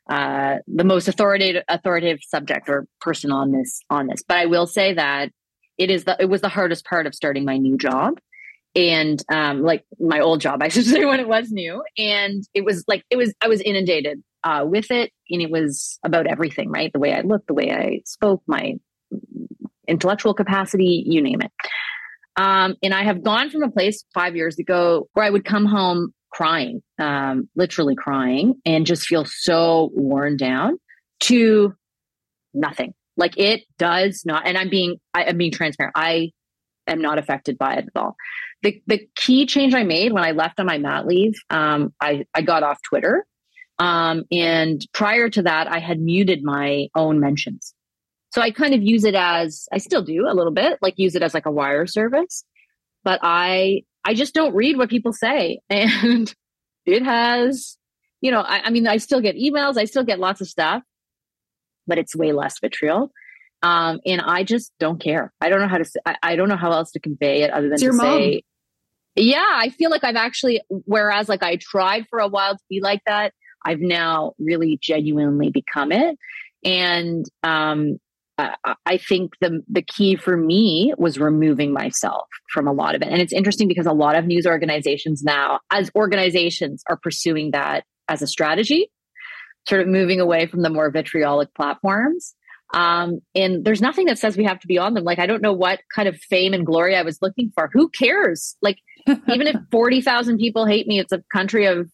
uh, 0.10 0.58
the 0.68 0.84
most 0.84 1.08
authoritative 1.08 1.64
authoritative 1.68 2.20
subject 2.24 2.70
or 2.70 2.88
person 3.02 3.32
on 3.32 3.52
this 3.52 3.82
on 3.90 4.08
this. 4.08 4.24
But 4.28 4.38
I 4.38 4.46
will 4.46 4.68
say 4.68 4.94
that 4.94 5.32
it 5.78 5.90
is 5.90 6.06
the 6.06 6.16
it 6.20 6.26
was 6.26 6.42
the 6.42 6.50
hardest 6.50 6.86
part 6.86 7.08
of 7.08 7.16
starting 7.16 7.46
my 7.46 7.58
new 7.58 7.78
job 7.78 8.20
and 8.76 9.22
um, 9.32 9.64
like 9.64 9.84
my 10.00 10.20
old 10.20 10.40
job, 10.40 10.60
I 10.64 10.70
should 10.70 10.86
say, 10.86 11.04
when 11.06 11.20
it 11.20 11.28
was 11.28 11.52
new. 11.52 11.84
And 11.98 12.44
it 12.54 12.64
was 12.64 12.84
like 12.88 13.04
it 13.10 13.18
was 13.18 13.34
I 13.42 13.48
was 13.48 13.62
inundated 13.62 14.24
uh, 14.44 14.64
with 14.66 14.92
it, 14.92 15.12
and 15.30 15.42
it 15.42 15.50
was 15.50 16.00
about 16.04 16.28
everything, 16.28 16.70
right? 16.70 16.92
The 16.94 17.00
way 17.00 17.14
I 17.14 17.22
looked, 17.22 17.48
the 17.48 17.54
way 17.54 17.72
I 17.72 18.02
spoke, 18.06 18.44
my 18.48 18.76
intellectual 19.88 20.34
capacity, 20.34 21.04
you 21.06 21.22
name 21.22 21.42
it. 21.42 21.52
Um, 22.40 22.76
and 22.84 22.94
I 22.94 23.04
have 23.04 23.24
gone 23.24 23.50
from 23.50 23.64
a 23.64 23.72
place 23.72 24.06
five 24.14 24.36
years 24.36 24.60
ago 24.60 25.10
where 25.14 25.26
I 25.26 25.30
would 25.30 25.44
come 25.44 25.66
home 25.66 26.14
crying, 26.32 26.82
um, 27.00 27.50
literally 27.56 27.96
crying, 27.96 28.56
and 28.66 28.86
just 28.86 29.08
feel 29.08 29.26
so 29.26 29.92
worn 29.94 30.38
down 30.38 30.80
to 31.22 31.74
nothing. 32.54 32.94
Like 33.16 33.38
it 33.38 33.64
does 33.78 34.24
not, 34.26 34.46
and 34.46 34.58
I'm 34.58 34.70
being, 34.70 34.98
I, 35.14 35.24
am 35.24 35.38
being 35.38 35.52
transparent. 35.52 35.94
I 35.96 36.32
am 36.88 37.02
not 37.02 37.18
affected 37.18 37.58
by 37.58 37.76
it 37.76 37.86
at 37.86 38.00
all. 38.00 38.16
The 38.64 38.82
the 38.88 39.08
key 39.16 39.46
change 39.46 39.74
I 39.74 39.84
made 39.84 40.14
when 40.14 40.24
I 40.24 40.32
left 40.32 40.60
on 40.60 40.66
my 40.66 40.78
mat 40.78 41.06
leave, 41.06 41.34
um, 41.50 41.94
I 42.02 42.26
I 42.34 42.42
got 42.42 42.64
off 42.64 42.80
Twitter, 42.82 43.26
um, 43.80 44.24
and 44.32 44.86
prior 44.94 45.30
to 45.30 45.44
that, 45.44 45.68
I 45.68 45.80
had 45.80 46.00
muted 46.00 46.44
my 46.44 46.88
own 46.96 47.20
mentions. 47.20 47.74
So 48.32 48.42
I 48.42 48.52
kind 48.52 48.74
of 48.74 48.84
use 48.84 49.04
it 49.04 49.16
as 49.16 49.68
I 49.72 49.78
still 49.78 50.04
do 50.04 50.28
a 50.28 50.34
little 50.34 50.52
bit, 50.52 50.80
like 50.82 50.96
use 50.98 51.16
it 51.16 51.24
as 51.24 51.34
like 51.34 51.46
a 51.46 51.52
wire 51.52 51.88
service. 51.88 52.44
But 53.04 53.20
I 53.24 53.84
I 54.04 54.14
just 54.14 54.34
don't 54.34 54.56
read 54.56 54.78
what 54.78 54.90
people 54.90 55.14
say. 55.14 55.60
And 55.70 56.34
it 56.86 57.04
has, 57.04 57.78
you 58.22 58.32
know, 58.32 58.40
I, 58.40 58.62
I 58.66 58.70
mean, 58.70 58.88
I 58.88 58.98
still 58.98 59.20
get 59.20 59.36
emails, 59.36 59.78
I 59.78 59.86
still 59.86 60.06
get 60.06 60.20
lots 60.20 60.40
of 60.40 60.48
stuff, 60.48 60.84
but 61.86 61.98
it's 61.98 62.16
way 62.16 62.32
less 62.32 62.60
vitriol. 62.60 63.12
Um, 63.62 64.00
and 64.06 64.22
I 64.22 64.44
just 64.44 64.72
don't 64.80 65.02
care. 65.02 65.34
I 65.42 65.50
don't 65.50 65.60
know 65.60 65.68
how 65.68 65.80
to. 65.80 65.86
Say, 65.86 66.00
I, 66.06 66.16
I 66.22 66.36
don't 66.36 66.48
know 66.48 66.58
how 66.58 66.72
else 66.72 66.92
to 66.92 67.00
convey 67.00 67.42
it 67.42 67.52
other 67.52 67.70
than 67.70 67.80
to 67.80 67.94
say, 67.94 68.44
Yeah, 69.16 69.44
I 69.44 69.70
feel 69.70 69.90
like 69.90 70.04
I've 70.04 70.16
actually, 70.16 70.62
whereas 70.70 71.28
like 71.28 71.44
I 71.44 71.56
tried 71.58 72.06
for 72.08 72.20
a 72.20 72.28
while 72.28 72.56
to 72.56 72.64
be 72.70 72.82
like 72.82 73.02
that, 73.08 73.34
I've 73.66 73.80
now 73.80 74.34
really 74.38 74.78
genuinely 74.82 75.50
become 75.50 75.92
it. 75.92 76.18
And 76.64 77.26
um, 77.44 77.98
I 78.38 78.98
think 78.98 79.34
the 79.42 79.64
the 79.68 79.82
key 79.82 80.16
for 80.16 80.38
me 80.38 80.94
was 80.98 81.18
removing 81.18 81.74
myself 81.74 82.28
from 82.54 82.68
a 82.68 82.74
lot 82.74 82.94
of 82.94 83.02
it. 83.02 83.08
And 83.08 83.20
it's 83.20 83.34
interesting 83.34 83.68
because 83.68 83.88
a 83.88 83.94
lot 83.94 84.16
of 84.16 84.26
news 84.26 84.46
organizations 84.46 85.24
now, 85.24 85.60
as 85.72 85.90
organizations, 85.96 86.84
are 86.88 86.98
pursuing 86.98 87.52
that 87.52 87.84
as 88.08 88.22
a 88.22 88.28
strategy, 88.28 88.92
sort 89.68 89.82
of 89.82 89.88
moving 89.88 90.20
away 90.20 90.46
from 90.46 90.62
the 90.62 90.70
more 90.70 90.92
vitriolic 90.92 91.54
platforms. 91.56 92.36
Um, 92.74 93.22
and 93.34 93.64
there's 93.66 93.82
nothing 93.82 94.06
that 94.08 94.20
says 94.20 94.38
we 94.38 94.44
have 94.44 94.60
to 94.60 94.68
be 94.68 94.78
on 94.78 94.94
them. 94.94 95.04
Like 95.04 95.20
I 95.20 95.26
don't 95.26 95.42
know 95.42 95.54
what 95.54 95.80
kind 95.96 96.08
of 96.08 96.18
fame 96.18 96.54
and 96.54 96.66
glory 96.66 96.96
I 96.96 97.02
was 97.02 97.20
looking 97.22 97.52
for. 97.56 97.70
Who 97.74 97.90
cares? 97.90 98.56
Like 98.62 98.78
even 99.08 99.48
if 99.48 99.56
forty 99.72 100.02
thousand 100.02 100.38
people 100.38 100.68
hate 100.68 100.86
me, 100.86 101.00
it's 101.00 101.12
a 101.12 101.24
country 101.34 101.66
of 101.66 101.90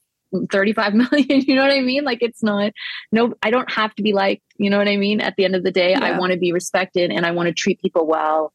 35 0.52 0.94
million 1.12 1.42
you 1.42 1.56
know 1.56 1.64
what 1.64 1.74
i 1.74 1.82
mean? 1.82 2.04
Like 2.04 2.20
it's 2.22 2.44
not 2.44 2.72
no 3.12 3.34
i 3.42 3.50
don't 3.50 3.72
have 3.72 3.94
to 3.96 4.04
be 4.04 4.14
like 4.14 4.42
you 4.58 4.70
know 4.70 4.78
what 4.78 4.88
i 4.88 4.98
mean? 4.98 5.22
At 5.22 5.36
the 5.36 5.46
end 5.46 5.56
of 5.56 5.64
the 5.64 5.72
day 5.72 5.92
yeah. 5.92 6.04
i 6.04 6.18
want 6.18 6.32
to 6.34 6.40
be 6.40 6.52
respected 6.52 7.12
and 7.12 7.26
i 7.26 7.32
want 7.32 7.48
to 7.48 7.54
treat 7.54 7.82
people 7.82 8.08
well. 8.08 8.52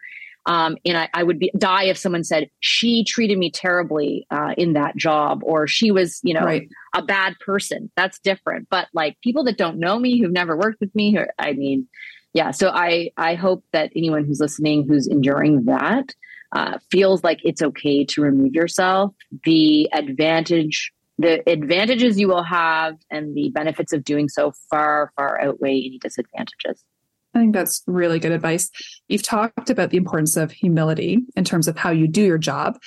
Um, 0.46 0.78
and 0.86 0.96
I, 0.96 1.10
I, 1.12 1.24
would 1.24 1.38
be 1.38 1.52
die 1.58 1.84
if 1.84 1.98
someone 1.98 2.24
said 2.24 2.48
she 2.60 3.04
treated 3.04 3.36
me 3.36 3.50
terribly 3.50 4.26
uh, 4.30 4.54
in 4.56 4.72
that 4.74 4.96
job 4.96 5.42
or 5.42 5.66
she 5.66 5.90
was 5.90 6.20
you 6.22 6.32
know 6.32 6.44
right. 6.44 6.68
a 6.94 7.02
bad 7.02 7.34
person. 7.44 7.90
That's 7.96 8.18
different. 8.20 8.68
But 8.70 8.88
like 8.94 9.20
people 9.22 9.44
that 9.44 9.58
don't 9.58 9.78
know 9.78 9.98
me 9.98 10.18
who've 10.18 10.32
never 10.32 10.56
worked 10.56 10.80
with 10.80 10.94
me 10.94 11.18
i 11.38 11.52
mean 11.52 11.86
yeah 12.32 12.50
so 12.50 12.68
i 12.68 13.10
i 13.16 13.34
hope 13.34 13.64
that 13.72 13.90
anyone 13.96 14.24
who's 14.24 14.40
listening 14.40 14.86
who's 14.86 15.06
enduring 15.06 15.64
that 15.64 16.14
uh, 16.52 16.78
feels 16.90 17.22
like 17.22 17.40
it's 17.44 17.62
okay 17.62 18.04
to 18.04 18.22
remove 18.22 18.54
yourself. 18.54 19.14
The 19.44 19.88
advantage 19.92 20.92
the 21.18 21.48
advantages 21.48 22.18
you 22.18 22.28
will 22.28 22.44
have 22.44 22.96
and 23.10 23.34
the 23.34 23.50
benefits 23.50 23.92
of 23.92 24.04
doing 24.04 24.28
so 24.28 24.52
far, 24.70 25.12
far 25.16 25.40
outweigh 25.40 25.82
any 25.84 25.98
disadvantages. 26.00 26.84
I 27.34 27.40
think 27.40 27.54
that's 27.54 27.82
really 27.86 28.18
good 28.18 28.32
advice. 28.32 28.70
You've 29.08 29.22
talked 29.22 29.70
about 29.70 29.90
the 29.90 29.96
importance 29.96 30.36
of 30.36 30.50
humility 30.50 31.18
in 31.36 31.44
terms 31.44 31.68
of 31.68 31.76
how 31.76 31.90
you 31.90 32.08
do 32.08 32.22
your 32.22 32.38
job. 32.38 32.78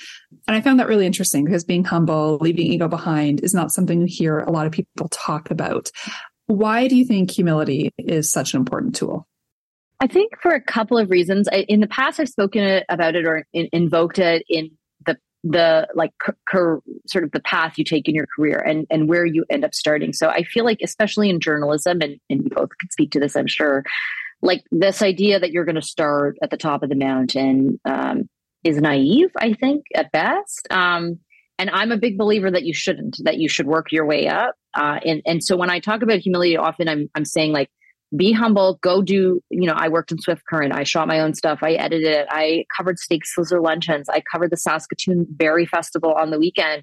And 0.48 0.56
I 0.56 0.60
found 0.60 0.80
that 0.80 0.88
really 0.88 1.06
interesting 1.06 1.44
because 1.44 1.64
being 1.64 1.84
humble, 1.84 2.38
leaving 2.40 2.66
ego 2.66 2.88
behind 2.88 3.42
is 3.44 3.54
not 3.54 3.70
something 3.70 4.00
you 4.00 4.06
hear 4.06 4.40
a 4.40 4.50
lot 4.50 4.66
of 4.66 4.72
people 4.72 5.08
talk 5.10 5.50
about. 5.50 5.90
Why 6.46 6.88
do 6.88 6.96
you 6.96 7.04
think 7.04 7.30
humility 7.30 7.92
is 7.98 8.30
such 8.30 8.52
an 8.52 8.58
important 8.58 8.96
tool? 8.96 9.28
I 10.00 10.08
think 10.08 10.32
for 10.42 10.50
a 10.50 10.60
couple 10.60 10.98
of 10.98 11.10
reasons. 11.10 11.48
I, 11.48 11.64
in 11.68 11.80
the 11.80 11.86
past, 11.86 12.18
I've 12.18 12.28
spoken 12.28 12.82
about 12.88 13.14
it 13.14 13.24
or 13.24 13.46
in, 13.52 13.68
invoked 13.72 14.18
it 14.18 14.44
in 14.48 14.72
the 15.06 15.16
like 15.44 16.12
sort 17.06 17.24
of 17.24 17.32
the 17.32 17.40
path 17.44 17.76
you 17.76 17.84
take 17.84 18.08
in 18.08 18.14
your 18.14 18.26
career 18.36 18.58
and 18.58 18.86
and 18.90 19.08
where 19.08 19.26
you 19.26 19.44
end 19.50 19.64
up 19.64 19.74
starting. 19.74 20.12
So 20.12 20.28
i 20.28 20.42
feel 20.44 20.64
like 20.64 20.78
especially 20.82 21.30
in 21.30 21.40
journalism 21.40 22.00
and 22.00 22.18
and 22.30 22.44
you 22.44 22.50
both 22.50 22.70
can 22.78 22.90
speak 22.90 23.10
to 23.12 23.20
this 23.20 23.36
i'm 23.36 23.46
sure 23.46 23.84
like 24.40 24.64
this 24.70 25.02
idea 25.02 25.38
that 25.38 25.52
you're 25.52 25.64
going 25.64 25.76
to 25.76 25.82
start 25.82 26.36
at 26.42 26.50
the 26.50 26.56
top 26.56 26.82
of 26.82 26.88
the 26.88 26.96
mountain 26.96 27.80
um, 27.84 28.28
is 28.64 28.76
naive 28.76 29.30
i 29.38 29.52
think 29.54 29.84
at 29.94 30.12
best. 30.12 30.66
Um, 30.70 31.18
and 31.58 31.70
i'm 31.70 31.92
a 31.92 31.98
big 31.98 32.18
believer 32.18 32.50
that 32.50 32.64
you 32.64 32.74
shouldn't 32.74 33.18
that 33.24 33.38
you 33.38 33.48
should 33.48 33.66
work 33.66 33.92
your 33.92 34.06
way 34.06 34.28
up. 34.28 34.54
Uh, 34.74 35.00
and 35.04 35.22
and 35.26 35.44
so 35.44 35.56
when 35.56 35.70
i 35.70 35.80
talk 35.80 36.02
about 36.02 36.20
humility 36.20 36.56
often 36.56 36.88
i'm 36.88 37.10
i'm 37.14 37.24
saying 37.24 37.52
like 37.52 37.70
be 38.16 38.32
humble 38.32 38.78
go 38.82 39.00
do 39.02 39.40
you 39.50 39.66
know 39.66 39.74
i 39.76 39.88
worked 39.88 40.12
in 40.12 40.18
swift 40.18 40.42
current. 40.48 40.74
I 40.74 40.84
shot 40.84 41.08
my 41.08 41.20
own 41.20 41.34
stuff. 41.34 41.60
I 41.62 41.72
edited 41.72 42.14
it. 42.14 42.26
I 42.30 42.64
covered 42.76 42.98
steak 42.98 43.22
sizzler 43.24 43.62
luncheons. 43.62 44.08
I 44.08 44.22
covered 44.30 44.50
the 44.50 44.56
saskatoon 44.56 45.26
berry 45.28 45.66
festival 45.66 46.12
on 46.12 46.30
the 46.30 46.38
weekend. 46.38 46.82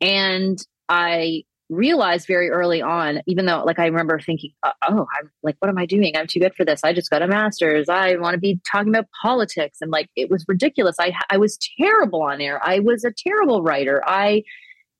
And 0.00 0.58
i 0.88 1.42
realized 1.70 2.26
very 2.26 2.48
early 2.48 2.80
on 2.80 3.20
even 3.26 3.44
though 3.44 3.62
like 3.62 3.78
i 3.78 3.84
remember 3.84 4.18
thinking 4.18 4.50
uh, 4.62 4.72
oh 4.88 5.06
i'm 5.18 5.30
like 5.42 5.54
what 5.58 5.68
am 5.68 5.76
i 5.76 5.84
doing? 5.84 6.16
I'm 6.16 6.26
too 6.26 6.40
good 6.40 6.54
for 6.54 6.64
this. 6.64 6.82
I 6.82 6.92
just 6.92 7.10
got 7.10 7.22
a 7.22 7.28
master's. 7.28 7.88
I 7.88 8.16
want 8.16 8.34
to 8.34 8.40
be 8.40 8.60
talking 8.70 8.88
about 8.88 9.06
politics. 9.22 9.78
And 9.80 9.90
like 9.90 10.08
it 10.16 10.30
was 10.30 10.44
ridiculous. 10.48 10.96
I 10.98 11.12
i 11.30 11.36
was 11.36 11.58
terrible 11.78 12.22
on 12.22 12.40
air. 12.40 12.60
I 12.62 12.78
was 12.78 13.04
a 13.04 13.12
terrible 13.12 13.62
writer. 13.62 14.02
I 14.06 14.44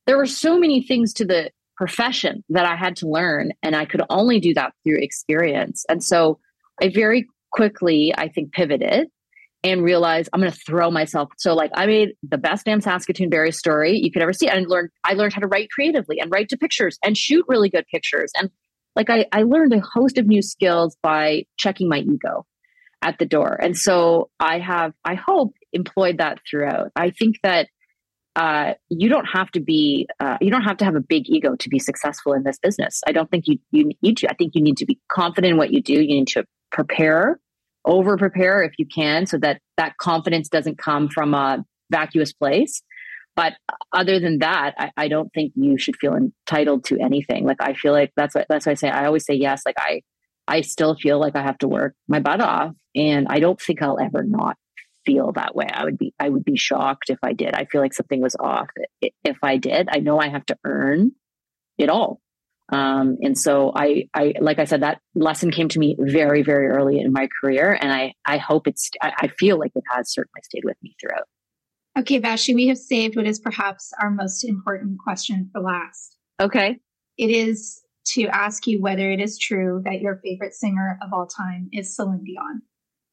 there 0.06 0.16
were 0.16 0.26
so 0.26 0.58
many 0.58 0.82
things 0.82 1.12
to 1.14 1.24
the 1.24 1.50
profession 1.78 2.44
that 2.50 2.66
I 2.66 2.76
had 2.76 2.96
to 2.96 3.08
learn. 3.08 3.52
And 3.62 3.76
I 3.76 3.84
could 3.84 4.02
only 4.10 4.40
do 4.40 4.52
that 4.54 4.74
through 4.82 4.98
experience. 4.98 5.84
And 5.88 6.02
so 6.02 6.40
I 6.82 6.90
very 6.92 7.26
quickly, 7.52 8.12
I 8.18 8.28
think, 8.28 8.52
pivoted 8.52 9.06
and 9.62 9.82
realized 9.82 10.28
I'm 10.32 10.40
going 10.40 10.52
to 10.52 10.58
throw 10.58 10.90
myself. 10.90 11.30
So 11.38 11.54
like 11.54 11.70
I 11.74 11.86
made 11.86 12.10
the 12.28 12.38
best 12.38 12.66
damn 12.66 12.80
Saskatoon 12.80 13.30
Berry 13.30 13.52
story 13.52 13.96
you 13.96 14.10
could 14.10 14.22
ever 14.22 14.32
see. 14.32 14.48
And 14.48 14.68
learned, 14.68 14.90
I 15.04 15.14
learned 15.14 15.32
how 15.32 15.40
to 15.40 15.46
write 15.46 15.70
creatively 15.70 16.20
and 16.20 16.30
write 16.30 16.48
to 16.50 16.56
pictures 16.56 16.98
and 17.04 17.16
shoot 17.16 17.44
really 17.48 17.70
good 17.70 17.86
pictures. 17.92 18.32
And 18.36 18.50
like 18.96 19.08
I, 19.08 19.26
I 19.32 19.42
learned 19.42 19.72
a 19.72 19.80
host 19.80 20.18
of 20.18 20.26
new 20.26 20.42
skills 20.42 20.96
by 21.02 21.44
checking 21.56 21.88
my 21.88 21.98
ego 21.98 22.44
at 23.02 23.18
the 23.18 23.26
door. 23.26 23.56
And 23.60 23.76
so 23.76 24.30
I 24.40 24.58
have, 24.58 24.92
I 25.04 25.14
hope, 25.14 25.54
employed 25.72 26.18
that 26.18 26.40
throughout. 26.48 26.90
I 26.96 27.10
think 27.10 27.36
that 27.44 27.68
uh, 28.38 28.74
you 28.88 29.08
don't 29.08 29.24
have 29.24 29.50
to 29.50 29.60
be 29.60 30.06
uh, 30.20 30.38
you 30.40 30.48
don't 30.48 30.62
have 30.62 30.76
to 30.76 30.84
have 30.84 30.94
a 30.94 31.00
big 31.00 31.28
ego 31.28 31.56
to 31.56 31.68
be 31.68 31.80
successful 31.80 32.32
in 32.32 32.44
this 32.44 32.56
business. 32.56 33.02
I 33.04 33.10
don't 33.10 33.28
think 33.28 33.48
you 33.48 33.58
you 33.72 33.90
need 34.00 34.18
to. 34.18 34.30
I 34.30 34.34
think 34.34 34.54
you 34.54 34.62
need 34.62 34.76
to 34.76 34.86
be 34.86 35.00
confident 35.08 35.50
in 35.52 35.58
what 35.58 35.72
you 35.72 35.82
do. 35.82 35.94
You 35.94 36.20
need 36.20 36.28
to 36.28 36.44
prepare, 36.70 37.40
over 37.84 38.16
prepare 38.16 38.62
if 38.62 38.74
you 38.78 38.86
can, 38.86 39.26
so 39.26 39.38
that 39.38 39.60
that 39.76 39.96
confidence 39.96 40.48
doesn't 40.48 40.78
come 40.78 41.08
from 41.08 41.34
a 41.34 41.64
vacuous 41.90 42.32
place. 42.32 42.80
But 43.34 43.54
other 43.92 44.20
than 44.20 44.38
that, 44.38 44.74
I, 44.78 44.92
I 44.96 45.08
don't 45.08 45.32
think 45.32 45.52
you 45.56 45.76
should 45.76 45.96
feel 45.96 46.14
entitled 46.14 46.84
to 46.86 46.98
anything. 47.00 47.44
Like 47.44 47.60
I 47.60 47.74
feel 47.74 47.92
like 47.92 48.12
that's 48.14 48.36
what 48.36 48.46
that's 48.48 48.66
why 48.66 48.72
I 48.72 48.76
say 48.76 48.88
I 48.88 49.06
always 49.06 49.26
say 49.26 49.34
yes. 49.34 49.62
Like 49.66 49.76
I 49.80 50.02
I 50.46 50.60
still 50.60 50.94
feel 50.94 51.18
like 51.18 51.34
I 51.34 51.42
have 51.42 51.58
to 51.58 51.68
work 51.68 51.94
my 52.06 52.20
butt 52.20 52.40
off, 52.40 52.72
and 52.94 53.26
I 53.28 53.40
don't 53.40 53.60
think 53.60 53.82
I'll 53.82 53.98
ever 53.98 54.22
not 54.22 54.56
feel 55.08 55.32
that 55.32 55.54
way. 55.54 55.66
I 55.72 55.84
would 55.84 55.98
be 55.98 56.12
I 56.20 56.28
would 56.28 56.44
be 56.44 56.56
shocked 56.56 57.08
if 57.08 57.18
I 57.22 57.32
did. 57.32 57.54
I 57.54 57.64
feel 57.64 57.80
like 57.80 57.94
something 57.94 58.20
was 58.20 58.36
off 58.38 58.68
if 59.00 59.38
I 59.42 59.56
did. 59.56 59.88
I 59.90 60.00
know 60.00 60.18
I 60.18 60.28
have 60.28 60.44
to 60.46 60.58
earn 60.64 61.12
it 61.78 61.88
all. 61.88 62.20
Um, 62.70 63.16
and 63.22 63.38
so 63.38 63.72
I, 63.74 64.08
I, 64.12 64.34
like 64.40 64.58
I 64.58 64.64
said, 64.64 64.82
that 64.82 65.00
lesson 65.14 65.50
came 65.50 65.68
to 65.70 65.78
me 65.78 65.96
very, 65.98 66.42
very 66.42 66.66
early 66.66 67.00
in 67.00 67.12
my 67.12 67.28
career, 67.40 67.72
and 67.80 67.90
I, 67.90 68.12
I 68.26 68.36
hope 68.36 68.66
it's, 68.66 68.90
I, 69.00 69.12
I 69.22 69.28
feel 69.28 69.58
like 69.58 69.72
it 69.74 69.84
has 69.90 70.12
certainly 70.12 70.42
stayed 70.42 70.64
with 70.64 70.76
me 70.82 70.94
throughout. 71.00 71.26
Okay, 71.98 72.18
Vassy, 72.18 72.54
we 72.54 72.68
have 72.68 72.76
saved 72.76 73.16
what 73.16 73.26
is 73.26 73.40
perhaps 73.40 73.92
our 74.00 74.10
most 74.10 74.44
important 74.44 74.98
question 75.02 75.48
for 75.50 75.62
last. 75.62 76.16
Okay. 76.38 76.78
It 77.16 77.30
is 77.30 77.80
to 78.08 78.26
ask 78.26 78.66
you 78.66 78.82
whether 78.82 79.10
it 79.10 79.20
is 79.20 79.38
true 79.38 79.80
that 79.84 80.00
your 80.00 80.20
favorite 80.22 80.54
singer 80.54 80.98
of 81.02 81.12
all 81.12 81.26
time 81.26 81.70
is 81.72 81.96
Celine 81.96 82.22
Dion. 82.24 82.62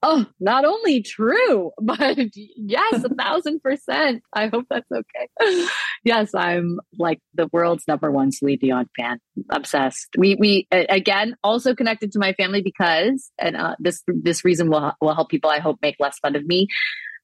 Oh, 0.07 0.23
not 0.39 0.65
only 0.65 1.01
true, 1.01 1.71
but 1.81 2.17
yes, 2.35 3.03
a 3.03 3.09
thousand 3.09 3.61
percent. 3.61 4.21
I 4.33 4.47
hope 4.47 4.65
that's 4.69 4.89
okay. 4.91 5.65
yes, 6.03 6.35
I'm 6.35 6.79
like 6.99 7.19
the 7.33 7.49
world's 7.51 7.87
number 7.87 8.11
one 8.11 8.31
Celine 8.31 8.59
Dion 8.59 8.87
fan. 8.95 9.19
Obsessed. 9.49 10.09
We 10.15 10.35
we 10.35 10.67
again 10.71 11.35
also 11.43 11.73
connected 11.73 12.11
to 12.11 12.19
my 12.19 12.33
family 12.33 12.61
because, 12.61 13.31
and 13.39 13.57
uh, 13.57 13.75
this 13.79 14.03
this 14.07 14.45
reason 14.45 14.69
will 14.69 14.93
will 15.01 15.15
help 15.15 15.29
people. 15.29 15.49
I 15.49 15.57
hope 15.59 15.79
make 15.81 15.95
less 15.99 16.19
fun 16.19 16.35
of 16.35 16.45
me. 16.45 16.67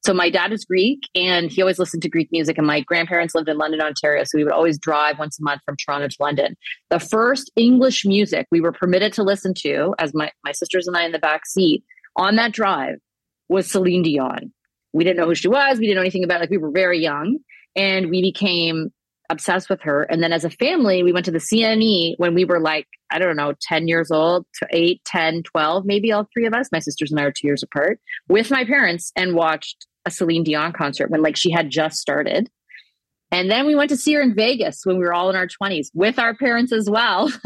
So 0.03 0.15
my 0.15 0.31
dad 0.31 0.51
is 0.51 0.65
Greek 0.65 1.01
and 1.13 1.51
he 1.51 1.61
always 1.61 1.77
listened 1.77 2.01
to 2.01 2.09
Greek 2.09 2.29
music 2.31 2.57
and 2.57 2.65
my 2.65 2.81
grandparents 2.81 3.35
lived 3.35 3.47
in 3.47 3.59
London, 3.59 3.81
Ontario. 3.81 4.23
So 4.23 4.35
we 4.35 4.43
would 4.43 4.51
always 4.51 4.79
drive 4.79 5.19
once 5.19 5.39
a 5.39 5.43
month 5.43 5.61
from 5.63 5.75
Toronto 5.77 6.07
to 6.07 6.15
London. 6.19 6.57
The 6.89 6.99
first 6.99 7.51
English 7.55 8.03
music 8.03 8.47
we 8.49 8.61
were 8.61 8.71
permitted 8.71 9.13
to 9.13 9.23
listen 9.23 9.53
to 9.59 9.93
as 9.99 10.15
my, 10.15 10.31
my 10.43 10.53
sisters 10.53 10.87
and 10.87 10.97
I 10.97 11.05
in 11.05 11.11
the 11.11 11.19
back 11.19 11.45
seat 11.45 11.83
on 12.15 12.35
that 12.35 12.51
drive 12.51 12.95
was 13.49 13.69
Celine 13.69 14.03
Dion. 14.03 14.53
We 14.93 15.03
didn't 15.03 15.17
know 15.17 15.27
who 15.27 15.35
she 15.35 15.47
was. 15.47 15.79
We 15.79 15.85
didn't 15.85 15.95
know 15.95 16.01
anything 16.01 16.23
about 16.23 16.37
it. 16.37 16.41
Like 16.41 16.49
we 16.49 16.57
were 16.57 16.71
very 16.71 16.99
young 16.99 17.37
and 17.75 18.09
we 18.09 18.21
became 18.21 18.91
obsessed 19.29 19.69
with 19.69 19.81
her. 19.81 20.03
And 20.03 20.21
then 20.21 20.33
as 20.33 20.43
a 20.43 20.49
family, 20.49 21.03
we 21.03 21.13
went 21.13 21.25
to 21.25 21.31
the 21.31 21.39
CNE 21.39 22.15
when 22.17 22.35
we 22.35 22.45
were 22.45 22.59
like, 22.59 22.87
I 23.09 23.17
don't 23.17 23.37
know, 23.37 23.53
10 23.61 23.87
years 23.87 24.11
old 24.11 24.45
to 24.59 24.67
8, 24.69 25.01
10, 25.05 25.43
12, 25.43 25.85
maybe 25.85 26.11
all 26.11 26.27
three 26.33 26.45
of 26.45 26.53
us. 26.53 26.69
My 26.71 26.79
sisters 26.79 27.11
and 27.11 27.19
I 27.19 27.23
are 27.23 27.31
two 27.31 27.47
years 27.47 27.63
apart 27.63 27.99
with 28.27 28.51
my 28.51 28.65
parents 28.65 29.11
and 29.15 29.33
watched 29.33 29.87
a 30.05 30.11
Celine 30.11 30.43
Dion 30.43 30.73
concert 30.73 31.09
when 31.09 31.21
like 31.21 31.37
she 31.37 31.51
had 31.51 31.69
just 31.69 31.97
started. 31.97 32.49
And 33.31 33.49
then 33.49 33.65
we 33.65 33.75
went 33.75 33.89
to 33.91 33.97
see 33.97 34.13
her 34.13 34.21
in 34.21 34.35
Vegas 34.35 34.81
when 34.83 34.97
we 34.97 35.05
were 35.05 35.13
all 35.13 35.29
in 35.29 35.37
our 35.37 35.47
20s 35.47 35.87
with 35.93 36.19
our 36.19 36.35
parents 36.35 36.73
as 36.73 36.89
well. 36.89 37.29
so 37.29 37.39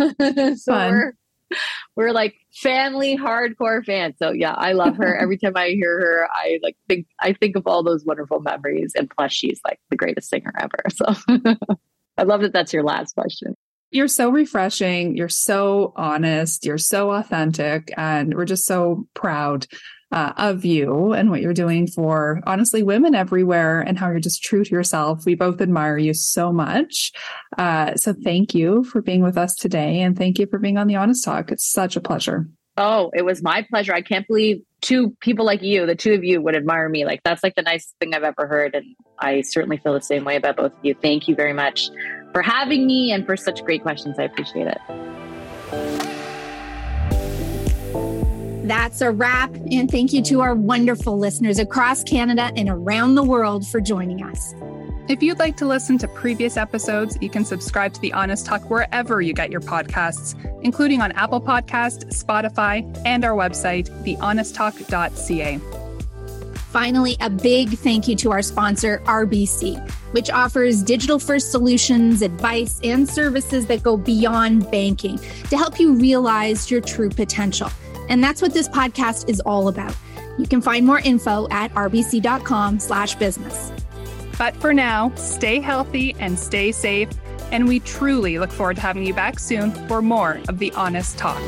Fun. 0.66 0.92
we're 0.92 1.14
we're 1.96 2.12
like 2.12 2.36
family 2.54 3.18
hardcore 3.18 3.84
fans. 3.86 4.16
So 4.20 4.32
yeah, 4.32 4.54
I 4.54 4.74
love 4.74 4.98
her. 4.98 5.16
Every 5.16 5.38
time 5.38 5.54
I 5.56 5.70
hear 5.70 6.00
her, 6.00 6.28
I 6.34 6.60
like 6.62 6.78
think 6.88 7.08
I 7.20 7.34
think 7.34 7.56
of 7.56 7.68
all 7.68 7.84
those 7.84 8.06
wonderful 8.06 8.40
memories. 8.40 8.94
And 8.96 9.10
plus, 9.10 9.32
she's 9.32 9.60
like 9.66 9.80
the 9.90 9.98
greatest 9.98 10.30
singer 10.30 10.54
ever. 10.60 10.84
So 10.96 11.86
I 12.18 12.24
love 12.24 12.42
that. 12.42 12.54
That's 12.54 12.72
your 12.72 12.84
last 12.84 13.14
question. 13.14 13.56
You're 13.92 14.08
so 14.08 14.30
refreshing. 14.30 15.18
You're 15.18 15.28
so 15.28 15.92
honest. 15.98 16.66
You're 16.66 16.78
so 16.78 17.12
authentic, 17.12 17.94
and 17.98 18.34
we're 18.34 18.46
just 18.46 18.66
so 18.66 19.08
proud 19.14 19.68
uh, 20.12 20.34
of 20.38 20.64
you 20.64 21.14
and 21.14 21.30
what 21.30 21.42
you're 21.42 21.54
doing 21.54 21.88
for 21.88 22.42
honestly 22.46 22.84
women 22.84 23.16
everywhere 23.16 23.82
and 23.82 23.98
how 23.98 24.10
you're 24.10 24.20
just 24.20 24.44
true 24.44 24.64
to 24.64 24.72
yourself. 24.72 25.26
We 25.26 25.36
both 25.36 25.62
admire 25.62 25.98
you 25.98 26.14
so 26.14 26.54
much. 26.54 27.12
Uh, 27.58 27.96
so 27.96 28.14
thank 28.14 28.54
you 28.54 28.84
for 28.84 29.02
being 29.02 29.24
with 29.24 29.38
us 29.38 29.56
today. 29.56 30.02
And 30.02 30.18
thank 30.18 30.40
you 30.40 30.48
for 30.48 30.60
being 30.60 30.78
on 30.78 30.88
the 30.88 30.96
Honest 30.96 31.24
Talk. 31.26 31.52
It's 31.52 31.70
such 31.70 31.96
a 31.96 32.02
pleasure. 32.02 32.48
Oh, 32.78 33.10
it 33.14 33.24
was 33.24 33.42
my 33.42 33.66
pleasure. 33.70 33.94
I 33.94 34.02
can't 34.02 34.28
believe 34.28 34.62
two 34.82 35.16
people 35.22 35.46
like 35.46 35.62
you, 35.62 35.86
the 35.86 35.96
two 35.96 36.14
of 36.14 36.24
you 36.24 36.42
would 36.42 36.56
admire 36.56 36.90
me. 36.90 37.06
Like 37.06 37.22
that's 37.24 37.42
like 37.42 37.56
the 37.56 37.62
nicest 37.62 37.96
thing 38.00 38.14
I've 38.14 38.24
ever 38.24 38.48
heard. 38.48 38.76
And 38.76 38.96
I 39.18 39.42
certainly 39.42 39.78
feel 39.78 39.94
the 39.94 40.02
same 40.02 40.26
way 40.26 40.36
about 40.36 40.58
both 40.58 40.74
of 40.74 40.80
you. 40.84 40.94
Thank 40.94 41.28
you 41.28 41.36
very 41.36 41.54
much 41.54 41.90
for 42.34 42.42
having 42.42 42.86
me 42.86 43.12
and 43.14 43.26
for 43.26 43.38
such 43.38 43.64
great 43.64 43.82
questions. 43.82 44.20
I 44.20 44.24
appreciate 44.24 44.68
it. 44.68 46.15
That's 48.66 49.02
a 49.02 49.12
wrap. 49.12 49.54
And 49.72 49.90
thank 49.90 50.12
you 50.12 50.24
to 50.24 50.42
our 50.42 50.56
wonderful 50.56 51.20
listeners 51.20 51.60
across 51.60 52.04
Canada 52.04 52.52
and 52.56 52.68
around 52.68 53.14
the 53.14 53.24
world 53.24 53.68
for 53.68 53.80
joining 53.80 54.24
us. 54.24 54.56
If 55.08 55.22
you'd 55.22 55.38
like 55.38 55.56
to 55.58 55.68
listen 55.68 56.00
to 56.00 56.08
previous 56.08 56.58
episodes, 56.58 57.16
you 57.22 57.30
can 57.30 57.46
subscribe 57.46 57.94
to 57.94 58.02
The 58.02 58.12
Honest 58.14 58.48
Talk 58.48 58.68
wherever 58.72 59.22
you 59.22 59.34
get 59.34 59.52
your 59.52 59.62
podcasts, 59.62 60.34
including 60.64 61.00
on 61.00 61.12
Apple 61.12 61.40
Podcast, 61.40 62.06
Spotify, 62.08 62.82
and 63.06 63.24
our 63.24 63.34
website, 63.34 63.88
thehonesttalk.ca. 64.04 65.60
Finally, 66.72 67.18
a 67.22 67.30
big 67.30 67.70
thank 67.70 68.08
you 68.08 68.16
to 68.16 68.32
our 68.32 68.42
sponsor, 68.42 68.98
RBC, 69.06 69.88
which 70.12 70.32
offers 70.32 70.82
digital 70.82 71.20
first 71.20 71.52
solutions, 71.52 72.24
advice, 72.24 72.80
and 72.84 73.08
services 73.08 73.68
that 73.68 73.84
go 73.84 73.96
beyond 73.96 74.70
banking 74.72 75.20
to 75.50 75.56
help 75.56 75.80
you 75.80 75.94
realize 75.94 76.72
your 76.72 76.82
true 76.82 77.10
potential. 77.10 77.70
And 78.10 78.24
that's 78.24 78.42
what 78.42 78.54
this 78.54 78.70
podcast 78.70 79.30
is 79.30 79.40
all 79.42 79.68
about. 79.68 79.96
You 80.38 80.48
can 80.48 80.62
find 80.62 80.86
more 80.86 81.00
info 81.00 81.48
at 81.50 81.74
rbc.com 81.74 82.80
slash 82.80 83.16
business. 83.16 83.72
But 84.38 84.56
for 84.58 84.74
now, 84.74 85.14
stay 85.16 85.60
healthy 85.60 86.16
and 86.20 86.38
stay 86.38 86.72
safe. 86.72 87.10
And 87.52 87.68
we 87.68 87.80
truly 87.80 88.40
look 88.40 88.52
forward 88.52 88.76
to 88.78 88.82
having 88.82 89.06
you 89.06 89.14
back 89.14 89.40
soon 89.40 89.72
for 89.88 90.02
more 90.02 90.42
of 90.50 90.60
the 90.60 90.72
Honest 90.74 91.18
Talk. 91.18 91.42